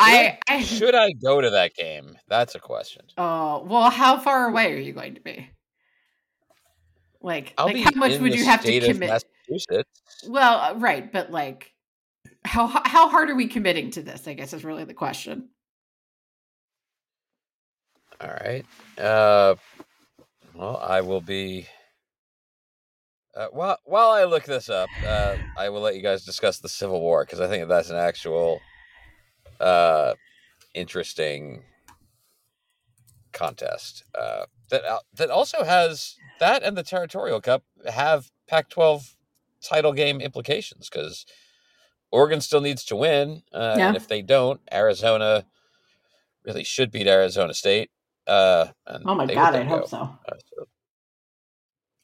Should 0.00 0.08
I, 0.08 0.38
I 0.48 0.62
Should 0.62 0.94
I 0.94 1.12
go 1.12 1.40
to 1.40 1.50
that 1.50 1.74
game? 1.74 2.16
That's 2.28 2.54
a 2.54 2.58
question. 2.58 3.02
Oh 3.16 3.64
well, 3.66 3.90
how 3.90 4.18
far 4.18 4.48
away 4.48 4.74
are 4.74 4.78
you 4.78 4.92
going 4.92 5.14
to 5.14 5.20
be? 5.20 5.48
Like, 7.22 7.52
I'll 7.58 7.66
like 7.66 7.82
how 7.82 7.90
much 7.94 8.18
would 8.18 8.34
you 8.34 8.44
have 8.46 8.62
to 8.64 8.80
commit? 8.80 9.10
Well, 10.26 10.58
uh, 10.58 10.78
right, 10.78 11.12
but 11.12 11.30
like, 11.30 11.72
how 12.44 12.66
how 12.66 13.08
hard 13.10 13.28
are 13.30 13.34
we 13.34 13.46
committing 13.46 13.90
to 13.92 14.02
this? 14.02 14.26
I 14.26 14.32
guess 14.34 14.54
is 14.54 14.64
really 14.64 14.84
the 14.84 14.94
question. 14.94 15.50
All 18.20 18.30
right. 18.30 18.64
Uh, 18.98 19.54
well, 20.54 20.76
I 20.78 21.00
will 21.02 21.20
be. 21.20 21.66
Uh, 23.34 23.46
while 23.52 23.78
while 23.84 24.10
I 24.10 24.24
look 24.24 24.44
this 24.44 24.68
up, 24.68 24.88
uh, 25.06 25.36
I 25.56 25.68
will 25.68 25.80
let 25.80 25.94
you 25.94 26.02
guys 26.02 26.24
discuss 26.24 26.58
the 26.58 26.68
Civil 26.68 27.00
War 27.00 27.24
because 27.24 27.40
I 27.40 27.46
think 27.48 27.68
that's 27.68 27.90
an 27.90 27.96
actual, 27.96 28.60
uh, 29.60 30.14
interesting 30.74 31.62
contest. 33.32 34.04
Uh, 34.18 34.46
that 34.70 34.82
that 35.14 35.30
also 35.30 35.64
has 35.64 36.16
that 36.40 36.62
and 36.62 36.76
the 36.76 36.82
Territorial 36.82 37.40
Cup 37.40 37.62
have 37.88 38.30
Pac-12 38.48 39.14
title 39.62 39.92
game 39.92 40.20
implications 40.20 40.88
because 40.90 41.24
Oregon 42.10 42.40
still 42.40 42.60
needs 42.60 42.84
to 42.86 42.96
win, 42.96 43.42
uh, 43.52 43.76
Yeah. 43.78 43.88
and 43.88 43.96
if 43.96 44.08
they 44.08 44.22
don't, 44.22 44.60
Arizona 44.72 45.44
really 46.44 46.64
should 46.64 46.90
beat 46.90 47.06
Arizona 47.06 47.54
State. 47.54 47.90
Uh, 48.26 48.68
and 48.86 49.04
Oh 49.06 49.14
my 49.14 49.26
god, 49.26 49.54
I 49.54 49.62
hope 49.62 49.82
go. 49.82 49.86
so. 49.86 49.96
Uh, 49.98 50.36
so 50.56 50.64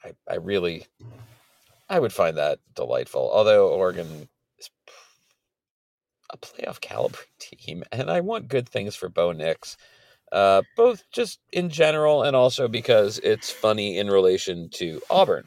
I, 0.06 0.12
I 0.32 0.36
really, 0.36 0.86
I 1.88 1.98
would 1.98 2.12
find 2.12 2.36
that 2.36 2.60
delightful. 2.74 3.30
Although 3.32 3.68
Oregon 3.68 4.28
is 4.58 4.70
a 6.30 6.36
playoff 6.38 6.80
caliber 6.80 7.18
team, 7.38 7.82
and 7.90 8.10
I 8.10 8.20
want 8.20 8.48
good 8.48 8.68
things 8.68 8.94
for 8.94 9.08
Bo 9.08 9.32
Nix, 9.32 9.76
uh, 10.32 10.62
both 10.76 11.04
just 11.12 11.40
in 11.52 11.70
general 11.70 12.22
and 12.22 12.36
also 12.36 12.68
because 12.68 13.18
it's 13.18 13.50
funny 13.50 13.98
in 13.98 14.08
relation 14.08 14.68
to 14.74 15.00
Auburn. 15.10 15.44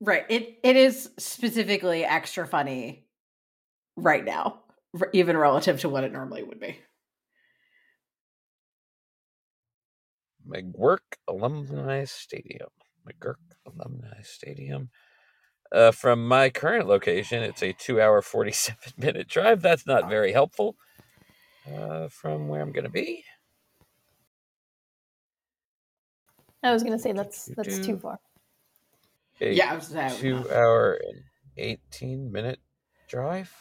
Right. 0.00 0.26
It 0.28 0.58
it 0.62 0.76
is 0.76 1.10
specifically 1.18 2.04
extra 2.04 2.46
funny 2.46 3.06
right 3.96 4.24
now, 4.24 4.60
even 5.12 5.36
relative 5.36 5.80
to 5.80 5.88
what 5.88 6.04
it 6.04 6.12
normally 6.12 6.42
would 6.42 6.60
be. 6.60 6.78
McGuirk 10.46 10.98
Alumni 11.26 12.04
Stadium. 12.04 12.68
McGuirk 13.06 13.36
Alumni 13.66 14.20
Stadium. 14.22 14.90
Uh, 15.72 15.90
from 15.90 16.26
my 16.28 16.48
current 16.50 16.86
location, 16.86 17.42
it's 17.42 17.62
a 17.62 17.72
two-hour, 17.72 18.22
forty-seven 18.22 18.92
minute 18.98 19.28
drive. 19.28 19.62
That's 19.62 19.86
not 19.86 20.08
very 20.08 20.32
helpful. 20.32 20.76
Uh, 21.72 22.08
from 22.08 22.48
where 22.48 22.60
I'm 22.60 22.70
going 22.72 22.84
to 22.84 22.90
be. 22.90 23.24
I 26.62 26.72
was 26.72 26.82
gonna 26.82 26.98
say 26.98 27.12
that's 27.12 27.46
that's 27.56 27.78
too 27.84 27.96
far. 27.96 28.18
a 29.40 29.52
Yeah, 29.54 29.72
I 29.72 29.76
was 29.76 29.88
that 29.90 30.12
two 30.16 30.34
not- 30.40 30.50
hour 30.50 30.94
and 30.94 31.22
18 31.56 32.32
minute 32.32 32.58
drive 33.08 33.54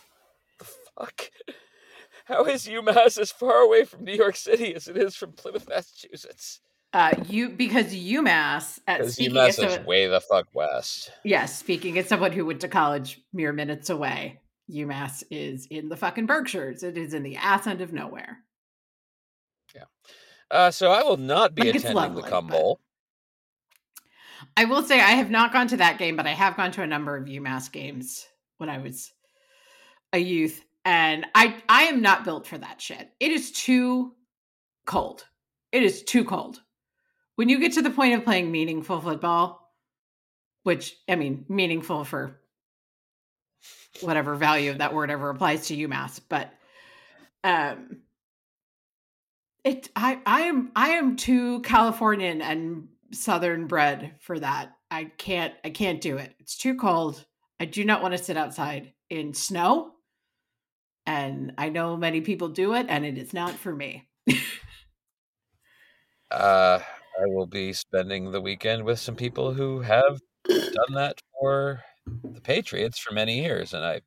the 0.59 0.65
fuck 0.65 1.29
how 2.25 2.45
is 2.45 2.65
umass 2.67 3.19
as 3.19 3.31
far 3.31 3.57
away 3.61 3.85
from 3.85 4.03
new 4.03 4.13
york 4.15 4.35
city 4.35 4.73
as 4.73 4.87
it 4.87 4.97
is 4.97 5.15
from 5.15 5.31
plymouth 5.33 5.69
massachusetts 5.69 6.61
Uh, 6.95 7.11
you 7.27 7.49
because 7.49 7.87
UMass 7.87 8.79
at 8.87 9.01
umass 9.01 9.49
is 9.49 9.55
someone, 9.55 9.85
way 9.85 10.07
the 10.07 10.21
fuck 10.21 10.47
west 10.53 11.11
yes, 11.25 11.59
speaking 11.59 11.97
as 11.97 12.07
someone 12.07 12.31
who 12.31 12.45
went 12.45 12.61
to 12.61 12.69
college 12.69 13.19
mere 13.33 13.51
minutes 13.51 13.89
away, 13.89 14.39
UMass 14.71 15.21
is 15.29 15.67
in 15.69 15.89
the 15.89 15.97
fucking 15.97 16.25
Berkshires. 16.25 16.83
It 16.83 16.97
is 16.97 17.13
in 17.13 17.23
the 17.23 17.35
ass 17.35 17.67
end 17.67 17.81
of 17.81 17.91
nowhere. 17.91 18.37
Yeah. 19.75 19.83
Uh, 20.49 20.71
so 20.71 20.89
i 20.89 21.03
will 21.03 21.17
not 21.17 21.53
be 21.53 21.63
Like, 21.63 21.75
attending 21.75 21.97
lovely, 21.97 22.21
the 22.21 22.29
cum 22.29 22.47
bowl 22.47 22.79
I 24.55 24.63
will 24.63 24.81
say 24.81 25.01
I 25.01 25.11
have 25.15 25.29
not 25.29 25.51
gone 25.51 25.67
to 25.67 25.77
that 25.77 25.97
game, 25.97 26.15
but 26.15 26.27
I 26.27 26.31
have 26.31 26.55
gone 26.55 26.71
to 26.71 26.81
a 26.81 26.87
number 26.87 27.17
of 27.17 27.25
UMass 27.25 27.69
games 27.69 28.25
when 28.57 28.69
I 28.69 28.77
was 28.77 29.11
a 30.13 30.17
youth, 30.17 30.63
and 30.85 31.25
I 31.35 31.57
I 31.67 31.83
am 31.83 32.01
not 32.01 32.23
built 32.23 32.47
for 32.47 32.57
that 32.57 32.79
shit. 32.79 33.09
It 33.19 33.31
is 33.31 33.51
too 33.51 34.13
cold. 34.85 35.25
It 35.73 35.83
is 35.83 36.01
too 36.01 36.23
cold. 36.23 36.61
When 37.35 37.49
you 37.49 37.59
get 37.59 37.73
to 37.73 37.81
the 37.81 37.89
point 37.89 38.13
of 38.13 38.23
playing 38.23 38.51
meaningful 38.51 39.01
football, 39.01 39.73
which 40.63 40.95
I 41.07 41.15
mean 41.15 41.45
meaningful 41.49 42.05
for 42.05 42.39
whatever 44.01 44.35
value 44.35 44.71
of 44.71 44.79
that 44.79 44.93
word 44.93 45.11
ever 45.11 45.29
applies 45.29 45.67
to 45.67 45.77
UMass, 45.77 46.19
but 46.27 46.53
um 47.43 47.97
it 49.63 49.89
I 49.95 50.19
I 50.25 50.41
am 50.41 50.71
I 50.75 50.89
am 50.91 51.17
too 51.17 51.61
Californian 51.61 52.41
and 52.41 52.87
southern 53.11 53.67
bred 53.67 54.13
for 54.19 54.39
that. 54.39 54.75
I 54.89 55.05
can't 55.05 55.53
I 55.63 55.71
can't 55.71 56.01
do 56.01 56.17
it. 56.17 56.33
It's 56.39 56.57
too 56.57 56.75
cold. 56.75 57.25
I 57.59 57.65
do 57.65 57.83
not 57.83 58.01
want 58.01 58.13
to 58.13 58.23
sit 58.23 58.37
outside 58.37 58.93
in 59.09 59.33
snow. 59.33 59.91
And 61.05 61.53
I 61.57 61.69
know 61.69 61.97
many 61.97 62.21
people 62.21 62.49
do 62.49 62.73
it 62.73 62.87
and 62.89 63.05
it 63.05 63.17
is 63.17 63.33
not 63.33 63.53
for 63.53 63.73
me. 63.73 64.07
uh, 66.31 66.79
i 67.21 67.25
will 67.25 67.47
be 67.47 67.73
spending 67.73 68.31
the 68.31 68.41
weekend 68.41 68.83
with 68.83 68.99
some 68.99 69.15
people 69.15 69.53
who 69.53 69.81
have 69.81 70.19
done 70.47 70.93
that 70.93 71.19
for 71.39 71.83
the 72.23 72.41
patriots 72.41 72.99
for 72.99 73.13
many 73.13 73.41
years 73.41 73.73
and 73.73 73.83
i 73.85 74.01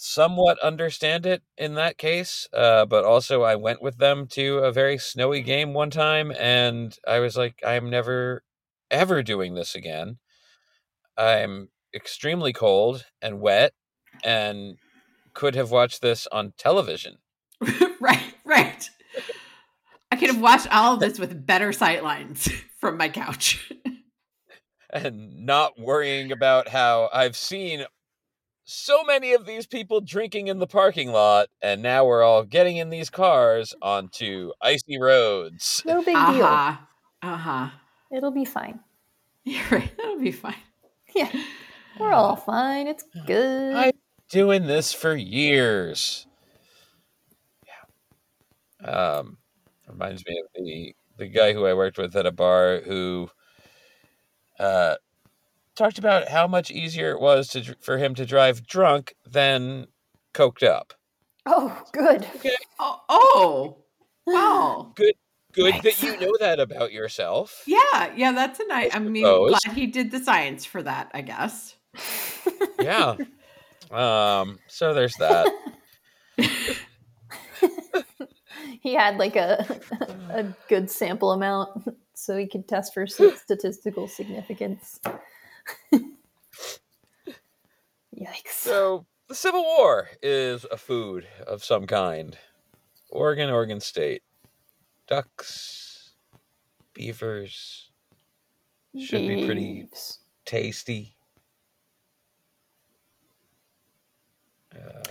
somewhat 0.00 0.58
understand 0.60 1.26
it 1.26 1.42
in 1.58 1.74
that 1.74 1.98
case. 1.98 2.48
Uh, 2.54 2.86
but 2.86 3.04
also, 3.04 3.42
I 3.42 3.54
went 3.56 3.82
with 3.82 3.98
them 3.98 4.26
to 4.28 4.58
a 4.58 4.72
very 4.72 4.96
snowy 4.96 5.42
game 5.42 5.74
one 5.74 5.90
time, 5.90 6.32
and 6.38 6.96
I 7.06 7.18
was 7.18 7.36
like, 7.36 7.60
I'm 7.66 7.90
never, 7.90 8.42
ever 8.90 9.22
doing 9.22 9.54
this 9.54 9.74
again. 9.74 10.18
I'm 11.18 11.68
extremely 11.94 12.52
cold 12.54 13.04
and 13.20 13.40
wet, 13.40 13.72
and 14.24 14.78
could 15.34 15.54
have 15.54 15.70
watched 15.70 16.00
this 16.00 16.26
on 16.32 16.54
television. 16.56 17.18
right, 18.00 18.34
right. 18.44 18.88
I 20.10 20.16
could 20.16 20.30
have 20.30 20.40
watched 20.40 20.66
all 20.74 20.94
of 20.94 21.00
this 21.00 21.18
with 21.18 21.46
better 21.46 21.72
sight 21.72 22.02
lines 22.02 22.48
from 22.80 22.96
my 22.96 23.08
couch. 23.08 23.72
and 24.92 25.44
not 25.46 25.78
worrying 25.78 26.32
about 26.32 26.68
how 26.68 27.08
I've 27.12 27.36
seen 27.36 27.84
so 28.64 29.02
many 29.04 29.32
of 29.32 29.46
these 29.46 29.66
people 29.66 30.00
drinking 30.00 30.48
in 30.48 30.58
the 30.58 30.66
parking 30.66 31.10
lot, 31.12 31.48
and 31.62 31.82
now 31.82 32.04
we're 32.04 32.22
all 32.22 32.44
getting 32.44 32.76
in 32.76 32.90
these 32.90 33.10
cars 33.10 33.74
onto 33.82 34.52
icy 34.60 34.98
roads. 35.00 35.82
No 35.86 36.02
big 36.02 36.14
uh 36.16 36.32
deal. 36.32 36.46
huh. 36.46 36.76
Uh 37.22 37.36
huh. 37.36 37.68
It'll 38.12 38.30
be 38.30 38.44
fine. 38.44 38.80
You're 39.44 39.64
right. 39.70 39.90
It'll 39.98 40.18
be 40.20 40.32
fine. 40.32 40.54
Yeah, 41.14 41.30
we're 41.98 42.12
all 42.12 42.36
fine. 42.36 42.86
It's 42.86 43.04
good. 43.26 43.74
I- 43.76 43.92
Doing 44.30 44.68
this 44.68 44.92
for 44.92 45.16
years. 45.16 46.24
Yeah. 48.84 48.88
Um, 48.88 49.38
reminds 49.90 50.24
me 50.26 50.40
of 50.40 50.46
the 50.54 50.94
the 51.18 51.26
guy 51.26 51.52
who 51.52 51.66
I 51.66 51.74
worked 51.74 51.98
with 51.98 52.16
at 52.16 52.26
a 52.26 52.32
bar 52.32 52.80
who 52.80 53.30
uh 54.58 54.96
talked 55.76 55.98
about 55.98 56.28
how 56.28 56.46
much 56.46 56.70
easier 56.70 57.10
it 57.10 57.20
was 57.20 57.48
to 57.48 57.76
for 57.80 57.98
him 57.98 58.14
to 58.14 58.26
drive 58.26 58.66
drunk 58.66 59.14
than 59.26 59.86
coked 60.34 60.62
up. 60.62 60.94
oh, 61.46 61.82
good. 61.92 62.26
Oh, 62.78 63.00
oh. 63.08 63.76
Wow. 64.26 64.94
Good 65.52 65.74
that 65.82 66.00
you 66.00 66.16
know 66.20 66.32
that 66.38 66.60
about 66.60 66.92
yourself. 66.92 67.64
Yeah, 67.66 68.12
yeah, 68.14 68.30
that's 68.30 68.60
a 68.60 68.66
nice. 68.68 68.94
I 68.94 69.00
mean, 69.00 69.24
suppose. 69.24 69.58
glad 69.64 69.76
he 69.76 69.88
did 69.88 70.12
the 70.12 70.20
science 70.20 70.64
for 70.64 70.80
that, 70.80 71.10
I 71.12 71.22
guess. 71.22 71.74
Yeah. 72.80 73.16
Um, 73.90 74.60
so 74.68 74.94
there's 74.94 75.16
that. 75.16 75.52
he 78.82 78.94
had 78.94 79.16
like 79.18 79.36
a 79.36 79.80
a 80.30 80.44
good 80.68 80.90
sample 80.90 81.32
amount, 81.32 81.88
so 82.14 82.36
he 82.36 82.46
could 82.46 82.66
test 82.68 82.92
for 82.94 83.02
s- 83.02 83.20
statistical 83.42 84.08
significance. 84.08 85.00
Yikes! 88.16 88.48
So 88.50 89.06
the 89.28 89.34
Civil 89.34 89.62
War 89.62 90.08
is 90.22 90.64
a 90.70 90.76
food 90.76 91.26
of 91.46 91.62
some 91.64 91.86
kind. 91.86 92.36
Oregon, 93.10 93.50
Oregon 93.50 93.80
State. 93.80 94.22
Ducks, 95.06 96.12
beavers, 96.94 97.90
should 98.96 99.26
be 99.26 99.44
pretty 99.46 99.88
tasty. 100.44 101.16
Uh, 104.74 105.02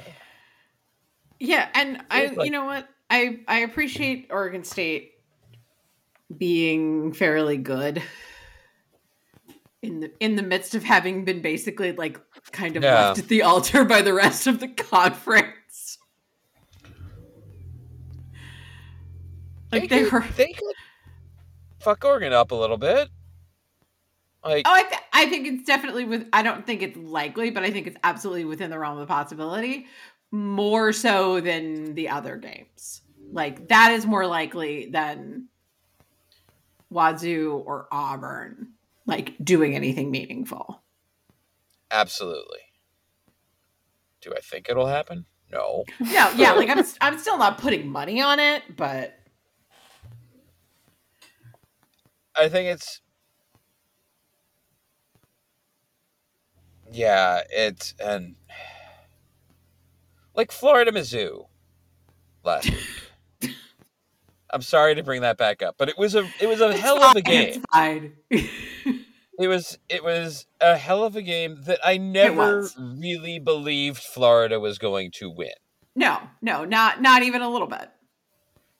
Yeah, 1.39 1.69
and 1.73 2.01
I, 2.09 2.27
like- 2.27 2.45
you 2.45 2.51
know 2.51 2.63
what, 2.65 2.87
I 3.09 3.39
I 3.47 3.59
appreciate 3.59 4.27
Oregon 4.29 4.63
State 4.63 5.13
being 6.37 7.11
fairly 7.13 7.57
good. 7.57 8.01
in 9.81 10.01
the 10.01 10.11
in 10.19 10.35
the 10.35 10.43
midst 10.43 10.75
of 10.75 10.83
having 10.83 11.23
been 11.25 11.41
basically 11.41 11.91
like 11.93 12.19
kind 12.51 12.75
of 12.75 12.83
Yeah. 12.83 13.07
left 13.07 13.19
at 13.19 13.27
the 13.29 13.41
altar 13.43 13.85
by 13.85 14.01
the 14.01 14.13
rest 14.13 14.45
of 14.47 14.59
the 14.59 14.67
conference. 14.67 15.97
Like 19.71 19.89
they 19.89 20.03
could, 20.03 20.11
were. 20.11 20.25
they 20.35 20.51
could 20.53 20.75
fuck 21.79 22.03
Oregon 22.03 22.33
up 22.33 22.51
a 22.51 22.55
little 22.55 22.77
bit. 22.77 23.09
Like 24.43 24.63
Oh, 24.67 24.73
I, 24.73 24.83
th- 24.83 25.01
I 25.13 25.25
think 25.27 25.47
it's 25.47 25.65
definitely 25.65 26.05
with. 26.05 26.27
I 26.33 26.41
don't 26.41 26.65
think 26.65 26.81
it's 26.81 26.97
likely, 26.97 27.49
but 27.51 27.63
I 27.63 27.71
think 27.71 27.87
it's 27.87 27.97
absolutely 28.03 28.45
within 28.45 28.69
the 28.69 28.79
realm 28.79 28.97
of 28.97 29.07
possibility. 29.07 29.85
More 30.31 30.93
so 30.93 31.41
than 31.41 31.95
the 31.95 32.09
other 32.09 32.37
games. 32.37 33.01
Like 33.31 33.67
that 33.69 33.91
is 33.91 34.05
more 34.05 34.25
likely 34.27 34.87
than 34.91 35.47
Wazoo 36.89 37.63
or 37.65 37.87
Auburn 37.91 38.73
like 39.05 39.33
doing 39.43 39.75
anything 39.75 40.11
meaningful. 40.11 40.83
absolutely. 41.91 42.59
Do 44.21 44.33
I 44.35 44.39
think 44.39 44.69
it'll 44.69 44.87
happen? 44.87 45.25
No. 45.51 45.85
No, 45.99 46.31
yeah, 46.35 46.51
like 46.53 46.69
I'm 46.69 46.83
I'm 47.01 47.17
still 47.19 47.37
not 47.37 47.57
putting 47.57 47.87
money 47.87 48.21
on 48.21 48.39
it, 48.39 48.63
but 48.75 49.17
I 52.35 52.49
think 52.49 52.67
it's 52.69 53.01
yeah, 56.91 57.41
it's 57.49 57.93
and 57.99 58.35
like 60.39 60.53
Florida 60.53 60.89
Mizzou 60.89 61.47
last 62.45 62.69
week. 63.41 63.51
I'm 64.49 64.61
sorry 64.61 64.95
to 64.95 65.03
bring 65.03 65.21
that 65.21 65.37
back 65.37 65.61
up, 65.61 65.75
but 65.77 65.89
it 65.89 65.97
was 65.97 66.15
a 66.15 66.25
it 66.39 66.47
was 66.47 66.61
a 66.61 66.69
it's 66.69 66.79
hell 66.79 67.03
of 67.03 67.13
a 67.17 67.21
game. 67.21 67.61
Fine. 67.73 68.13
It 68.31 69.47
was 69.47 69.77
it 69.89 70.01
was 70.01 70.45
a 70.61 70.77
hell 70.77 71.03
of 71.03 71.17
a 71.17 71.21
game 71.21 71.63
that 71.65 71.79
I 71.83 71.97
never 71.97 72.69
really 72.77 73.37
believed 73.37 74.01
Florida 74.01 74.61
was 74.61 74.77
going 74.77 75.11
to 75.15 75.29
win. 75.29 75.51
no, 75.93 76.19
no, 76.41 76.63
not 76.63 77.01
not 77.01 77.23
even 77.23 77.41
a 77.41 77.49
little 77.49 77.67
bit. 77.67 77.89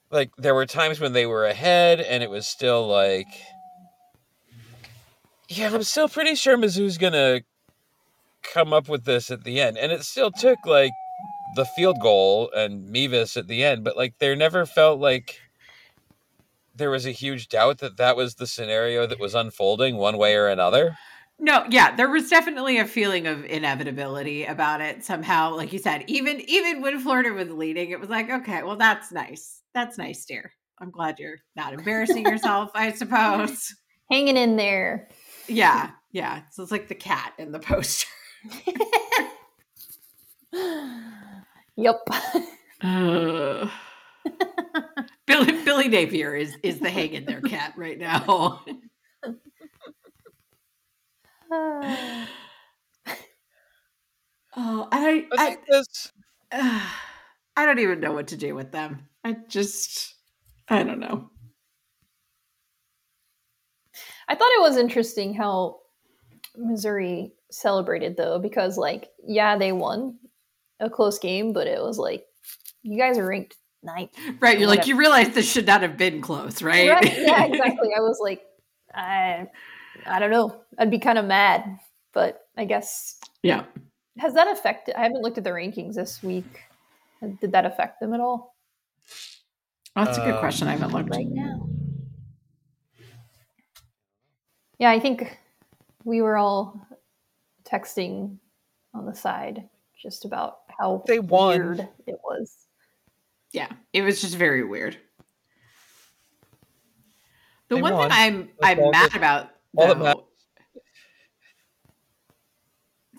Like 0.10 0.32
there 0.38 0.56
were 0.56 0.66
times 0.66 1.02
when 1.02 1.12
they 1.12 1.26
were 1.26 1.46
ahead 1.46 2.00
and 2.00 2.24
it 2.24 2.30
was 2.30 2.48
still 2.48 2.88
like 2.88 3.28
Yeah, 5.50 5.74
I'm 5.74 5.84
still 5.84 6.08
pretty 6.08 6.36
sure 6.36 6.58
Mizzou's 6.58 6.98
gonna 6.98 7.42
come 8.44 8.74
up 8.74 8.90
with 8.90 9.06
this 9.06 9.30
at 9.32 9.44
the 9.44 9.60
end. 9.60 9.78
And 9.78 9.92
it 9.92 10.04
still 10.04 10.32
took 10.32 10.60
like 10.66 10.92
the 11.56 11.66
field 11.66 12.00
goal 12.02 12.52
and 12.56 12.90
Mevis 12.90 13.38
at 13.38 13.48
the 13.48 13.64
end, 13.64 13.84
but 13.84 13.98
like 13.98 14.18
there 14.20 14.36
never 14.36 14.66
felt 14.66 15.00
like 15.00 15.40
there 16.76 16.90
was 16.90 17.06
a 17.06 17.12
huge 17.12 17.50
doubt 17.50 17.80
that 17.80 17.98
that 17.98 18.16
was 18.16 18.36
the 18.36 18.48
scenario 18.48 19.06
that 19.06 19.20
was 19.20 19.36
unfolding 19.36 19.98
one 19.98 20.18
way 20.18 20.36
or 20.36 20.48
another. 20.48 20.98
No, 21.40 21.66
yeah, 21.70 21.96
there 21.96 22.10
was 22.10 22.30
definitely 22.30 22.80
a 22.80 22.86
feeling 22.86 23.26
of 23.26 23.46
inevitability 23.46 24.46
about 24.46 24.82
it 24.82 25.04
somehow. 25.04 25.56
Like 25.56 25.72
you 25.72 25.80
said, 25.80 26.04
even 26.08 26.42
even 26.50 26.82
when 26.82 27.00
Florida 27.00 27.32
was 27.32 27.50
leading, 27.50 27.92
it 27.92 28.00
was 28.00 28.10
like, 28.10 28.30
okay, 28.30 28.64
well, 28.64 28.76
that's 28.76 29.12
nice. 29.12 29.62
That's 29.74 29.98
nice, 29.98 30.26
dear. 30.26 30.52
I'm 30.82 30.92
glad 30.92 31.20
you're 31.20 31.40
not 31.56 31.74
embarrassing 31.74 32.26
yourself, 32.26 32.72
I 32.74 32.92
suppose. 32.94 33.74
Hanging 34.12 34.38
in 34.38 34.56
there. 34.56 35.10
Yeah, 35.48 35.92
yeah. 36.12 36.42
So 36.52 36.64
it's 36.64 36.72
like 36.72 36.88
the 36.88 36.96
cat 36.96 37.34
in 37.38 37.52
the 37.52 37.60
poster. 37.60 38.08
Yep. 41.80 42.10
Ugh. 42.84 43.70
Billy 45.26 45.64
Billy 45.64 45.88
Napier 45.88 46.36
is 46.36 46.58
is 46.62 46.80
the 46.80 46.90
hang 46.90 47.14
in 47.14 47.24
there 47.26 47.42
cat 47.42 47.74
right 47.78 47.98
now. 47.98 48.62
oh, 51.52 52.28
I 54.58 54.88
I 54.92 55.26
I 55.38 55.46
think 55.46 55.66
this 55.68 56.12
I 56.52 57.66
don't 57.66 57.80
even 57.80 58.02
know 58.02 58.12
what 58.12 58.28
to 58.28 58.38
do 58.38 58.56
with 58.56 58.74
them. 58.74 59.08
I 59.24 59.38
just 59.48 60.16
I 60.68 60.84
don't 60.84 61.00
know. 61.00 61.30
I 64.28 64.36
thought 64.36 64.52
it 64.52 64.62
was 64.62 64.76
interesting 64.78 65.34
how 65.34 65.80
Missouri 66.58 67.32
celebrated 67.52 68.18
though, 68.18 68.38
because 68.38 68.78
like, 68.78 69.10
yeah, 69.26 69.58
they 69.58 69.72
won 69.72 70.18
a 70.80 70.90
close 70.90 71.20
game, 71.20 71.54
but 71.54 71.68
it 71.68 71.82
was 71.82 71.98
like, 71.98 72.26
you 72.84 72.98
guys 72.98 73.18
are 73.18 73.26
ranked 73.26 73.58
ninth. 73.84 74.12
Right, 74.40 74.60
you're 74.60 74.68
like 74.68 74.88
you 74.88 74.96
realize 74.96 75.30
this 75.30 75.50
should 75.50 75.66
not 75.68 75.82
have 75.82 75.98
been 75.98 76.22
close, 76.22 76.62
right? 76.62 76.90
Right? 76.90 77.18
Yeah, 77.18 77.46
exactly. 77.46 77.90
I 77.96 78.02
was 78.02 78.20
like, 78.22 78.42
I, 78.94 79.48
I 80.06 80.20
don't 80.20 80.32
know. 80.32 80.62
I'd 80.78 80.92
be 80.92 81.00
kind 81.00 81.18
of 81.18 81.26
mad, 81.26 81.80
but 82.14 82.48
I 82.58 82.66
guess 82.66 83.20
yeah. 83.44 83.66
has 84.18 84.34
that 84.34 84.48
affected? 84.48 84.96
I 84.96 85.04
haven't 85.04 85.22
looked 85.22 85.38
at 85.38 85.44
the 85.44 85.52
rankings 85.52 85.96
this 85.96 86.24
week. 86.24 86.62
Did 87.42 87.52
that 87.52 87.66
affect 87.66 88.00
them 88.00 88.14
at 88.14 88.22
all 88.22 88.56
Oh, 89.96 90.06
that's 90.06 90.18
a 90.18 90.22
good 90.22 90.36
Um, 90.36 90.40
question. 90.40 90.68
I 90.68 90.72
haven't 90.72 90.92
looked. 90.94 91.10
right 91.10 91.28
now? 91.28 91.68
Yeah, 94.78 94.92
I 94.92 95.00
think 95.00 95.38
we 96.06 96.22
were 96.22 96.38
all 96.38 96.80
texting 97.66 98.38
on 98.94 99.06
the 99.06 99.14
side 99.14 99.68
just 100.02 100.26
about 100.26 100.60
how 100.80 101.04
They 101.08 101.20
won. 101.20 101.60
weird 101.60 101.88
it 102.08 102.20
was. 102.24 102.56
Yeah, 103.52 103.70
it 103.94 104.02
was 104.04 104.22
just 104.22 104.36
very 104.36 104.64
weird. 104.64 104.98
The 107.68 107.76
They 107.76 107.82
one 107.82 107.94
won. 107.94 108.10
thing 108.10 108.18
I'm 108.20 108.50
That's 108.60 108.80
I'm 108.80 108.92
mad 108.92 109.12
that- 109.12 109.18
about 109.18 109.50
though- 109.74 110.26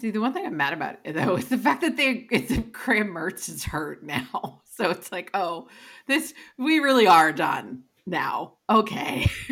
See, 0.01 0.11
the 0.11 0.21
one 0.21 0.33
thing 0.33 0.47
I'm 0.47 0.57
mad 0.57 0.73
about 0.73 0.97
though 1.05 1.37
is 1.39 1.49
the 1.49 1.59
fact 1.59 1.83
that 1.83 1.97
they 1.97 2.27
it's 2.31 2.57
Graham 2.73 3.09
Mertz 3.09 3.49
is 3.49 3.65
hurt 3.65 4.03
now. 4.03 4.57
So 4.81 4.89
it's 4.89 5.13
like, 5.13 5.31
oh, 5.35 5.69
this 6.07 6.33
we 6.57 6.79
really 6.79 7.07
are 7.07 7.33
done 7.33 7.83
now. 8.07 8.55
Okay. 8.71 9.31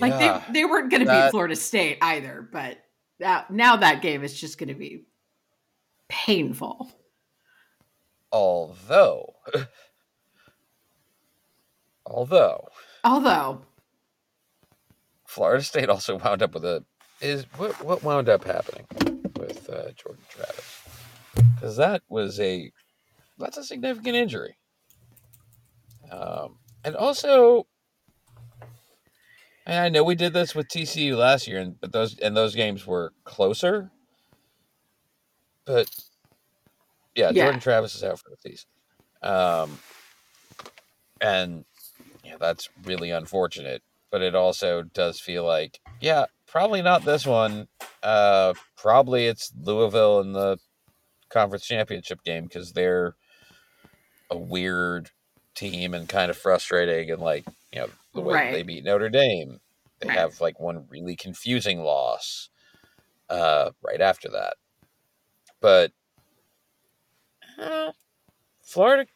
like 0.00 0.12
Yeah. 0.14 0.42
they 0.48 0.52
they 0.52 0.64
weren't 0.64 0.90
gonna 0.90 1.04
beat 1.04 1.10
that- 1.10 1.30
Florida 1.30 1.54
State 1.54 1.98
either, 2.02 2.48
but 2.50 2.78
now, 3.20 3.44
now 3.50 3.76
that 3.76 4.02
game 4.02 4.24
is 4.24 4.38
just 4.38 4.58
gonna 4.58 4.74
be 4.74 5.04
painful. 6.08 6.90
although 8.32 9.34
although 12.06 12.68
Although 13.04 13.62
Florida 15.26 15.62
State 15.62 15.88
also 15.88 16.18
wound 16.18 16.42
up 16.42 16.54
with 16.54 16.64
a 16.64 16.84
is 17.20 17.44
what 17.56 17.82
what 17.84 18.02
wound 18.02 18.28
up 18.28 18.44
happening 18.44 18.86
with 19.36 19.70
uh, 19.70 19.92
Jordan 19.92 20.24
Travis 20.28 20.80
because 21.54 21.76
that 21.76 22.02
was 22.08 22.40
a 22.40 22.72
that's 23.38 23.56
a 23.56 23.64
significant 23.64 24.16
injury, 24.16 24.56
um, 26.10 26.56
and 26.84 26.96
also. 26.96 27.66
And 29.70 29.78
I 29.78 29.88
know 29.88 30.02
we 30.02 30.16
did 30.16 30.32
this 30.32 30.52
with 30.52 30.66
TCU 30.66 31.16
last 31.16 31.46
year, 31.46 31.60
and 31.60 31.80
but 31.80 31.92
those 31.92 32.18
and 32.18 32.36
those 32.36 32.56
games 32.56 32.88
were 32.88 33.12
closer. 33.22 33.92
But 35.64 35.88
yeah, 37.14 37.30
Yeah. 37.32 37.44
Jordan 37.44 37.60
Travis 37.60 37.94
is 37.94 38.02
out 38.02 38.18
for 38.18 38.30
the 38.30 38.36
season, 38.36 38.68
um, 39.22 39.78
and 41.20 41.64
yeah, 42.24 42.34
that's 42.40 42.68
really 42.82 43.10
unfortunate. 43.10 43.84
But 44.10 44.22
it 44.22 44.34
also 44.34 44.82
does 44.82 45.20
feel 45.20 45.44
like, 45.44 45.78
yeah, 46.00 46.24
probably 46.48 46.82
not 46.82 47.04
this 47.04 47.24
one. 47.24 47.68
Uh, 48.02 48.54
probably 48.76 49.26
it's 49.26 49.52
Louisville 49.56 50.18
in 50.18 50.32
the 50.32 50.58
conference 51.28 51.64
championship 51.64 52.24
game 52.24 52.42
because 52.42 52.72
they're 52.72 53.14
a 54.30 54.36
weird 54.36 55.10
team 55.54 55.94
and 55.94 56.08
kind 56.08 56.28
of 56.28 56.36
frustrating, 56.36 57.08
and 57.12 57.22
like 57.22 57.44
you 57.72 57.82
know 57.82 57.88
the 58.14 58.20
way 58.20 58.34
Right. 58.34 58.52
they 58.52 58.62
beat 58.62 58.84
Notre 58.84 59.08
Dame, 59.08 59.60
they 60.00 60.08
Right. 60.08 60.18
have 60.18 60.40
like 60.40 60.58
one 60.60 60.86
really 60.88 61.16
confusing 61.16 61.80
loss 61.82 62.50
uh, 63.28 63.70
right 63.82 64.00
after 64.00 64.28
that. 64.30 64.56
But 65.60 65.92
uh, 67.58 67.92
Florida, 68.62 69.06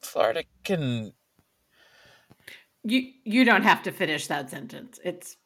Florida 0.00 0.44
can 0.64 1.12
you 2.84 3.12
you 3.24 3.44
don't 3.44 3.62
have 3.64 3.82
to 3.84 3.90
finish 3.92 4.26
that 4.28 4.50
sentence. 4.50 5.00
It's 5.04 5.36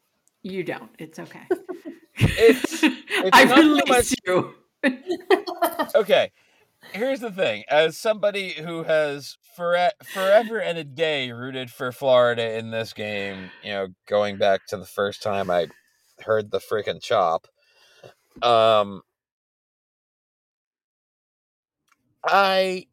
you 0.43 0.63
don't. 0.65 0.91
It's 0.99 1.19
okay. 1.19 1.47
It's- 2.19 2.85
I 3.33 3.45
not 3.45 3.59
so 3.59 3.63
release 3.63 4.15
you. 4.27 4.55
okay. 5.95 6.31
Here's 6.91 7.21
the 7.21 7.31
thing: 7.31 7.65
as 7.69 7.97
somebody 7.99 8.53
who 8.53 8.83
has 8.83 9.37
for 9.57 9.91
forever 10.05 10.61
and 10.61 10.77
a 10.79 10.85
day 10.85 11.31
rooted 11.31 11.71
for 11.71 11.93
Florida 11.93 12.59
in 12.59 12.71
this 12.71 12.93
game, 12.93 13.51
you 13.63 13.71
know, 13.73 13.89
going 14.09 14.37
back 14.37 14.67
to 14.67 14.77
the 14.77 14.87
first 14.87 15.23
time 15.23 15.51
I 15.51 15.69
heard 16.21 16.51
the 16.51 16.59
freaking 16.59 17.03
chop, 17.03 17.47
um, 18.43 19.03
I 22.25 22.87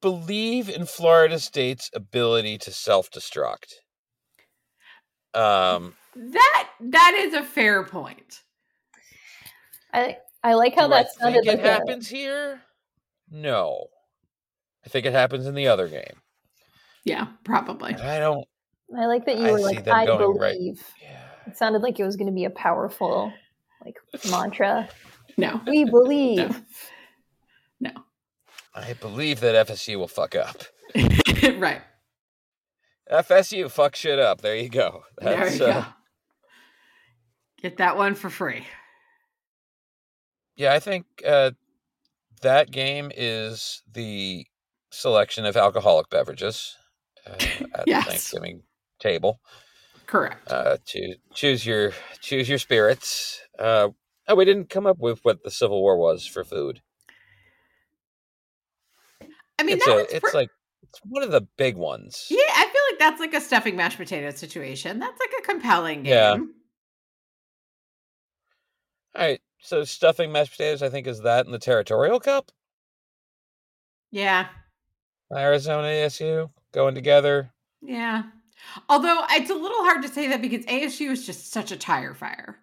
believe 0.00 0.68
in 0.68 0.86
Florida 0.86 1.38
State's 1.38 1.90
ability 1.94 2.58
to 2.58 2.72
self-destruct. 2.72 3.74
Um, 5.34 5.94
That 6.16 6.70
that 6.80 7.14
is 7.14 7.34
a 7.34 7.42
fair 7.42 7.84
point. 7.84 8.42
I 9.92 10.18
I 10.42 10.54
like 10.54 10.74
how 10.74 10.86
do 10.86 10.94
I 10.94 11.02
that 11.02 11.12
sounded 11.12 11.44
think 11.44 11.46
like 11.46 11.58
it 11.58 11.64
a, 11.64 11.68
happens 11.68 12.08
here? 12.08 12.62
No. 13.30 13.86
I 14.84 14.88
think 14.88 15.06
it 15.06 15.12
happens 15.12 15.46
in 15.46 15.54
the 15.54 15.68
other 15.68 15.88
game. 15.88 16.20
Yeah, 17.04 17.26
probably. 17.44 17.92
But 17.92 18.02
I 18.02 18.18
don't. 18.18 18.46
I 18.96 19.06
like 19.06 19.26
that 19.26 19.38
you 19.38 19.46
I 19.46 19.52
were 19.52 19.60
like 19.60 19.84
them 19.84 19.94
I 19.94 20.06
going 20.06 20.38
right- 20.38 20.54
believe. 20.54 20.82
Yeah. 21.02 21.20
It 21.46 21.56
sounded 21.56 21.82
like 21.82 21.98
it 22.00 22.04
was 22.04 22.16
going 22.16 22.28
to 22.28 22.34
be 22.34 22.44
a 22.44 22.50
powerful 22.50 23.32
like 23.84 23.96
mantra. 24.30 24.88
No, 25.36 25.60
We 25.66 25.84
believe. 25.84 26.62
no. 27.80 27.90
I 28.74 28.92
believe 28.94 29.40
that 29.40 29.66
FSU 29.66 29.96
will 29.96 30.08
fuck 30.08 30.34
up. 30.34 30.62
right. 30.94 31.82
FSU 33.10 33.70
fuck 33.70 33.94
shit 33.96 34.18
up. 34.18 34.40
There 34.40 34.56
you 34.56 34.68
go. 34.68 35.02
There 35.18 35.36
That's, 35.36 35.58
you 35.58 35.64
uh, 35.66 35.80
go. 35.82 35.86
Get 37.62 37.76
that 37.78 37.96
one 37.96 38.14
for 38.14 38.30
free. 38.30 38.64
Yeah, 40.56 40.72
I 40.72 40.78
think 40.80 41.04
uh, 41.26 41.50
that 42.44 42.70
game 42.70 43.10
is 43.14 43.82
the 43.92 44.46
selection 44.90 45.44
of 45.44 45.56
alcoholic 45.56 46.08
beverages 46.08 46.76
uh, 47.26 47.32
at 47.74 47.84
Yes. 47.86 48.04
the 48.04 48.10
Thanksgiving 48.10 48.62
table. 49.00 49.40
Correct. 50.06 50.50
Uh, 50.50 50.76
choose 50.86 51.16
choose 51.34 51.66
your 51.66 51.92
choose 52.20 52.48
your 52.48 52.58
spirits. 52.58 53.40
Uh, 53.58 53.88
oh, 54.28 54.34
we 54.34 54.44
didn't 54.44 54.70
come 54.70 54.86
up 54.86 54.98
with 54.98 55.18
what 55.24 55.42
the 55.42 55.50
Civil 55.50 55.80
War 55.80 55.96
was 55.98 56.26
for 56.26 56.44
food. 56.44 56.80
I 59.58 59.62
mean, 59.62 59.76
it's 59.76 59.86
that 59.86 59.96
a, 60.12 60.16
it's 60.16 60.34
like 60.34 60.50
it's 60.82 61.00
one 61.08 61.22
of 61.22 61.30
the 61.30 61.40
big 61.56 61.76
ones. 61.76 62.26
yeah. 62.30 62.38
I 62.54 62.64
feel 62.64 62.82
like 62.90 62.98
that's 62.98 63.20
like 63.20 63.34
a 63.34 63.40
stuffing 63.40 63.76
mashed 63.76 63.96
potato 63.96 64.30
situation. 64.30 64.98
That's 64.98 65.18
like 65.18 65.32
a 65.38 65.42
compelling 65.42 66.02
game. 66.02 66.12
Yeah. 66.12 66.36
All 69.16 69.22
right, 69.26 69.40
so 69.64 69.82
stuffing 69.82 70.30
mashed 70.30 70.52
potatoes, 70.52 70.82
I 70.82 70.90
think, 70.90 71.06
is 71.06 71.22
that 71.22 71.46
in 71.46 71.52
the 71.52 71.58
Territorial 71.58 72.20
Cup. 72.20 72.52
Yeah. 74.10 74.48
Arizona 75.34 75.88
ASU 75.88 76.50
going 76.72 76.94
together. 76.94 77.50
Yeah. 77.80 78.24
Although 78.90 79.22
it's 79.30 79.50
a 79.50 79.54
little 79.54 79.82
hard 79.82 80.02
to 80.02 80.08
say 80.08 80.28
that 80.28 80.42
because 80.42 80.66
ASU 80.66 81.10
is 81.10 81.24
just 81.24 81.50
such 81.50 81.72
a 81.72 81.78
tire 81.78 82.14
fire. 82.14 82.58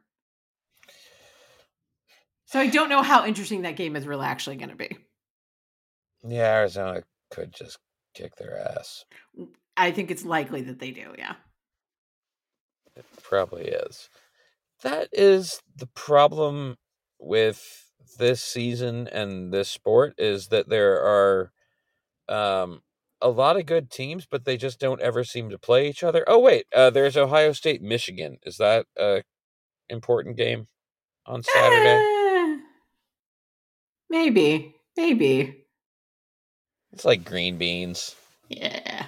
So 2.45 2.59
I 2.59 2.67
don't 2.67 2.89
know 2.89 3.01
how 3.01 3.25
interesting 3.25 3.63
that 3.63 3.77
game 3.77 3.95
is 3.95 4.05
really 4.05 4.25
actually 4.25 4.57
going 4.57 4.69
to 4.69 4.75
be. 4.75 4.95
Yeah, 6.23 6.57
Arizona 6.57 7.01
could 7.31 7.51
just 7.51 7.79
kick 8.13 8.35
their 8.35 8.59
ass. 8.59 9.05
I 9.75 9.89
think 9.91 10.11
it's 10.11 10.23
likely 10.23 10.61
that 10.63 10.77
they 10.77 10.91
do. 10.91 11.15
Yeah. 11.17 11.33
It 12.95 13.05
probably 13.23 13.63
is. 13.63 14.07
That 14.83 15.09
is 15.11 15.61
the 15.75 15.87
problem 15.87 16.77
with 17.21 17.91
this 18.17 18.43
season 18.43 19.07
and 19.07 19.53
this 19.53 19.69
sport 19.69 20.13
is 20.17 20.47
that 20.47 20.69
there 20.69 21.01
are 21.01 21.51
um 22.27 22.81
a 23.21 23.29
lot 23.29 23.55
of 23.55 23.67
good 23.67 23.91
teams, 23.91 24.25
but 24.25 24.45
they 24.45 24.57
just 24.57 24.79
don't 24.79 24.99
ever 24.99 25.23
seem 25.23 25.51
to 25.51 25.59
play 25.59 25.87
each 25.87 26.03
other. 26.03 26.23
Oh 26.27 26.39
wait, 26.39 26.65
uh, 26.75 26.89
there's 26.89 27.15
Ohio 27.15 27.51
State, 27.51 27.81
Michigan. 27.81 28.37
Is 28.43 28.57
that 28.57 28.87
a 28.97 29.21
important 29.89 30.37
game 30.37 30.67
on 31.25 31.43
Saturday? 31.43 31.99
Eh, 32.03 32.57
maybe. 34.09 34.75
Maybe. 34.97 35.65
It's 36.91 37.05
like 37.05 37.23
green 37.23 37.57
beans. 37.57 38.15
Yeah. 38.49 39.05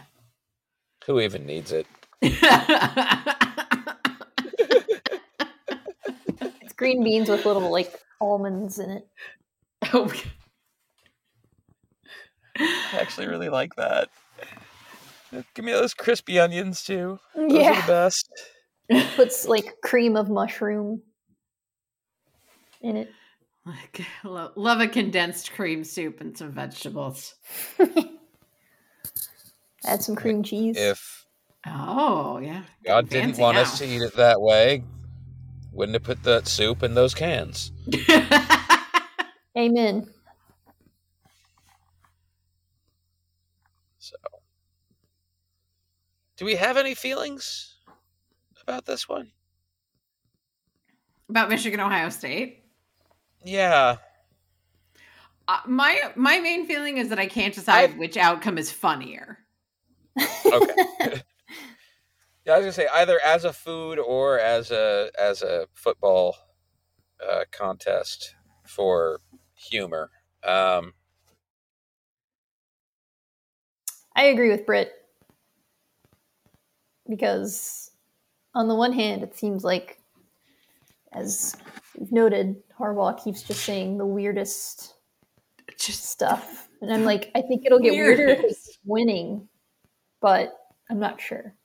Who 1.05 1.19
even 1.19 1.45
needs 1.45 1.71
it? 1.71 1.85
It's 6.73 6.79
green 6.79 7.03
beans 7.03 7.29
with 7.29 7.45
little 7.45 7.69
like 7.71 7.93
almonds 8.19 8.79
in 8.79 8.89
it. 8.89 9.07
oh, 9.93 10.11
I 12.57 12.97
actually 12.99 13.27
really 13.27 13.49
like 13.49 13.75
that. 13.75 14.09
Give 15.53 15.63
me 15.63 15.71
those 15.71 15.93
crispy 15.93 16.39
onions 16.39 16.83
too. 16.83 17.19
Those 17.35 17.67
are 17.67 17.75
the 17.75 17.83
best. 17.87 18.27
Puts 19.15 19.45
like 19.45 19.81
cream 19.83 20.15
of 20.15 20.31
mushroom 20.31 21.03
in 22.81 22.97
it. 22.97 23.11
like, 23.63 24.01
lo- 24.23 24.53
love 24.55 24.81
a 24.81 24.87
condensed 24.87 25.53
cream 25.53 25.83
soup 25.83 26.21
and 26.21 26.35
some 26.35 26.53
vegetables. 26.53 27.35
Add 29.85 30.01
some 30.01 30.15
cream 30.15 30.41
cheese. 30.41 30.77
If 30.79 31.27
Oh, 31.67 32.39
yeah. 32.39 32.63
God 32.83 33.09
didn't 33.09 33.37
want 33.37 33.57
now. 33.57 33.61
us 33.61 33.77
to 33.77 33.85
eat 33.85 34.01
it 34.01 34.15
that 34.15 34.41
way, 34.41 34.83
wouldn't 35.73 35.93
have 35.95 36.03
put 36.03 36.23
that 36.23 36.47
soup 36.47 36.83
in 36.83 36.93
those 36.93 37.13
cans. 37.13 37.71
Amen. 39.57 40.07
So, 43.99 44.15
do 46.37 46.45
we 46.45 46.55
have 46.55 46.77
any 46.77 46.93
feelings 46.93 47.75
about 48.61 48.85
this 48.85 49.07
one? 49.07 49.31
About 51.29 51.49
Michigan, 51.49 51.79
Ohio 51.79 52.09
State. 52.09 52.63
Yeah, 53.45 53.97
Uh, 55.47 55.59
my 55.67 55.99
my 56.15 56.39
main 56.39 56.65
feeling 56.65 56.97
is 56.97 57.09
that 57.09 57.19
I 57.19 57.25
can't 57.27 57.53
decide 57.53 57.91
I- 57.91 57.97
which 57.97 58.15
outcome 58.17 58.57
is 58.57 58.71
funnier. 58.71 59.39
okay. 60.45 60.73
Yeah, 62.45 62.53
I 62.53 62.57
was 62.57 62.63
gonna 62.65 62.73
say 62.73 62.87
either 62.93 63.19
as 63.25 63.45
a 63.45 63.53
food 63.53 63.99
or 63.99 64.39
as 64.39 64.71
a 64.71 65.11
as 65.19 65.41
a 65.41 65.67
football 65.73 66.35
uh, 67.25 67.45
contest 67.51 68.35
for 68.65 69.19
humor. 69.55 70.11
Um, 70.43 70.93
I 74.15 74.25
agree 74.25 74.49
with 74.51 74.65
Britt 74.65 74.91
because, 77.09 77.91
on 78.53 78.67
the 78.67 78.75
one 78.75 78.93
hand, 78.93 79.23
it 79.23 79.35
seems 79.35 79.63
like, 79.63 79.99
as 81.13 81.55
we've 81.97 82.11
noted, 82.11 82.55
Harbaugh 82.79 83.21
keeps 83.23 83.43
just 83.43 83.63
saying 83.63 83.97
the 83.97 84.05
weirdest 84.05 84.95
Just 85.77 86.05
stuff, 86.05 86.67
and 86.81 86.91
I'm 86.93 87.03
like, 87.03 87.31
I 87.35 87.41
think 87.41 87.65
it'll 87.65 87.79
get 87.79 87.97
weirder 87.97 88.27
if 88.29 88.39
Weirdest. 88.39 88.67
he's 88.67 88.79
winning, 88.85 89.47
but 90.21 90.53
I'm 90.89 90.99
not 90.99 91.21
sure. 91.21 91.55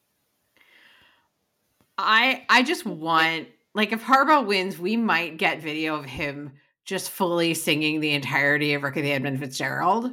I 1.99 2.47
I 2.49 2.63
just 2.63 2.87
want 2.87 3.49
like 3.75 3.93
if 3.93 4.03
Harbaugh 4.03 4.47
wins, 4.47 4.79
we 4.79 4.97
might 4.97 5.37
get 5.37 5.61
video 5.61 5.97
of 5.97 6.05
him 6.05 6.53
just 6.85 7.11
fully 7.11 7.53
singing 7.53 8.01
the 8.01 8.13
entirety 8.13 8.73
of 8.73 8.83
Wreck 8.83 8.97
of 8.97 9.03
the 9.03 9.13
Edmund 9.13 9.41
Fitzgerald. 9.41 10.13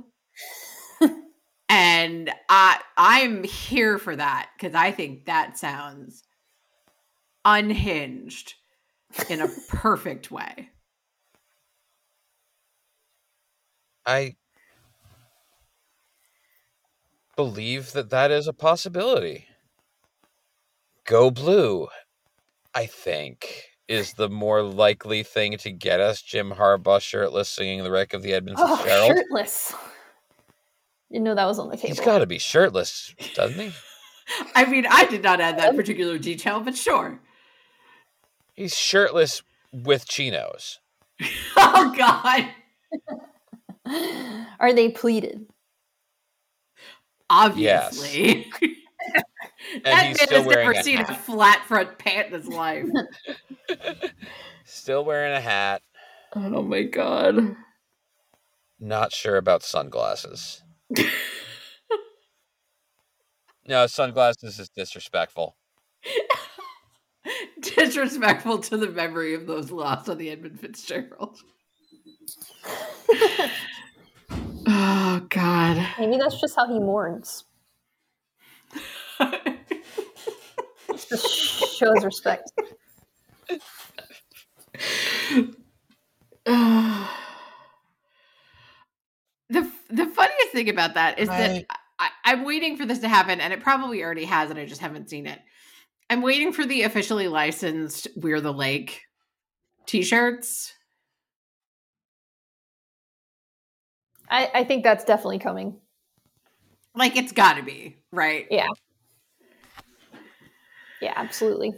and 1.69 2.31
I 2.49 2.81
I'm 2.97 3.43
here 3.43 3.99
for 3.99 4.15
that 4.15 4.49
because 4.57 4.73
I 4.75 4.91
think 4.91 5.25
that 5.25 5.57
sounds 5.57 6.23
unhinged 7.45 8.55
in 9.29 9.41
a 9.41 9.47
perfect 9.69 10.31
way. 10.31 10.69
I 14.07 14.35
believe 17.35 17.91
that 17.93 18.09
that 18.09 18.31
is 18.31 18.47
a 18.47 18.53
possibility. 18.53 19.47
Go 21.05 21.29
blue, 21.31 21.87
I 22.73 22.85
think, 22.87 23.63
is 23.87 24.13
the 24.13 24.29
more 24.29 24.63
likely 24.63 25.21
thing 25.23 25.57
to 25.59 25.71
get 25.71 25.99
us 25.99 26.21
Jim 26.21 26.51
Harbaugh 26.51 26.99
shirtless 27.01 27.47
singing 27.49 27.83
the 27.83 27.91
wreck 27.91 28.13
of 28.13 28.23
the 28.23 28.33
Edmund 28.33 28.57
Oh, 28.59 28.75
Fitzgerald. 28.77 29.11
shirtless. 29.15 29.73
Didn't 31.11 31.23
know 31.25 31.35
that 31.35 31.45
was 31.45 31.59
on 31.59 31.69
the 31.69 31.77
table. 31.77 31.89
He's 31.89 31.99
got 31.99 32.19
to 32.19 32.25
be 32.25 32.39
shirtless, 32.39 33.13
doesn't 33.35 33.59
he? 33.59 33.71
I 34.55 34.65
mean, 34.65 34.87
I 34.89 35.05
did 35.05 35.21
not 35.21 35.39
add 35.39 35.59
that 35.59 35.69
um, 35.69 35.75
particular 35.75 36.17
detail, 36.17 36.59
but 36.59 36.75
sure. 36.75 37.19
He's 38.55 38.75
shirtless 38.75 39.43
with 39.71 40.07
chinos. 40.07 40.79
Oh 41.57 41.93
God. 41.97 42.47
Are 44.59 44.73
they 44.73 44.89
pleated? 44.89 45.45
Obviously. 47.29 48.47
And 48.61 48.75
that 49.83 50.05
he's 50.05 50.17
man 50.17 50.27
still 50.27 50.37
has 50.39 50.45
wearing 50.47 50.67
never 50.67 50.79
a 50.79 50.83
seen 50.83 50.97
a 50.99 51.05
hat. 51.05 51.21
flat 51.21 51.61
front 51.65 51.97
pant 51.97 52.27
in 52.27 52.33
his 52.33 52.47
life. 52.47 52.85
Still 54.65 55.05
wearing 55.05 55.33
a 55.33 55.41
hat. 55.41 55.81
oh 56.35 56.61
my 56.63 56.83
god. 56.83 57.55
Not 58.79 59.13
sure 59.13 59.37
about 59.37 59.63
sunglasses. 59.63 60.63
no, 63.67 63.87
sunglasses 63.87 64.59
is 64.59 64.69
disrespectful. 64.69 65.55
Disrespectful 67.61 68.59
to 68.59 68.77
the 68.77 68.89
memory 68.89 69.33
of 69.33 69.47
those 69.47 69.71
lost 69.71 70.09
on 70.09 70.17
the 70.17 70.29
Edmund 70.29 70.59
Fitzgerald. 70.59 71.39
oh 74.67 75.25
god. 75.29 75.87
Maybe 75.99 76.17
that's 76.17 76.39
just 76.39 76.55
how 76.55 76.67
he 76.67 76.79
mourns. 76.79 77.45
Shows 81.09 82.03
respect. 82.03 82.51
the 89.49 89.71
the 89.89 90.05
funniest 90.07 90.51
thing 90.51 90.69
about 90.69 90.95
that 90.95 91.19
is 91.19 91.29
that 91.29 91.65
I, 91.99 92.09
I'm 92.23 92.43
waiting 92.43 92.77
for 92.77 92.85
this 92.85 92.99
to 92.99 93.07
happen, 93.07 93.39
and 93.39 93.53
it 93.53 93.61
probably 93.61 94.03
already 94.03 94.25
has, 94.25 94.49
and 94.49 94.59
I 94.59 94.65
just 94.65 94.81
haven't 94.81 95.09
seen 95.09 95.27
it. 95.27 95.39
I'm 96.09 96.21
waiting 96.21 96.53
for 96.53 96.65
the 96.65 96.83
officially 96.83 97.27
licensed 97.27 98.07
"We're 98.15 98.41
the 98.41 98.53
Lake" 98.53 99.01
T-shirts. 99.85 100.73
I, 104.29 104.49
I 104.53 104.63
think 104.63 104.83
that's 104.83 105.03
definitely 105.03 105.39
coming. 105.39 105.79
Like 106.95 107.15
it's 107.17 107.31
got 107.31 107.57
to 107.57 107.63
be 107.63 107.97
right. 108.11 108.47
Yeah. 108.49 108.67
Yeah, 111.05 111.13
absolutely. 111.15 111.71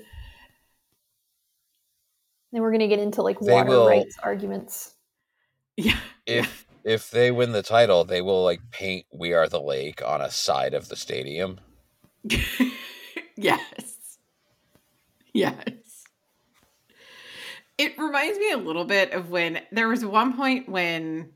Then 2.53 2.61
we're 2.61 2.71
gonna 2.71 2.87
get 2.87 2.99
into 2.99 3.21
like 3.21 3.39
They 3.41 3.51
water 3.51 3.69
will- 3.69 3.87
rights 3.87 4.17
arguments. 4.23 4.95
Yeah, 5.75 5.99
If 6.25 6.65
if 6.85 7.11
they 7.11 7.29
win 7.29 7.51
the 7.51 7.61
title, 7.61 8.05
they 8.05 8.21
will 8.21 8.43
like 8.43 8.61
paint 8.71 9.05
"We 9.13 9.33
Are 9.33 9.49
the 9.49 9.61
Lake" 9.61 10.01
on 10.01 10.21
a 10.21 10.31
side 10.31 10.73
of 10.73 10.87
the 10.87 10.95
stadium. 10.95 11.59
yes, 13.35 14.17
yes. 15.33 16.05
It 17.77 17.97
reminds 17.99 18.39
me 18.39 18.51
a 18.53 18.57
little 18.57 18.85
bit 18.85 19.11
of 19.11 19.29
when 19.29 19.61
there 19.71 19.89
was 19.89 20.03
one 20.05 20.35
point 20.37 20.67
when, 20.69 21.33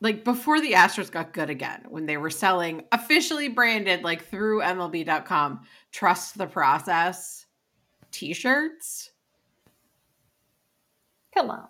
like, 0.00 0.24
before 0.24 0.60
the 0.60 0.72
Astros 0.72 1.10
got 1.10 1.32
good 1.32 1.50
again, 1.50 1.84
when 1.88 2.06
they 2.06 2.16
were 2.16 2.30
selling 2.30 2.84
officially 2.92 3.48
branded, 3.48 4.02
like 4.02 4.24
through 4.24 4.60
MLB.com, 4.60 5.60
trust 5.92 6.38
the 6.38 6.46
process 6.46 7.46
t 8.10 8.32
shirts. 8.32 9.10
Come 11.34 11.50
on. 11.50 11.68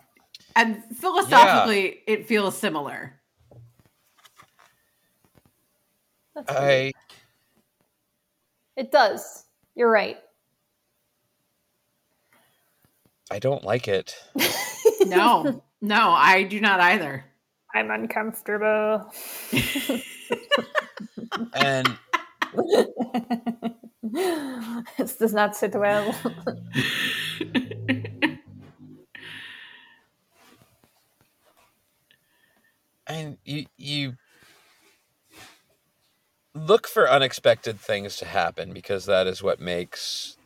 And 0.55 0.83
philosophically, 0.95 2.01
it 2.07 2.27
feels 2.27 2.57
similar. 2.57 3.19
That's 6.35 6.51
weird. 6.51 6.63
I 6.63 6.93
It 8.75 8.91
does. 8.91 9.45
You're 9.75 9.91
right. 9.91 10.17
I 13.31 13.39
don't 13.39 13.63
like 13.63 13.87
it. 13.87 14.15
No, 15.05 15.63
no, 15.81 16.09
I 16.09 16.43
do 16.43 16.59
not 16.59 16.81
either. 16.81 17.25
I'm 17.73 17.91
uncomfortable. 17.91 19.11
And 21.53 21.87
this 24.97 25.15
does 25.17 25.33
not 25.33 25.55
sit 25.55 25.75
well. 25.75 26.15
and 33.07 33.37
you 33.45 33.65
you 33.77 34.13
look 36.55 36.87
for 36.87 37.09
unexpected 37.09 37.79
things 37.79 38.17
to 38.17 38.25
happen 38.25 38.73
because 38.73 39.05
that 39.05 39.27
is 39.27 39.43
what 39.43 39.59
makes 39.59 40.37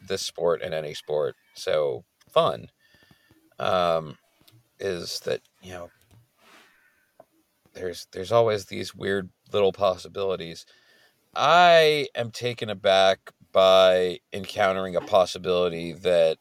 this 0.00 0.22
sport 0.22 0.62
and 0.62 0.74
any 0.74 0.94
sport 0.94 1.34
so 1.54 2.04
fun 2.30 2.68
um 3.58 4.16
is 4.78 5.20
that 5.20 5.40
you 5.62 5.72
know 5.72 5.90
there's 7.76 8.06
there's 8.12 8.32
always 8.32 8.64
these 8.66 8.94
weird 8.94 9.28
little 9.52 9.72
possibilities 9.72 10.66
i 11.34 12.06
am 12.14 12.30
taken 12.30 12.68
aback 12.70 13.32
by 13.52 14.18
encountering 14.32 14.96
a 14.96 15.00
possibility 15.00 15.92
that 15.92 16.38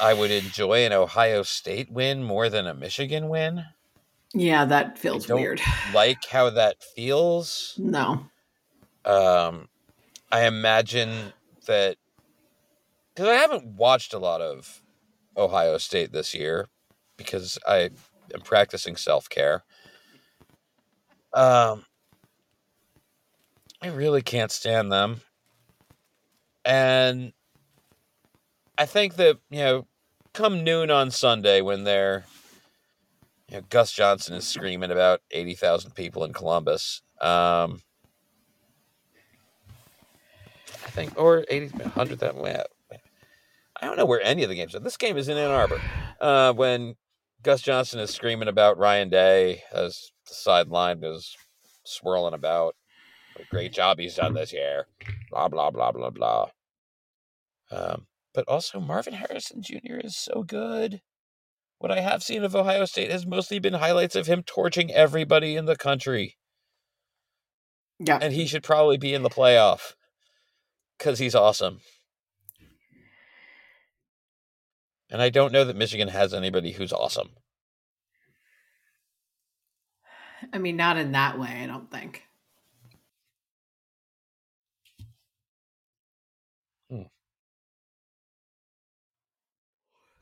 i 0.00 0.12
would 0.14 0.30
enjoy 0.30 0.84
an 0.84 0.92
ohio 0.92 1.42
state 1.42 1.90
win 1.90 2.22
more 2.22 2.48
than 2.48 2.66
a 2.66 2.74
michigan 2.74 3.28
win 3.28 3.64
Yeah, 4.34 4.64
that 4.66 4.98
feels 4.98 5.26
don't- 5.26 5.40
weird. 5.40 5.60
like 5.94 6.24
how 6.30 6.50
that 6.50 6.82
feels. 6.82 7.74
No. 7.78 8.26
Um, 9.06 9.68
I 10.30 10.44
imagine 10.46 11.32
that 11.66 11.96
because 13.14 13.28
I 13.28 13.34
haven't 13.34 13.64
watched 13.76 14.12
a 14.12 14.18
lot 14.18 14.40
of 14.42 14.82
Ohio 15.36 15.78
State 15.78 16.12
this 16.12 16.34
year 16.34 16.66
because 17.16 17.56
I 17.66 17.90
am 18.34 18.40
practicing 18.44 18.96
self 18.96 19.28
care. 19.30 19.62
Um, 21.32 21.84
I 23.82 23.88
really 23.88 24.22
can't 24.22 24.50
stand 24.50 24.90
them, 24.90 25.20
and 26.64 27.32
I 28.78 28.86
think 28.86 29.16
that 29.16 29.38
you 29.50 29.58
know, 29.58 29.86
come 30.32 30.64
noon 30.64 30.90
on 30.90 31.10
Sunday 31.10 31.60
when 31.60 31.84
they're 31.84 32.24
you 33.48 33.58
know, 33.58 33.62
Gus 33.70 33.92
Johnson 33.92 34.34
is 34.34 34.46
screaming 34.46 34.90
about 34.90 35.20
80,000 35.30 35.92
people 35.92 36.24
in 36.24 36.32
Columbus. 36.32 37.02
Um, 37.20 37.80
I 40.68 40.90
think, 40.90 41.12
or 41.16 41.44
80, 41.48 41.68
100,000. 41.68 42.40
well, 42.40 42.64
I 43.80 43.86
don't 43.86 43.96
know 43.96 44.06
where 44.06 44.22
any 44.22 44.42
of 44.42 44.48
the 44.48 44.54
games 44.54 44.74
are. 44.74 44.80
This 44.80 44.96
game 44.96 45.16
is 45.16 45.28
in 45.28 45.36
Ann 45.36 45.50
Arbor. 45.50 45.80
Uh, 46.20 46.52
when 46.54 46.96
Gus 47.42 47.60
Johnson 47.60 48.00
is 48.00 48.10
screaming 48.10 48.48
about 48.48 48.78
Ryan 48.78 49.10
Day 49.10 49.62
as 49.72 50.10
the 50.26 50.34
sideline 50.34 51.02
is 51.02 51.36
swirling 51.84 52.34
about. 52.34 52.74
What 53.34 53.44
a 53.44 53.48
great 53.50 53.72
job 53.72 53.98
he's 53.98 54.16
done 54.16 54.34
this 54.34 54.52
year. 54.52 54.86
Blah, 55.30 55.48
blah, 55.48 55.70
blah, 55.70 55.92
blah, 55.92 56.10
blah. 56.10 56.46
Um, 57.70 58.06
but 58.32 58.48
also, 58.48 58.80
Marvin 58.80 59.14
Harrison 59.14 59.62
Jr. 59.62 59.98
is 60.02 60.16
so 60.16 60.42
good. 60.42 61.00
What 61.78 61.90
I 61.90 62.00
have 62.00 62.22
seen 62.22 62.44
of 62.44 62.56
Ohio 62.56 62.86
State 62.86 63.10
has 63.10 63.26
mostly 63.26 63.58
been 63.58 63.74
highlights 63.74 64.16
of 64.16 64.26
him 64.26 64.42
torching 64.42 64.90
everybody 64.90 65.56
in 65.56 65.66
the 65.66 65.76
country. 65.76 66.36
Yeah. 67.98 68.18
And 68.20 68.32
he 68.32 68.46
should 68.46 68.62
probably 68.62 68.96
be 68.96 69.14
in 69.14 69.22
the 69.22 69.30
playoff 69.30 69.94
because 70.98 71.18
he's 71.18 71.34
awesome. 71.34 71.80
And 75.10 75.22
I 75.22 75.28
don't 75.28 75.52
know 75.52 75.64
that 75.64 75.76
Michigan 75.76 76.08
has 76.08 76.34
anybody 76.34 76.72
who's 76.72 76.92
awesome. 76.92 77.30
I 80.52 80.58
mean, 80.58 80.76
not 80.76 80.96
in 80.96 81.12
that 81.12 81.38
way, 81.38 81.60
I 81.62 81.66
don't 81.66 81.90
think. 81.90 82.26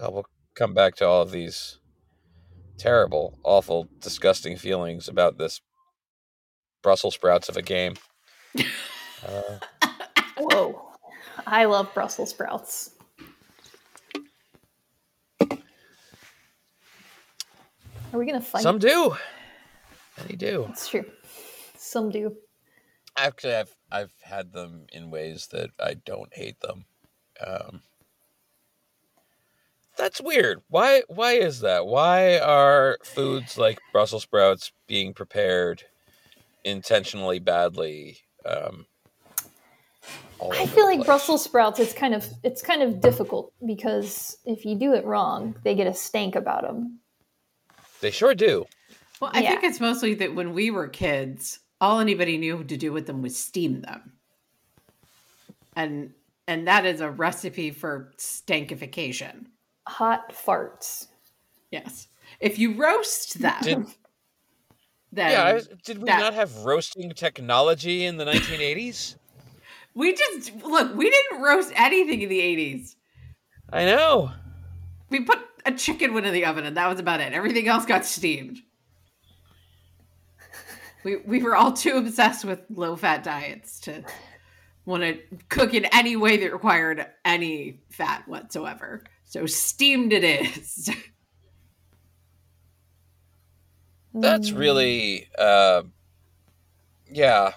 Uh, 0.04 0.10
we'll 0.10 0.26
come 0.54 0.74
back 0.74 0.96
to 0.96 1.06
all 1.06 1.22
of 1.22 1.30
these 1.30 1.78
terrible, 2.76 3.38
awful, 3.42 3.88
disgusting 4.00 4.56
feelings 4.56 5.08
about 5.08 5.38
this 5.38 5.60
Brussels 6.82 7.14
sprouts 7.14 7.48
of 7.48 7.56
a 7.56 7.62
game. 7.62 7.94
Uh, 9.26 9.58
Whoa. 10.36 10.92
I 11.46 11.64
love 11.64 11.88
Brussels 11.94 12.28
sprouts. 12.28 12.90
Are 15.40 15.58
we 18.12 18.26
gonna 18.26 18.42
fight? 18.42 18.62
some 18.62 18.78
do. 18.78 19.16
Many 20.18 20.36
do. 20.36 20.64
That's 20.68 20.88
true. 20.88 21.04
Some 21.76 22.10
do. 22.10 22.36
Actually, 23.16 23.56
I've 23.56 23.76
I've 23.90 24.14
had 24.22 24.52
them 24.52 24.86
in 24.92 25.10
ways 25.10 25.48
that 25.52 25.70
I 25.78 25.94
don't 25.94 26.34
hate 26.34 26.60
them. 26.60 26.84
Um, 27.44 27.82
that's 29.96 30.20
weird. 30.20 30.62
Why 30.68 31.02
why 31.08 31.32
is 31.32 31.60
that? 31.60 31.86
Why 31.86 32.38
are 32.38 32.98
foods 33.04 33.56
like 33.56 33.78
Brussels 33.92 34.24
sprouts 34.24 34.72
being 34.86 35.14
prepared 35.14 35.84
intentionally 36.64 37.38
badly? 37.38 38.18
Um, 38.44 38.86
all 40.38 40.52
I 40.52 40.66
feel 40.66 40.84
like 40.86 40.98
place? 40.98 41.06
Brussels 41.06 41.44
sprouts. 41.44 41.78
It's 41.78 41.92
kind 41.92 42.14
of 42.14 42.26
it's 42.42 42.62
kind 42.62 42.82
of 42.82 43.00
difficult 43.00 43.52
because 43.64 44.38
if 44.44 44.64
you 44.64 44.76
do 44.76 44.92
it 44.94 45.04
wrong, 45.04 45.54
they 45.62 45.74
get 45.74 45.86
a 45.86 45.94
stank 45.94 46.34
about 46.34 46.62
them. 46.62 46.98
They 48.00 48.10
sure 48.10 48.34
do. 48.34 48.66
Well, 49.20 49.30
I 49.34 49.40
Yeah. 49.40 49.50
think 49.50 49.64
it's 49.64 49.80
mostly 49.80 50.14
that 50.14 50.34
when 50.34 50.52
we 50.54 50.70
were 50.70 50.88
kids, 50.88 51.60
all 51.80 52.00
anybody 52.00 52.36
knew 52.38 52.64
to 52.64 52.76
do 52.76 52.92
with 52.92 53.06
them 53.06 53.22
was 53.22 53.38
steam 53.38 53.80
them. 53.80 54.12
And 55.76 56.12
and 56.46 56.68
that 56.68 56.84
is 56.84 57.00
a 57.00 57.10
recipe 57.10 57.70
for 57.70 58.12
stankification. 58.18 59.46
Hot 59.86 60.28
farts. 60.30 61.06
Yes. 61.70 62.08
If 62.38 62.58
you 62.58 62.74
roast 62.74 63.38
them, 63.40 63.62
Did- 63.62 63.86
then 65.10 65.30
yeah, 65.30 65.44
I, 65.44 65.74
did 65.84 65.98
we 65.98 66.04
that- 66.04 66.20
not 66.20 66.34
have 66.34 66.54
roasting 66.64 67.10
technology 67.12 68.04
in 68.04 68.16
the 68.18 68.24
1980s? 68.26 69.16
we 69.94 70.12
just 70.14 70.54
look, 70.64 70.94
we 70.96 71.08
didn't 71.08 71.40
roast 71.40 71.72
anything 71.76 72.20
in 72.22 72.28
the 72.28 72.40
80s. 72.40 72.96
I 73.72 73.84
know. 73.86 74.30
We 75.08 75.20
put 75.20 75.38
a 75.64 75.72
chicken 75.72 76.12
one 76.12 76.24
in 76.26 76.34
the 76.34 76.44
oven 76.44 76.64
and 76.66 76.76
that 76.76 76.88
was 76.88 76.98
about 77.00 77.20
it. 77.20 77.32
Everything 77.32 77.68
else 77.68 77.86
got 77.86 78.04
steamed. 78.04 78.60
We 81.04 81.16
we 81.16 81.42
were 81.42 81.54
all 81.54 81.72
too 81.72 81.96
obsessed 81.96 82.44
with 82.44 82.60
low 82.70 82.96
fat 82.96 83.22
diets 83.22 83.80
to 83.80 84.04
want 84.86 85.02
to 85.02 85.18
cook 85.48 85.74
in 85.74 85.84
any 85.86 86.16
way 86.16 86.36
that 86.38 86.52
required 86.52 87.06
any 87.24 87.80
fat 87.90 88.26
whatsoever. 88.26 89.04
So 89.24 89.46
steamed 89.46 90.12
it 90.12 90.24
is. 90.24 90.90
That's 94.14 94.52
really, 94.52 95.28
uh, 95.36 95.82
yeah. 97.10 97.52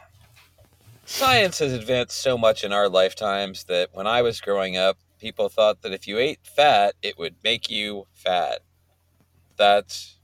Science 1.05 1.59
has 1.59 1.71
advanced 1.71 2.19
so 2.19 2.35
much 2.35 2.63
in 2.63 2.73
our 2.73 2.89
lifetimes 2.89 3.65
that 3.65 3.89
when 3.93 4.07
I 4.07 4.23
was 4.23 4.41
growing 4.41 4.75
up, 4.75 4.97
people 5.19 5.49
thought 5.49 5.83
that 5.83 5.93
if 5.93 6.07
you 6.07 6.17
ate 6.17 6.39
fat, 6.43 6.95
it 7.03 7.17
would 7.19 7.35
make 7.43 7.69
you 7.69 8.07
fat. 8.13 8.61
That's 9.55 10.16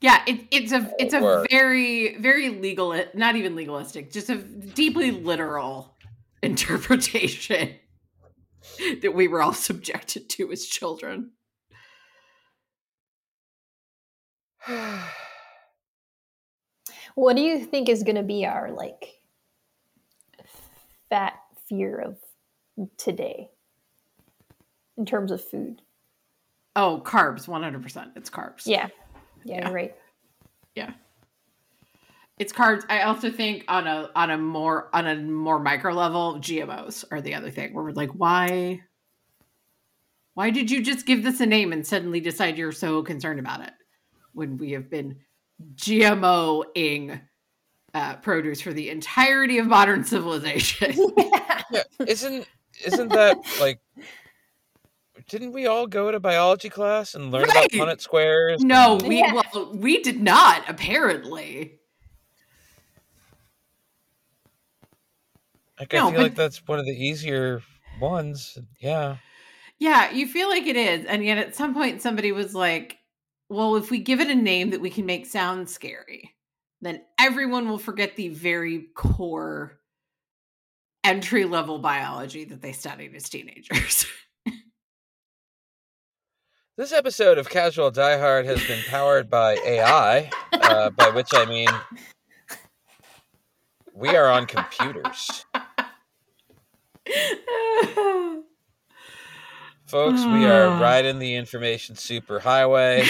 Yeah, 0.00 0.22
it, 0.26 0.46
it's 0.50 0.72
a 0.72 0.90
it's 0.98 1.12
a 1.12 1.20
Word. 1.20 1.46
very 1.50 2.16
very 2.16 2.48
legal, 2.48 2.98
not 3.14 3.36
even 3.36 3.54
legalistic, 3.54 4.10
just 4.10 4.30
a 4.30 4.36
deeply 4.36 5.10
literal 5.10 5.94
interpretation 6.42 7.74
that 9.02 9.14
we 9.14 9.28
were 9.28 9.42
all 9.42 9.52
subjected 9.52 10.28
to 10.30 10.50
as 10.52 10.64
children. 10.64 11.32
What 17.14 17.36
do 17.36 17.42
you 17.42 17.64
think 17.64 17.88
is 17.88 18.02
going 18.02 18.16
to 18.16 18.22
be 18.22 18.46
our 18.46 18.70
like 18.70 19.20
fat 21.10 21.34
fear 21.68 21.98
of 21.98 22.16
today 22.96 23.50
in 24.96 25.04
terms 25.04 25.30
of 25.30 25.44
food? 25.44 25.82
Oh, 26.76 27.02
carbs, 27.04 27.48
one 27.48 27.62
hundred 27.62 27.82
percent. 27.82 28.12
It's 28.16 28.30
carbs. 28.30 28.62
Yeah. 28.64 28.88
Yeah, 29.44 29.68
Yeah. 29.68 29.70
right. 29.72 29.94
yeah. 30.74 30.92
It's 32.38 32.52
cards. 32.52 32.86
I 32.88 33.02
also 33.02 33.30
think 33.30 33.64
on 33.68 33.86
a 33.86 34.10
on 34.16 34.30
a 34.30 34.38
more 34.38 34.88
on 34.94 35.06
a 35.06 35.14
more 35.14 35.60
micro 35.60 35.92
level, 35.92 36.36
GMOs 36.40 37.04
are 37.10 37.20
the 37.20 37.34
other 37.34 37.50
thing 37.50 37.74
where 37.74 37.84
we're 37.84 37.92
like, 37.92 38.10
why? 38.12 38.80
Why 40.34 40.48
did 40.48 40.70
you 40.70 40.82
just 40.82 41.04
give 41.04 41.22
this 41.22 41.40
a 41.40 41.46
name 41.46 41.72
and 41.72 41.86
suddenly 41.86 42.18
decide 42.20 42.56
you're 42.56 42.72
so 42.72 43.02
concerned 43.02 43.40
about 43.40 43.60
it 43.62 43.72
when 44.32 44.56
we 44.56 44.72
have 44.72 44.88
been 44.88 45.16
GMOing 45.74 47.20
uh, 47.92 48.16
produce 48.16 48.62
for 48.62 48.72
the 48.72 48.88
entirety 48.88 49.58
of 49.58 49.66
modern 49.66 50.04
civilization? 50.14 50.94
yeah. 51.18 51.82
Isn't 52.06 52.46
isn't 52.86 53.08
that 53.08 53.36
like? 53.60 53.80
Didn't 55.30 55.52
we 55.52 55.66
all 55.66 55.86
go 55.86 56.10
to 56.10 56.18
biology 56.18 56.68
class 56.68 57.14
and 57.14 57.30
learn 57.30 57.44
Right. 57.48 57.72
about 57.72 57.88
Punnett 57.88 58.00
squares? 58.00 58.62
no, 58.62 58.94
and- 58.98 59.06
we 59.08 59.18
Yeah. 59.20 59.32
well, 59.54 59.72
we 59.74 60.02
did 60.02 60.20
not 60.20 60.68
apparently. 60.68 61.78
Like, 65.78 65.92
No, 65.92 66.08
I 66.08 66.10
feel 66.10 66.18
but- 66.18 66.22
like 66.22 66.34
that's 66.34 66.66
one 66.66 66.78
of 66.78 66.84
the 66.84 66.92
easier 66.92 67.62
ones. 68.00 68.58
Yeah. 68.80 69.16
Yeah, 69.78 70.10
you 70.10 70.26
feel 70.26 70.48
like 70.50 70.66
it 70.66 70.76
is. 70.76 71.06
And 71.06 71.24
yet 71.24 71.38
at 71.38 71.54
some 71.56 71.72
point 71.74 72.02
somebody 72.02 72.32
was 72.32 72.54
like, 72.54 72.98
well, 73.48 73.76
if 73.76 73.90
we 73.90 73.98
give 74.00 74.20
it 74.20 74.28
a 74.28 74.34
name 74.34 74.70
that 74.70 74.80
we 74.80 74.90
can 74.90 75.06
make 75.06 75.26
sound 75.26 75.70
scary, 75.70 76.34
then 76.82 77.02
everyone 77.18 77.68
will 77.68 77.78
forget 77.78 78.16
the 78.16 78.28
very 78.28 78.88
core 78.94 79.80
entry 81.02 81.44
level 81.46 81.78
biology 81.78 82.44
that 82.44 82.60
they 82.60 82.72
studied 82.72 83.14
as 83.14 83.28
teenagers. 83.28 84.06
This 86.80 86.92
episode 86.94 87.36
of 87.36 87.50
Casual 87.50 87.90
Die 87.90 88.16
Hard 88.18 88.46
has 88.46 88.66
been 88.66 88.82
powered 88.88 89.28
by 89.28 89.58
AI, 89.66 90.30
uh, 90.54 90.88
by 90.88 91.10
which 91.10 91.28
I 91.34 91.44
mean 91.44 91.68
we 93.92 94.08
are 94.16 94.30
on 94.30 94.46
computers. 94.46 95.44
Folks, 99.88 100.24
we 100.24 100.46
are 100.46 100.68
Ah. 100.68 100.80
riding 100.80 101.18
the 101.18 101.34
information 101.34 101.96
superhighway 101.96 103.06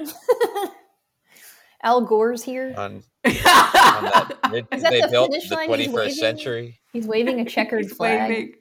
Al 1.82 2.00
Gore's 2.06 2.42
here. 2.42 2.72
on, 2.78 3.02
on 3.26 3.32
that 3.34 4.38
bridge 4.48 4.64
Is 4.72 4.82
that 4.84 4.90
they 4.90 5.02
the 5.02 5.08
built 5.08 5.32
finish 5.32 5.50
the 5.50 5.56
line 5.56 5.68
he's 5.68 5.88
21st 5.88 5.94
waving? 5.94 6.14
century. 6.14 6.80
He's 6.94 7.06
waving 7.06 7.40
a 7.40 7.44
checkered 7.44 7.82
He's 7.84 7.92
flag, 7.92 8.30
waving. 8.30 8.54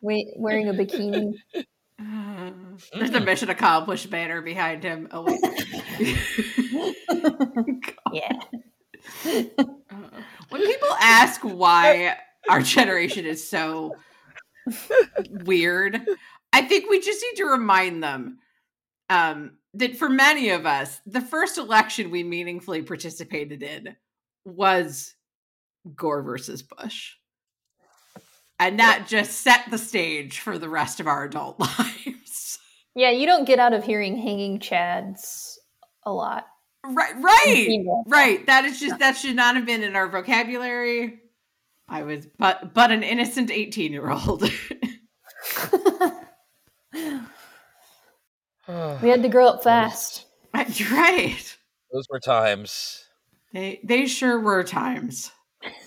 wa- 0.00 0.32
wearing 0.38 0.68
a 0.70 0.72
bikini. 0.72 1.34
There's 2.92 3.10
a 3.10 3.20
mission 3.20 3.50
accomplished 3.50 4.10
banner 4.10 4.40
behind 4.40 4.82
him. 4.82 5.08
Oh 5.10 5.22
wait. 5.22 5.40
Yeah. 8.12 8.32
when 9.24 10.62
people 10.62 10.88
ask 11.00 11.40
why 11.42 12.16
our 12.48 12.62
generation 12.62 13.26
is 13.26 13.46
so 13.46 13.96
weird, 15.30 16.00
I 16.52 16.62
think 16.62 16.88
we 16.88 17.00
just 17.00 17.22
need 17.22 17.42
to 17.42 17.46
remind 17.50 18.02
them 18.04 18.38
um, 19.10 19.58
that 19.74 19.96
for 19.96 20.08
many 20.08 20.50
of 20.50 20.64
us, 20.64 21.00
the 21.06 21.20
first 21.20 21.58
election 21.58 22.10
we 22.10 22.22
meaningfully 22.22 22.82
participated 22.82 23.62
in 23.64 23.96
was 24.44 25.14
Gore 25.94 26.22
versus 26.22 26.62
Bush. 26.62 27.14
And 28.60 28.78
that 28.78 29.06
just 29.08 29.40
set 29.40 29.70
the 29.70 29.78
stage 29.78 30.38
for 30.38 30.58
the 30.58 30.68
rest 30.68 31.00
of 31.00 31.08
our 31.08 31.24
adult 31.24 31.58
lives. 31.60 32.23
Yeah, 32.94 33.10
you 33.10 33.26
don't 33.26 33.44
get 33.44 33.58
out 33.58 33.72
of 33.72 33.84
hearing 33.84 34.16
hanging 34.16 34.60
chads 34.60 35.56
a 36.04 36.12
lot. 36.12 36.46
Uh-huh. 36.84 36.94
Right, 36.94 37.14
right, 37.20 38.04
right. 38.06 38.46
That 38.46 38.64
is 38.66 38.78
just 38.78 38.98
that 38.98 39.16
should 39.16 39.36
not 39.36 39.56
have 39.56 39.66
been 39.66 39.82
in 39.82 39.96
our 39.96 40.08
vocabulary. 40.08 41.20
I 41.88 42.02
was 42.02 42.26
but 42.38 42.74
but 42.74 42.92
an 42.92 43.02
innocent 43.02 43.50
18 43.50 43.92
year 43.92 44.10
old. 44.10 44.42
we 49.02 49.08
had 49.08 49.22
to 49.22 49.28
grow 49.28 49.48
up 49.48 49.62
fast. 49.64 50.26
That's 50.52 50.90
right. 50.90 51.56
Those 51.92 52.06
were 52.10 52.20
times. 52.20 53.04
They 53.52 53.80
they 53.82 54.06
sure 54.06 54.38
were 54.38 54.62
times. 54.62 55.32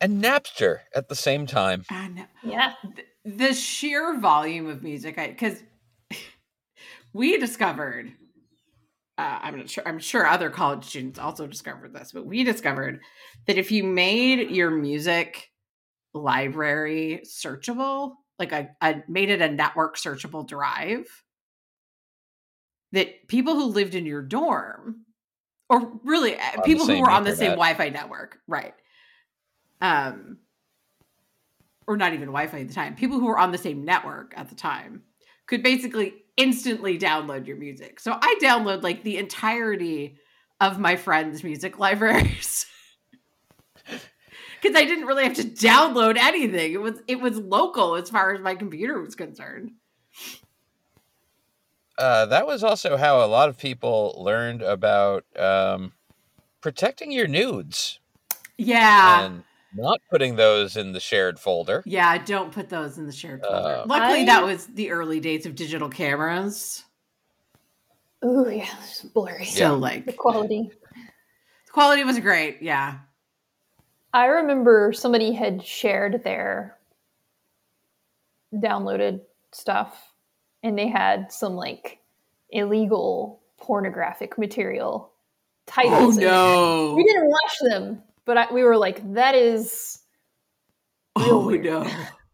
And 0.00 0.22
Napster 0.22 0.80
at 0.94 1.08
the 1.08 1.14
same 1.14 1.46
time. 1.46 1.84
And 1.90 2.26
Yeah. 2.44 2.74
The 3.36 3.52
sheer 3.52 4.18
volume 4.18 4.68
of 4.68 4.82
music, 4.82 5.18
I 5.18 5.28
because 5.28 5.62
we 7.12 7.36
discovered. 7.38 8.12
Uh, 9.16 9.38
I'm 9.42 9.56
not 9.58 9.70
sure. 9.70 9.82
I'm 9.86 9.98
sure 9.98 10.26
other 10.26 10.48
college 10.48 10.84
students 10.84 11.18
also 11.18 11.46
discovered 11.46 11.92
this, 11.92 12.12
but 12.12 12.24
we 12.24 12.44
discovered 12.44 13.00
that 13.46 13.58
if 13.58 13.72
you 13.72 13.82
made 13.82 14.50
your 14.50 14.70
music 14.70 15.50
library 16.14 17.22
searchable, 17.26 18.14
like 18.38 18.52
I, 18.52 18.70
a 18.80 19.02
made 19.08 19.30
it 19.30 19.42
a 19.42 19.50
network 19.50 19.96
searchable 19.96 20.46
drive, 20.46 21.06
that 22.92 23.26
people 23.26 23.54
who 23.54 23.66
lived 23.66 23.96
in 23.96 24.06
your 24.06 24.22
dorm, 24.22 25.04
or 25.68 26.00
really 26.04 26.36
uh, 26.36 26.56
the 26.56 26.62
people 26.62 26.86
who 26.86 27.00
were 27.00 27.10
on 27.10 27.24
the 27.24 27.34
same. 27.34 27.50
Wi-Fi 27.50 27.88
network, 27.88 28.38
right? 28.46 28.74
Um, 29.80 30.38
or 31.88 31.96
not 31.96 32.12
even 32.12 32.26
Wi-Fi 32.28 32.60
at 32.60 32.68
the 32.68 32.74
time, 32.74 32.94
people 32.94 33.18
who 33.18 33.26
were 33.26 33.38
on 33.38 33.50
the 33.50 33.58
same 33.58 33.84
network 33.84 34.34
at 34.36 34.48
the 34.50 34.54
time 34.54 35.02
could 35.46 35.62
basically 35.62 36.14
instantly 36.36 36.98
download 36.98 37.46
your 37.46 37.56
music. 37.56 37.98
So 37.98 38.16
I 38.20 38.38
download 38.40 38.82
like 38.82 39.02
the 39.02 39.16
entirety 39.16 40.18
of 40.60 40.78
my 40.78 40.94
friends' 40.96 41.42
music 41.42 41.78
libraries. 41.86 42.66
Cuz 44.62 44.74
I 44.76 44.84
didn't 44.84 45.06
really 45.06 45.24
have 45.24 45.34
to 45.36 45.44
download 45.44 46.16
anything. 46.18 46.72
It 46.74 46.80
was 46.80 47.00
it 47.08 47.20
was 47.20 47.38
local 47.38 47.94
as 47.96 48.10
far 48.10 48.34
as 48.34 48.40
my 48.40 48.54
computer 48.54 49.00
was 49.00 49.14
concerned. 49.14 49.72
Uh, 51.96 52.26
that 52.26 52.46
was 52.46 52.62
also 52.62 52.96
how 52.96 53.24
a 53.24 53.26
lot 53.26 53.48
of 53.48 53.58
people 53.58 54.14
learned 54.22 54.62
about 54.62 55.24
um, 55.36 55.92
protecting 56.60 57.10
your 57.10 57.26
nudes 57.26 57.98
Yeah. 58.56 59.24
and 59.24 59.44
not 59.74 60.00
putting 60.10 60.36
those 60.36 60.76
in 60.76 60.92
the 60.92 61.00
shared 61.00 61.38
folder. 61.38 61.82
yeah, 61.86 62.16
don't 62.18 62.52
put 62.52 62.68
those 62.68 62.98
in 62.98 63.06
the 63.06 63.12
shared 63.12 63.42
folder. 63.42 63.76
Uh, 63.82 63.86
Luckily 63.86 64.22
I- 64.22 64.24
that 64.26 64.44
was 64.44 64.66
the 64.66 64.90
early 64.90 65.20
days 65.20 65.46
of 65.46 65.54
digital 65.54 65.88
cameras. 65.88 66.84
Ooh, 68.24 68.48
yeah, 68.50 68.66
it's 68.82 69.02
blurry. 69.02 69.44
So 69.44 69.68
The 69.70 69.76
like 69.76 70.16
quality. 70.16 70.70
the 71.66 71.70
quality 71.72 72.02
was 72.04 72.18
great. 72.18 72.60
Yeah. 72.62 72.98
I 74.12 74.24
remember 74.26 74.92
somebody 74.92 75.32
had 75.32 75.64
shared 75.64 76.24
their 76.24 76.76
downloaded 78.54 79.20
stuff 79.52 80.12
and 80.62 80.76
they 80.78 80.88
had 80.88 81.30
some 81.30 81.54
like 81.54 81.98
illegal 82.50 83.40
pornographic 83.58 84.38
material 84.38 85.12
Oh 85.12 85.70
titles. 85.70 86.16
in 86.16 86.22
there. 86.24 86.32
no. 86.32 86.94
We 86.96 87.04
didn't 87.04 87.28
watch 87.28 87.56
them, 87.70 88.02
but 88.28 88.36
I, 88.36 88.52
we 88.52 88.62
were 88.62 88.76
like, 88.76 89.14
that 89.14 89.34
is 89.34 90.00
real 91.18 91.28
Oh 91.30 91.46
weird. 91.46 91.64
no. 91.64 91.82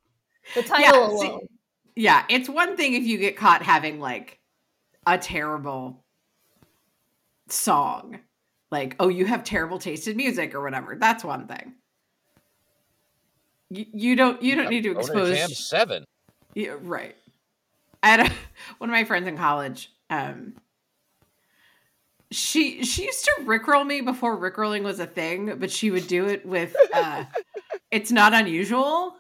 the 0.57 0.63
title 0.65 1.19
see- 1.21 1.29
alone. 1.29 1.47
Yeah, 1.95 2.25
it's 2.29 2.49
one 2.49 2.77
thing 2.77 2.95
if 2.95 3.05
you 3.05 3.17
get 3.19 3.37
caught 3.37 3.63
having 3.63 4.01
like 4.01 4.41
a 5.07 5.17
terrible 5.17 6.03
song, 7.49 8.19
like, 8.73 8.97
oh, 8.99 9.07
you 9.07 9.25
have 9.27 9.45
terrible 9.45 9.79
taste 9.79 10.09
in 10.09 10.17
music 10.17 10.57
or 10.57 10.63
whatever. 10.63 10.97
That's 10.99 11.23
one 11.23 11.47
thing. 11.47 11.75
You, 13.71 13.87
you 13.93 14.17
don't 14.17 14.43
you 14.43 14.57
don't 14.57 14.69
need 14.71 14.83
to 14.83 14.95
Boner 14.95 15.01
expose 15.01 15.37
Jam 15.39 15.49
seven. 15.51 16.05
yeah, 16.55 16.75
right. 16.81 17.15
I 18.03 18.09
had 18.09 18.21
a, 18.21 18.33
one 18.79 18.91
of 18.91 18.95
my 18.95 19.05
friends 19.05 19.29
in 19.29 19.37
college. 19.39 19.93
Um, 20.11 20.55
she 22.35 22.85
she 22.85 23.05
used 23.05 23.25
to 23.25 23.35
rickroll 23.43 23.87
me 23.87 24.01
before 24.01 24.37
rickrolling 24.37 24.83
was 24.83 25.01
a 25.01 25.07
thing, 25.07 25.59
but 25.59 25.71
she 25.71 25.91
would 25.91 26.07
do 26.07 26.27
it 26.27 26.45
with 26.45 26.75
uh, 26.93 27.25
"It's 27.91 28.11
not 28.11 28.35
unusual." 28.35 29.17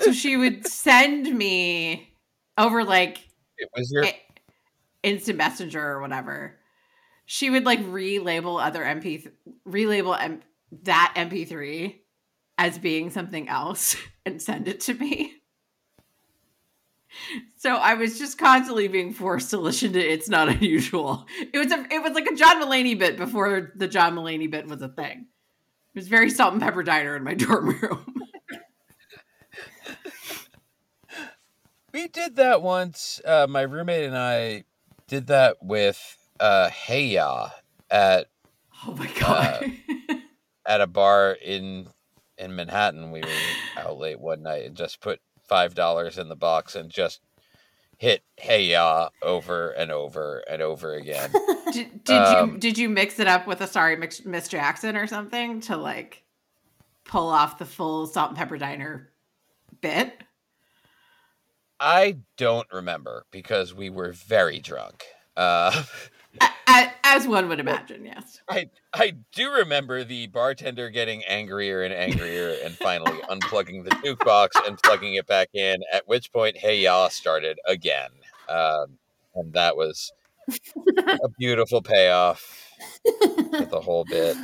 So 0.00 0.12
she 0.12 0.36
would 0.36 0.66
send 0.68 1.32
me 1.36 2.12
over 2.58 2.84
like 2.84 3.18
It 3.58 3.68
was 3.76 3.90
your 3.92 4.06
instant 5.02 5.38
messenger 5.38 5.82
or 5.82 6.00
whatever. 6.00 6.56
She 7.26 7.50
would 7.50 7.64
like 7.64 7.80
relabel 7.80 8.64
other 8.64 8.84
MP 8.84 9.22
th- 9.22 9.34
relabel 9.68 10.20
M- 10.20 10.42
that 10.84 11.14
MP3 11.16 12.02
as 12.58 12.78
being 12.78 13.10
something 13.10 13.48
else 13.48 13.96
and 14.26 14.40
send 14.40 14.68
it 14.68 14.80
to 14.82 14.94
me. 14.94 15.34
So 17.56 17.74
I 17.74 17.94
was 17.94 18.18
just 18.18 18.38
constantly 18.38 18.88
being 18.88 19.12
forced 19.12 19.50
to 19.50 19.58
listen 19.58 19.92
to 19.94 20.00
"It's 20.00 20.28
Not 20.28 20.48
Unusual." 20.48 21.26
It 21.52 21.58
was 21.58 21.72
a, 21.72 21.86
it 21.90 22.02
was 22.02 22.12
like 22.12 22.26
a 22.26 22.34
John 22.34 22.62
Mulaney 22.62 22.98
bit 22.98 23.16
before 23.16 23.72
the 23.74 23.88
John 23.88 24.14
Mulaney 24.14 24.50
bit 24.50 24.66
was 24.66 24.82
a 24.82 24.88
thing. 24.88 25.26
It 25.94 25.98
was 25.98 26.08
very 26.08 26.30
salt 26.30 26.52
and 26.52 26.62
pepper 26.62 26.82
diner 26.82 27.16
in 27.16 27.24
my 27.24 27.34
dorm 27.34 27.70
room. 27.70 28.14
We 31.92 32.08
did 32.08 32.36
that 32.36 32.60
once. 32.60 33.22
Uh, 33.24 33.46
my 33.48 33.62
roommate 33.62 34.04
and 34.04 34.18
I 34.18 34.64
did 35.08 35.28
that 35.28 35.56
with 35.62 36.18
uh, 36.38 36.68
Hey 36.68 37.06
Ya 37.06 37.48
at 37.90 38.26
Oh 38.86 38.92
my 38.92 39.10
god! 39.18 39.72
at 40.66 40.80
a 40.80 40.86
bar 40.86 41.32
in 41.32 41.88
in 42.36 42.54
Manhattan. 42.54 43.10
We 43.10 43.22
were 43.22 43.28
out 43.78 43.98
late 43.98 44.20
one 44.20 44.42
night 44.42 44.66
and 44.66 44.76
just 44.76 45.00
put 45.00 45.20
five 45.48 45.74
dollars 45.74 46.18
in 46.18 46.28
the 46.28 46.36
box 46.36 46.74
and 46.74 46.90
just 46.90 47.20
hit 47.98 48.22
Hey 48.36 48.66
Ya 48.66 49.08
over 49.22 49.70
and 49.70 49.90
over 49.90 50.42
and 50.48 50.60
over 50.62 50.94
again. 50.94 51.30
did, 51.72 52.04
did 52.04 52.14
you 52.14 52.16
Um, 52.16 52.58
did 52.58 52.78
you 52.78 52.88
mix 52.88 53.18
it 53.18 53.26
up 53.26 53.46
with 53.46 53.60
a 53.60 53.66
sorry 53.66 53.96
Miss 54.24 54.48
Jackson 54.48 54.96
or 54.96 55.06
something 55.06 55.60
to 55.62 55.76
like 55.76 56.22
pull 57.04 57.28
off 57.28 57.58
the 57.58 57.64
full 57.64 58.06
salt 58.06 58.30
and 58.30 58.38
pepper 58.38 58.58
diner 58.58 59.10
bit? 59.80 60.22
I 61.78 62.18
don't 62.36 62.66
remember 62.72 63.26
because 63.30 63.74
we 63.74 63.90
were 63.90 64.12
very 64.12 64.60
drunk. 64.60 65.04
Uh, 65.36 65.82
As 67.04 67.26
one 67.26 67.48
would 67.48 67.60
imagine, 67.60 68.04
yes. 68.04 68.40
I 68.48 68.68
I 68.92 69.14
do 69.32 69.50
remember 69.50 70.04
the 70.04 70.26
bartender 70.28 70.90
getting 70.90 71.24
angrier 71.24 71.82
and 71.82 71.94
angrier 71.94 72.56
and 72.64 72.74
finally 72.74 73.18
unplugging 73.30 73.84
the 73.84 73.90
jukebox 73.90 74.50
and 74.66 74.78
plugging 74.82 75.14
it 75.14 75.26
back 75.26 75.48
in. 75.54 75.82
At 75.92 76.06
which 76.08 76.32
point, 76.32 76.56
Hey 76.56 76.80
Ya 76.80 77.08
started 77.08 77.58
again, 77.66 78.10
um, 78.48 78.98
and 79.34 79.52
that 79.52 79.76
was 79.76 80.12
a 80.48 81.28
beautiful 81.38 81.82
payoff 81.82 82.66
with 83.04 83.70
the 83.70 83.80
whole 83.80 84.04
bit. 84.04 84.36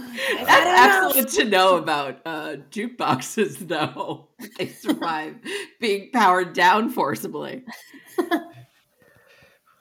That's 0.46 1.10
excellent 1.10 1.28
to 1.30 1.44
know 1.44 1.76
about 1.76 2.20
uh, 2.24 2.56
jukeboxes, 2.70 3.68
though. 3.68 4.28
They 4.58 4.68
survive 4.68 5.36
being 5.80 6.10
powered 6.12 6.52
down 6.52 6.90
forcibly. 6.90 7.64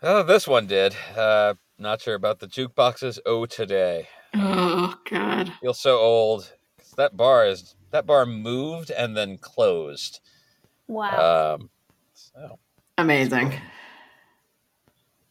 Oh, 0.03 0.23
this 0.23 0.47
one 0.47 0.65
did. 0.65 0.95
Uh, 1.15 1.55
not 1.81 2.01
sure 2.01 2.15
about 2.15 2.39
the 2.39 2.47
jukeboxes. 2.47 3.19
Oh, 3.25 3.45
today 3.45 4.07
Oh 4.33 4.95
God! 5.09 5.51
feel 5.61 5.73
so 5.73 5.97
old. 5.97 6.53
That 6.97 7.17
bar 7.17 7.45
is 7.47 7.75
that 7.91 8.05
bar 8.05 8.25
moved 8.25 8.91
and 8.91 9.15
then 9.17 9.37
closed. 9.37 10.21
Wow. 10.87 11.55
Um, 11.59 11.69
so 12.13 12.59
Amazing. 12.97 13.53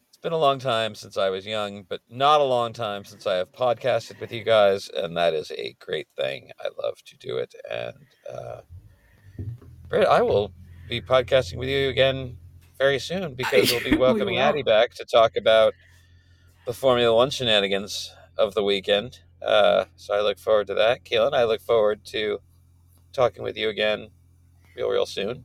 it's 0.08 0.18
been 0.22 0.32
a 0.32 0.38
long 0.38 0.58
time 0.58 0.94
since 0.94 1.16
I 1.16 1.30
was 1.30 1.46
young, 1.46 1.84
but 1.88 2.00
not 2.10 2.40
a 2.40 2.44
long 2.44 2.72
time 2.72 3.04
since 3.04 3.26
I 3.26 3.36
have 3.36 3.52
podcasted 3.52 4.20
with 4.20 4.32
you 4.32 4.44
guys, 4.44 4.88
and 4.94 5.16
that 5.16 5.34
is 5.34 5.50
a 5.52 5.74
great 5.80 6.08
thing. 6.16 6.50
I 6.60 6.68
love 6.82 6.96
to 7.06 7.16
do 7.18 7.38
it, 7.38 7.54
and 7.70 7.94
uh, 8.30 8.60
Britt, 9.88 10.06
I 10.08 10.22
will 10.22 10.52
be 10.88 11.00
podcasting 11.00 11.56
with 11.56 11.68
you 11.68 11.88
again 11.88 12.36
very 12.78 12.98
soon 12.98 13.34
because 13.34 13.70
we'll 13.72 13.84
be 13.84 13.96
welcoming 13.96 14.36
will. 14.36 14.42
Addie 14.42 14.62
back 14.62 14.92
to 14.94 15.04
talk 15.04 15.36
about 15.36 15.74
the 16.66 16.72
Formula 16.72 17.14
One 17.14 17.30
shenanigans 17.30 18.14
of 18.36 18.54
the 18.54 18.62
weekend. 18.62 19.20
Uh, 19.42 19.86
so 19.96 20.14
I 20.14 20.20
look 20.20 20.38
forward 20.38 20.66
to 20.68 20.74
that. 20.74 21.04
Keelin, 21.04 21.32
I 21.32 21.44
look 21.44 21.60
forward 21.60 22.04
to 22.06 22.40
talking 23.12 23.42
with 23.42 23.56
you 23.56 23.68
again 23.68 24.10
real, 24.76 24.88
real 24.88 25.06
soon. 25.06 25.44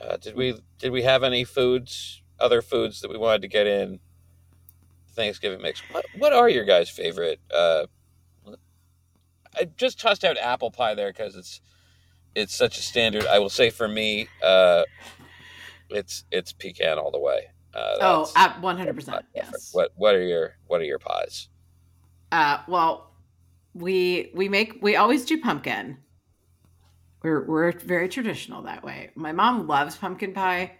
Uh, 0.00 0.16
did 0.16 0.36
we 0.36 0.60
did 0.78 0.92
we 0.92 1.02
have 1.02 1.22
any 1.22 1.44
foods, 1.44 2.22
other 2.38 2.60
foods 2.60 3.00
that 3.00 3.10
we 3.10 3.16
wanted 3.16 3.42
to 3.42 3.48
get 3.48 3.66
in 3.66 3.98
Thanksgiving 5.14 5.62
mix? 5.62 5.80
What 5.90 6.04
what 6.18 6.32
are 6.32 6.48
your 6.48 6.64
guys' 6.64 6.90
favorite? 6.90 7.40
Uh, 7.52 7.86
I 9.58 9.64
just 9.76 9.98
tossed 9.98 10.24
out 10.24 10.36
apple 10.36 10.70
pie 10.70 10.94
there 10.94 11.10
because 11.10 11.34
it's 11.34 11.60
it's 12.34 12.54
such 12.54 12.76
a 12.78 12.82
standard. 12.82 13.26
I 13.26 13.38
will 13.38 13.48
say 13.48 13.70
for 13.70 13.88
me, 13.88 14.28
uh, 14.42 14.82
it's 15.88 16.24
it's 16.30 16.52
pecan 16.52 16.98
all 16.98 17.10
the 17.10 17.20
way. 17.20 17.48
Uh, 17.74 17.96
Oh, 18.00 18.30
at 18.36 18.60
one 18.60 18.76
hundred 18.78 18.94
percent. 18.94 19.24
Yes. 19.34 19.70
What 19.72 19.92
what 19.96 20.14
are 20.14 20.22
your 20.22 20.56
what 20.66 20.80
are 20.80 20.84
your 20.84 20.98
pies? 20.98 21.48
Uh, 22.32 22.58
well, 22.68 23.12
we 23.74 24.30
we 24.34 24.48
make 24.48 24.78
we 24.82 24.96
always 24.96 25.24
do 25.24 25.40
pumpkin. 25.40 25.98
We're 27.22 27.44
we're 27.46 27.72
very 27.72 28.08
traditional 28.08 28.62
that 28.62 28.84
way. 28.84 29.10
My 29.14 29.32
mom 29.32 29.66
loves 29.66 29.96
pumpkin 29.96 30.32
pie. 30.32 30.76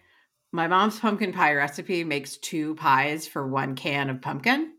My 0.53 0.69
mom's 0.69 0.99
pumpkin 0.99 1.33
pie 1.33 1.53
recipe 1.55 2.05
makes 2.05 2.37
two 2.37 2.75
pies 2.77 3.27
for 3.27 3.47
one 3.47 3.75
can 3.75 4.09
of 4.09 4.23
pumpkin. 4.23 4.73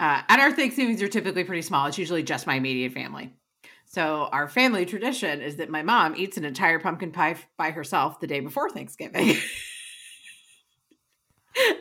Uh, 0.00 0.22
and 0.28 0.40
our 0.40 0.52
Thanksgivings 0.52 1.02
are 1.02 1.08
typically 1.08 1.44
pretty 1.44 1.62
small. 1.62 1.86
It's 1.86 1.98
usually 1.98 2.22
just 2.22 2.46
my 2.46 2.54
immediate 2.54 2.92
family. 2.92 3.34
So 3.86 4.28
our 4.32 4.48
family 4.48 4.86
tradition 4.86 5.40
is 5.40 5.56
that 5.56 5.70
my 5.70 5.82
mom 5.82 6.14
eats 6.16 6.36
an 6.36 6.44
entire 6.44 6.78
pumpkin 6.78 7.10
pie 7.10 7.36
by 7.56 7.70
herself 7.70 8.20
the 8.20 8.26
day 8.26 8.40
before 8.40 8.70
Thanksgiving. 8.70 9.36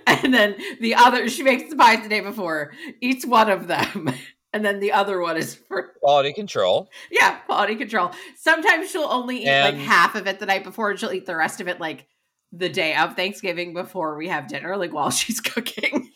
and 0.23 0.33
then 0.33 0.55
the 0.79 0.95
other 0.95 1.29
she 1.29 1.43
makes 1.43 1.69
the 1.69 1.75
pies 1.75 2.01
the 2.01 2.09
day 2.09 2.21
before, 2.21 2.71
eats 3.01 3.25
one 3.25 3.49
of 3.49 3.67
them, 3.67 4.09
and 4.53 4.63
then 4.65 4.79
the 4.79 4.93
other 4.93 5.19
one 5.19 5.38
is 5.38 5.55
for 5.55 5.93
Quality 5.99 6.34
control. 6.34 6.89
yeah, 7.11 7.38
quality 7.39 7.75
control. 7.75 8.11
Sometimes 8.38 8.89
she'll 8.89 9.01
only 9.03 9.43
eat 9.43 9.61
like 9.61 9.75
half 9.75 10.15
of 10.15 10.25
it 10.27 10.39
the 10.39 10.45
night 10.45 10.63
before, 10.63 10.89
and 10.91 10.99
she'll 10.99 11.11
eat 11.11 11.25
the 11.25 11.35
rest 11.35 11.59
of 11.61 11.67
it 11.67 11.79
like 11.79 12.07
the 12.53 12.69
day 12.69 12.95
of 12.95 13.15
Thanksgiving 13.15 13.73
before 13.73 14.15
we 14.15 14.29
have 14.29 14.47
dinner, 14.47 14.77
like 14.77 14.93
while 14.93 15.09
she's 15.21 15.41
cooking. 15.41 16.09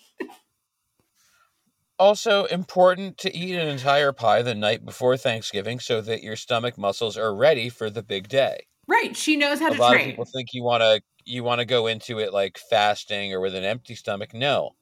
Also 1.99 2.45
important 2.45 3.19
to 3.19 3.35
eat 3.35 3.55
an 3.55 3.67
entire 3.67 4.11
pie 4.11 4.41
the 4.41 4.55
night 4.55 4.83
before 4.83 5.17
Thanksgiving 5.17 5.79
so 5.79 6.01
that 6.01 6.23
your 6.23 6.35
stomach 6.35 6.75
muscles 6.75 7.15
are 7.15 7.35
ready 7.35 7.69
for 7.69 7.91
the 7.91 8.01
big 8.01 8.27
day. 8.27 8.65
Right. 8.87 9.15
She 9.15 9.35
knows 9.37 9.59
how 9.59 9.67
a 9.69 9.75
to 9.75 9.79
lot 9.79 9.91
train. 9.91 10.01
of 10.01 10.09
people 10.09 10.25
think 10.25 10.47
you 10.53 10.63
want 10.63 10.81
to 10.81 11.01
you 11.25 11.43
want 11.43 11.59
to 11.59 11.65
go 11.65 11.87
into 11.87 12.19
it 12.19 12.33
like 12.33 12.57
fasting 12.57 13.33
or 13.33 13.39
with 13.39 13.55
an 13.55 13.63
empty 13.63 13.95
stomach. 13.95 14.33
No, 14.33 14.75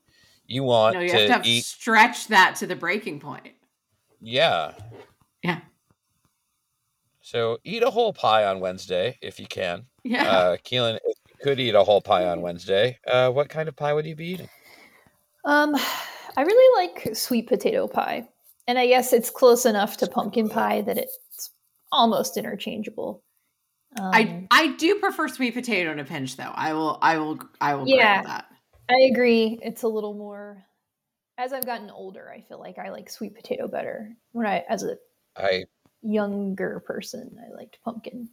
you 0.46 0.64
want 0.64 0.96
no, 0.96 1.02
you 1.02 1.10
to, 1.10 1.18
have 1.18 1.28
to 1.28 1.34
have 1.34 1.46
eat. 1.46 1.66
stretch 1.66 2.28
that 2.28 2.56
to 2.58 2.68
the 2.68 2.76
breaking 2.76 3.20
point. 3.20 3.54
Yeah. 4.22 4.74
Yeah. 5.44 5.60
So 7.22 7.60
eat 7.64 7.84
a 7.84 7.90
whole 7.90 8.14
pie 8.14 8.46
on 8.46 8.60
Wednesday 8.60 9.18
if 9.22 9.40
you 9.40 9.46
can. 9.46 9.86
Yeah. 10.04 10.28
Uh, 10.28 10.58
Keelin, 10.58 10.96
if 10.96 11.18
you 11.30 11.36
could 11.44 11.60
eat 11.60 11.76
a 11.76 11.84
whole 11.84 12.02
pie 12.02 12.28
on 12.28 12.42
Wednesday, 12.42 12.98
uh, 13.08 13.30
what 13.30 13.50
kind 13.50 13.70
of 13.70 13.76
pie 13.76 13.94
would 13.94 14.06
you 14.06 14.16
be 14.16 14.28
eating? 14.28 14.50
Um, 15.46 15.76
I 16.36 16.42
really 16.42 16.88
like 16.88 17.16
sweet 17.16 17.48
potato 17.48 17.88
pie, 17.88 18.28
and 18.68 18.78
I 18.78 18.88
guess 18.88 19.14
it's 19.14 19.30
close 19.30 19.66
enough 19.66 19.98
to 19.98 20.08
pumpkin 20.08 20.50
pie 20.50 20.82
that 20.82 20.98
it's 20.98 21.52
almost 21.92 22.38
interchangeable. 22.38 23.24
Um, 23.98 24.12
I 24.14 24.48
I 24.52 24.76
do 24.76 25.00
prefer 25.00 25.28
sweet 25.28 25.54
potato 25.54 25.92
in 25.92 26.00
a 26.00 26.06
pinch 26.06 26.38
though. 26.38 26.52
I 26.54 26.74
will 26.74 27.00
I 27.02 27.18
will 27.18 27.40
I 27.60 27.76
will 27.76 27.86
grant 27.86 27.98
Yeah. 27.98 28.22
that. 28.24 28.46
I 28.90 29.10
agree. 29.12 29.60
It's 29.62 29.84
a 29.84 29.88
little 29.88 30.14
more. 30.14 30.64
As 31.38 31.54
I've 31.54 31.66
gotten 31.66 31.90
older, 31.90 32.30
I 32.30 32.42
feel 32.42 32.60
like 32.60 32.78
I 32.78 32.90
like 32.90 33.10
sweet 33.10 33.36
potato 33.36 33.68
better. 33.68 34.16
When 34.34 34.46
I, 34.46 34.66
as 34.68 34.84
a 34.84 34.98
I 35.36 35.66
younger 36.02 36.82
person, 36.82 37.38
I 37.40 37.54
liked 37.56 37.80
pumpkin. 37.84 38.30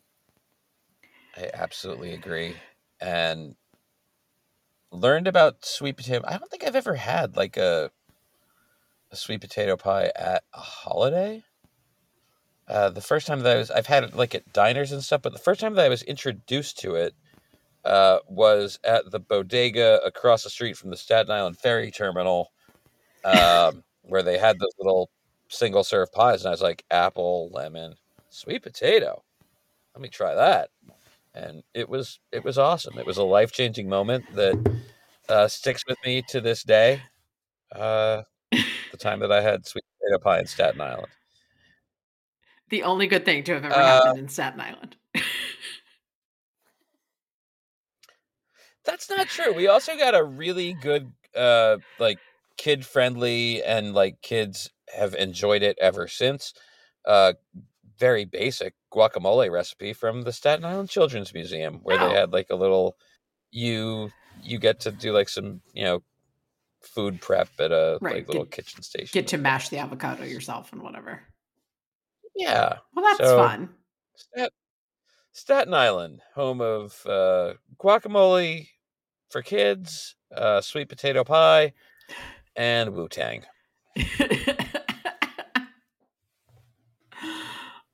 I 1.36 1.50
absolutely 1.54 2.12
agree. 2.12 2.62
And 3.00 3.56
learned 4.90 5.28
about 5.28 5.64
sweet 5.64 5.96
potato. 5.96 6.24
I 6.26 6.38
don't 6.38 6.50
think 6.50 6.64
I've 6.64 6.76
ever 6.76 6.94
had 6.94 7.36
like 7.36 7.56
a 7.56 7.90
a 9.10 9.16
sweet 9.16 9.40
potato 9.40 9.76
pie 9.76 10.10
at 10.16 10.44
a 10.52 10.58
holiday. 10.60 11.44
Uh, 12.68 12.90
the 12.90 13.00
first 13.00 13.26
time 13.26 13.40
that 13.40 13.56
I 13.56 13.58
was, 13.58 13.70
I've 13.70 13.86
had 13.86 14.04
it 14.04 14.16
like 14.16 14.34
at 14.34 14.52
diners 14.52 14.92
and 14.92 15.02
stuff, 15.02 15.22
but 15.22 15.32
the 15.32 15.38
first 15.38 15.60
time 15.60 15.74
that 15.74 15.84
I 15.84 15.88
was 15.88 16.02
introduced 16.02 16.78
to 16.80 16.96
it 16.96 17.14
uh, 17.84 18.18
was 18.28 18.78
at 18.82 19.10
the 19.10 19.20
bodega 19.20 20.00
across 20.04 20.42
the 20.42 20.50
street 20.50 20.76
from 20.76 20.90
the 20.90 20.96
Staten 20.96 21.30
Island 21.30 21.58
ferry 21.58 21.92
terminal, 21.92 22.50
um, 23.24 23.84
where 24.02 24.22
they 24.22 24.38
had 24.38 24.58
those 24.58 24.74
little 24.78 25.10
single 25.48 25.84
serve 25.84 26.12
pies, 26.12 26.40
and 26.40 26.48
I 26.48 26.50
was 26.50 26.62
like, 26.62 26.84
apple, 26.90 27.50
lemon, 27.52 27.94
sweet 28.30 28.64
potato. 28.64 29.22
Let 29.94 30.02
me 30.02 30.08
try 30.08 30.34
that, 30.34 30.70
and 31.34 31.62
it 31.72 31.88
was 31.88 32.18
it 32.32 32.44
was 32.44 32.58
awesome. 32.58 32.98
It 32.98 33.06
was 33.06 33.16
a 33.16 33.24
life 33.24 33.52
changing 33.52 33.88
moment 33.88 34.24
that 34.34 34.78
uh, 35.28 35.48
sticks 35.48 35.84
with 35.86 35.98
me 36.04 36.22
to 36.28 36.40
this 36.40 36.64
day. 36.64 37.00
Uh, 37.74 38.22
the 38.50 38.96
time 38.98 39.20
that 39.20 39.32
I 39.32 39.40
had 39.40 39.66
sweet 39.66 39.84
potato 40.00 40.22
pie 40.22 40.40
in 40.40 40.46
Staten 40.46 40.80
Island. 40.80 41.08
The 42.70 42.82
only 42.82 43.06
good 43.06 43.24
thing 43.24 43.44
to 43.44 43.54
have 43.54 43.64
ever 43.64 43.74
Uh, 43.74 43.84
happened 43.86 44.18
in 44.18 44.28
Staten 44.28 44.60
Island. 44.60 44.96
That's 48.84 49.10
not 49.10 49.28
true. 49.28 49.52
We 49.52 49.66
also 49.66 49.96
got 49.96 50.14
a 50.14 50.22
really 50.22 50.74
good, 50.74 51.12
uh, 51.34 51.78
like 51.98 52.18
kid 52.56 52.86
friendly, 52.86 53.62
and 53.62 53.94
like 53.94 54.22
kids 54.22 54.70
have 54.96 55.14
enjoyed 55.14 55.62
it 55.62 55.76
ever 55.80 56.06
since. 56.06 56.54
Uh, 57.04 57.32
very 57.98 58.24
basic 58.24 58.74
guacamole 58.92 59.50
recipe 59.50 59.92
from 59.92 60.22
the 60.22 60.32
Staten 60.32 60.64
Island 60.64 60.88
Children's 60.90 61.34
Museum, 61.34 61.80
where 61.82 61.98
Oh. 62.00 62.08
they 62.08 62.14
had 62.14 62.32
like 62.32 62.48
a 62.50 62.56
little 62.56 62.96
you 63.50 64.10
you 64.42 64.58
get 64.58 64.80
to 64.80 64.92
do 64.92 65.12
like 65.12 65.28
some 65.28 65.62
you 65.72 65.82
know 65.82 66.02
food 66.82 67.20
prep 67.20 67.48
at 67.58 67.72
a 67.72 67.98
Right, 68.00 68.16
like 68.16 68.28
little 68.28 68.44
get- 68.44 68.52
kitchen 68.52 68.82
station. 68.82 69.10
Get 69.12 69.28
to 69.28 69.38
mash 69.38 69.68
the 69.70 69.78
avocado 69.78 70.24
yourself 70.24 70.72
and 70.72 70.82
whatever. 70.82 71.22
Yeah. 72.36 72.78
Well, 72.94 73.04
that's 73.04 73.18
So- 73.28 73.38
fun. 73.38 73.74
Stat- 74.14 74.52
Staten 75.32 75.74
Island, 75.74 76.22
home 76.34 76.60
of 76.62 77.04
uh, 77.06 77.54
guacamole 77.78 78.68
for 79.30 79.42
kids, 79.42 80.16
uh, 80.34 80.60
sweet 80.62 80.88
potato 80.88 81.24
pie, 81.24 81.72
and 82.54 82.94
Wu 82.94 83.08
Tang. 83.08 83.44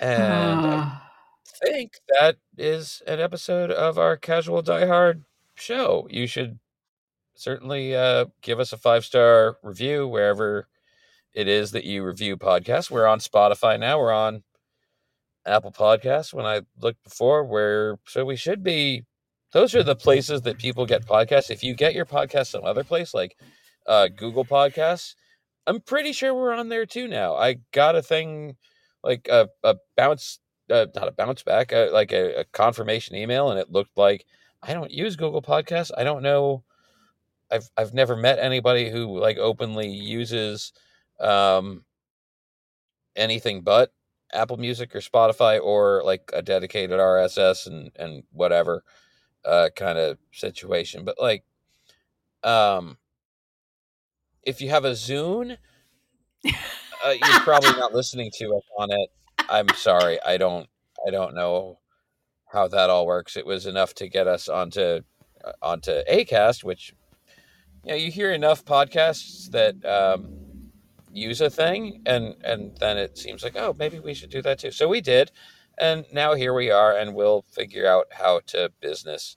And 0.01 0.23
I 0.23 0.55
Ah. 0.55 1.11
think 1.65 1.93
that 2.19 2.37
is 2.59 3.03
an 3.07 3.21
episode 3.21 3.71
of 3.71 3.99
our 3.99 4.17
Casual 4.17 4.63
Die 4.63 4.87
Hard 4.87 5.25
show. 5.55 6.07
You 6.11 6.27
should 6.27 6.59
certainly 7.35 7.95
uh, 7.95 8.27
give 8.41 8.59
us 8.61 8.73
a 8.73 8.77
five 8.77 9.05
star 9.05 9.59
review 9.63 10.07
wherever 10.09 10.69
it 11.35 11.49
is 11.49 11.73
that 11.73 11.85
you 11.85 12.05
review 12.05 12.37
podcasts. 12.37 12.91
We're 12.91 13.07
on 13.07 13.19
Spotify 13.21 13.79
now. 13.79 13.99
We're 13.99 14.13
on 14.13 14.43
Apple 15.47 15.73
Podcasts. 15.73 16.33
When 16.33 16.47
I 16.47 16.63
looked 16.81 17.03
before, 17.05 17.45
where 17.45 17.99
so 18.07 18.25
we 18.25 18.37
should 18.37 18.63
be. 18.63 19.05
Those 19.53 19.75
are 19.75 19.83
the 19.83 19.97
places 19.97 20.43
that 20.43 20.59
people 20.59 20.87
get 20.87 21.07
podcasts. 21.07 21.51
If 21.51 21.63
you 21.63 21.75
get 21.75 21.95
your 21.95 22.07
podcast 22.07 22.47
some 22.47 22.65
other 22.65 22.85
place 22.85 23.13
like 23.13 23.37
uh, 23.87 24.09
Google 24.09 24.47
Podcasts, 24.47 25.15
I'm 25.67 25.81
pretty 25.81 26.13
sure 26.13 26.33
we're 26.35 26.55
on 26.55 26.69
there 26.69 26.87
too 26.87 27.07
now. 27.07 27.35
I 27.35 27.57
got 27.73 27.95
a 27.95 28.03
thing 28.03 28.57
like 29.05 29.29
a, 29.31 29.49
a 29.63 29.77
bounce, 29.97 30.39
uh, 30.71 30.87
not 30.95 31.09
a 31.09 31.13
bounce 31.13 31.43
back, 31.43 31.73
uh, 31.73 31.89
like 31.93 32.13
a, 32.13 32.41
a 32.41 32.45
confirmation 32.45 33.15
email, 33.15 33.51
and 33.51 33.59
it 33.59 33.71
looked 33.71 33.97
like 33.97 34.25
I 34.63 34.73
don't 34.73 34.91
use 34.91 35.17
Google 35.17 35.43
Podcasts. 35.43 35.91
I 35.97 36.05
don't 36.05 36.23
know. 36.23 36.65
I've 37.51 37.69
I've 37.77 37.93
never 37.93 38.17
met 38.17 38.39
anybody 38.39 38.91
who 38.91 39.19
like 39.19 39.37
openly 39.37 39.89
uses 39.89 40.73
um, 41.23 41.85
anything 43.17 43.63
but 43.63 43.93
Apple 44.33 44.57
Music 44.57 44.95
or 44.95 45.01
Spotify 45.01 45.61
or 45.61 46.03
like 46.05 46.31
a 46.33 46.43
dedicated 46.43 46.99
RSS 46.99 47.67
and 47.67 47.91
and 47.97 48.23
whatever 48.33 48.83
uh, 49.45 49.69
kind 49.77 49.99
of 49.99 50.19
situation. 50.33 51.05
But 51.05 51.17
like, 51.21 51.45
um, 52.43 52.99
if 54.43 54.61
you 54.61 54.71
have 54.71 54.85
a 54.85 54.93
Zune, 54.93 55.59
uh, 56.45 56.51
you're 57.11 57.41
probably 57.41 57.71
not 57.79 57.95
listening 57.95 58.31
to 58.39 58.55
us 58.57 58.65
on 58.79 58.91
it. 58.91 59.11
I'm 59.49 59.69
sorry, 59.71 60.19
I 60.25 60.37
don't 60.37 60.69
I 61.07 61.11
don't 61.11 61.35
know 61.35 61.79
how 62.53 62.69
that 62.69 62.91
all 62.91 63.07
works. 63.07 63.37
It 63.37 63.47
was 63.47 63.67
enough 63.67 63.95
to 63.95 64.09
get 64.09 64.27
us 64.27 64.49
onto 64.49 65.01
uh, 65.45 65.53
onto 65.61 65.93
Acast, 66.11 66.65
which 66.65 66.95
you 67.85 67.91
know 67.91 67.97
you 67.97 68.11
hear 68.11 68.33
enough 68.33 68.65
podcasts 68.65 69.51
that 69.51 69.85
um, 69.85 70.42
use 71.13 71.41
a 71.41 71.51
thing, 71.51 72.03
and 72.07 72.35
and 72.43 72.77
then 72.79 72.99
it 72.99 73.19
seems 73.19 73.43
like 73.43 73.57
oh 73.57 73.75
maybe 73.79 74.01
we 74.01 74.15
should 74.15 74.31
do 74.31 74.43
that 74.43 74.59
too. 74.59 74.71
So 74.71 74.89
we 74.89 75.01
did, 75.01 75.31
and 75.79 76.07
now 76.13 76.35
here 76.35 76.55
we 76.55 76.71
are, 76.71 76.97
and 76.97 77.15
we'll 77.15 77.45
figure 77.51 77.87
out 77.87 78.07
how 78.13 78.41
to 78.49 78.73
business 78.81 79.37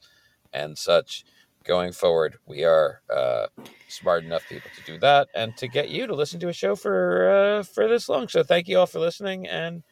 and 0.53 0.77
such 0.77 1.25
going 1.63 1.91
forward. 1.91 2.37
We 2.45 2.63
are 2.63 3.01
uh, 3.13 3.47
smart 3.89 4.23
enough 4.23 4.47
people 4.47 4.71
to 4.75 4.91
do 4.91 4.99
that, 4.99 5.27
and 5.35 5.55
to 5.57 5.67
get 5.67 5.89
you 5.89 6.07
to 6.07 6.15
listen 6.15 6.39
to 6.41 6.49
a 6.49 6.53
show 6.53 6.75
for 6.75 7.29
uh, 7.29 7.63
for 7.63 7.87
this 7.87 8.07
long. 8.07 8.27
So 8.27 8.43
thank 8.43 8.67
you 8.67 8.79
all 8.79 8.85
for 8.85 8.99
listening, 8.99 9.47
and 9.47 9.83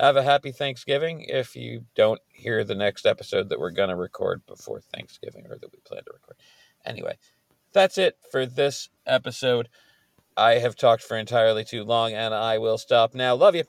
have 0.00 0.16
a 0.16 0.22
happy 0.22 0.52
Thanksgiving. 0.52 1.26
If 1.28 1.56
you 1.56 1.84
don't 1.94 2.20
hear 2.28 2.64
the 2.64 2.74
next 2.74 3.04
episode 3.04 3.48
that 3.48 3.60
we're 3.60 3.70
gonna 3.70 3.96
record 3.96 4.46
before 4.46 4.80
Thanksgiving, 4.80 5.46
or 5.46 5.58
that 5.58 5.72
we 5.72 5.78
plan 5.84 6.04
to 6.04 6.12
record, 6.12 6.36
anyway, 6.84 7.18
that's 7.72 7.98
it 7.98 8.16
for 8.30 8.46
this 8.46 8.88
episode. 9.06 9.68
I 10.38 10.58
have 10.60 10.76
talked 10.76 11.02
for 11.02 11.16
entirely 11.16 11.64
too 11.64 11.84
long, 11.84 12.12
and 12.12 12.32
I 12.32 12.58
will 12.58 12.78
stop 12.78 13.14
now. 13.14 13.34
Love 13.34 13.56
you. 13.56 13.64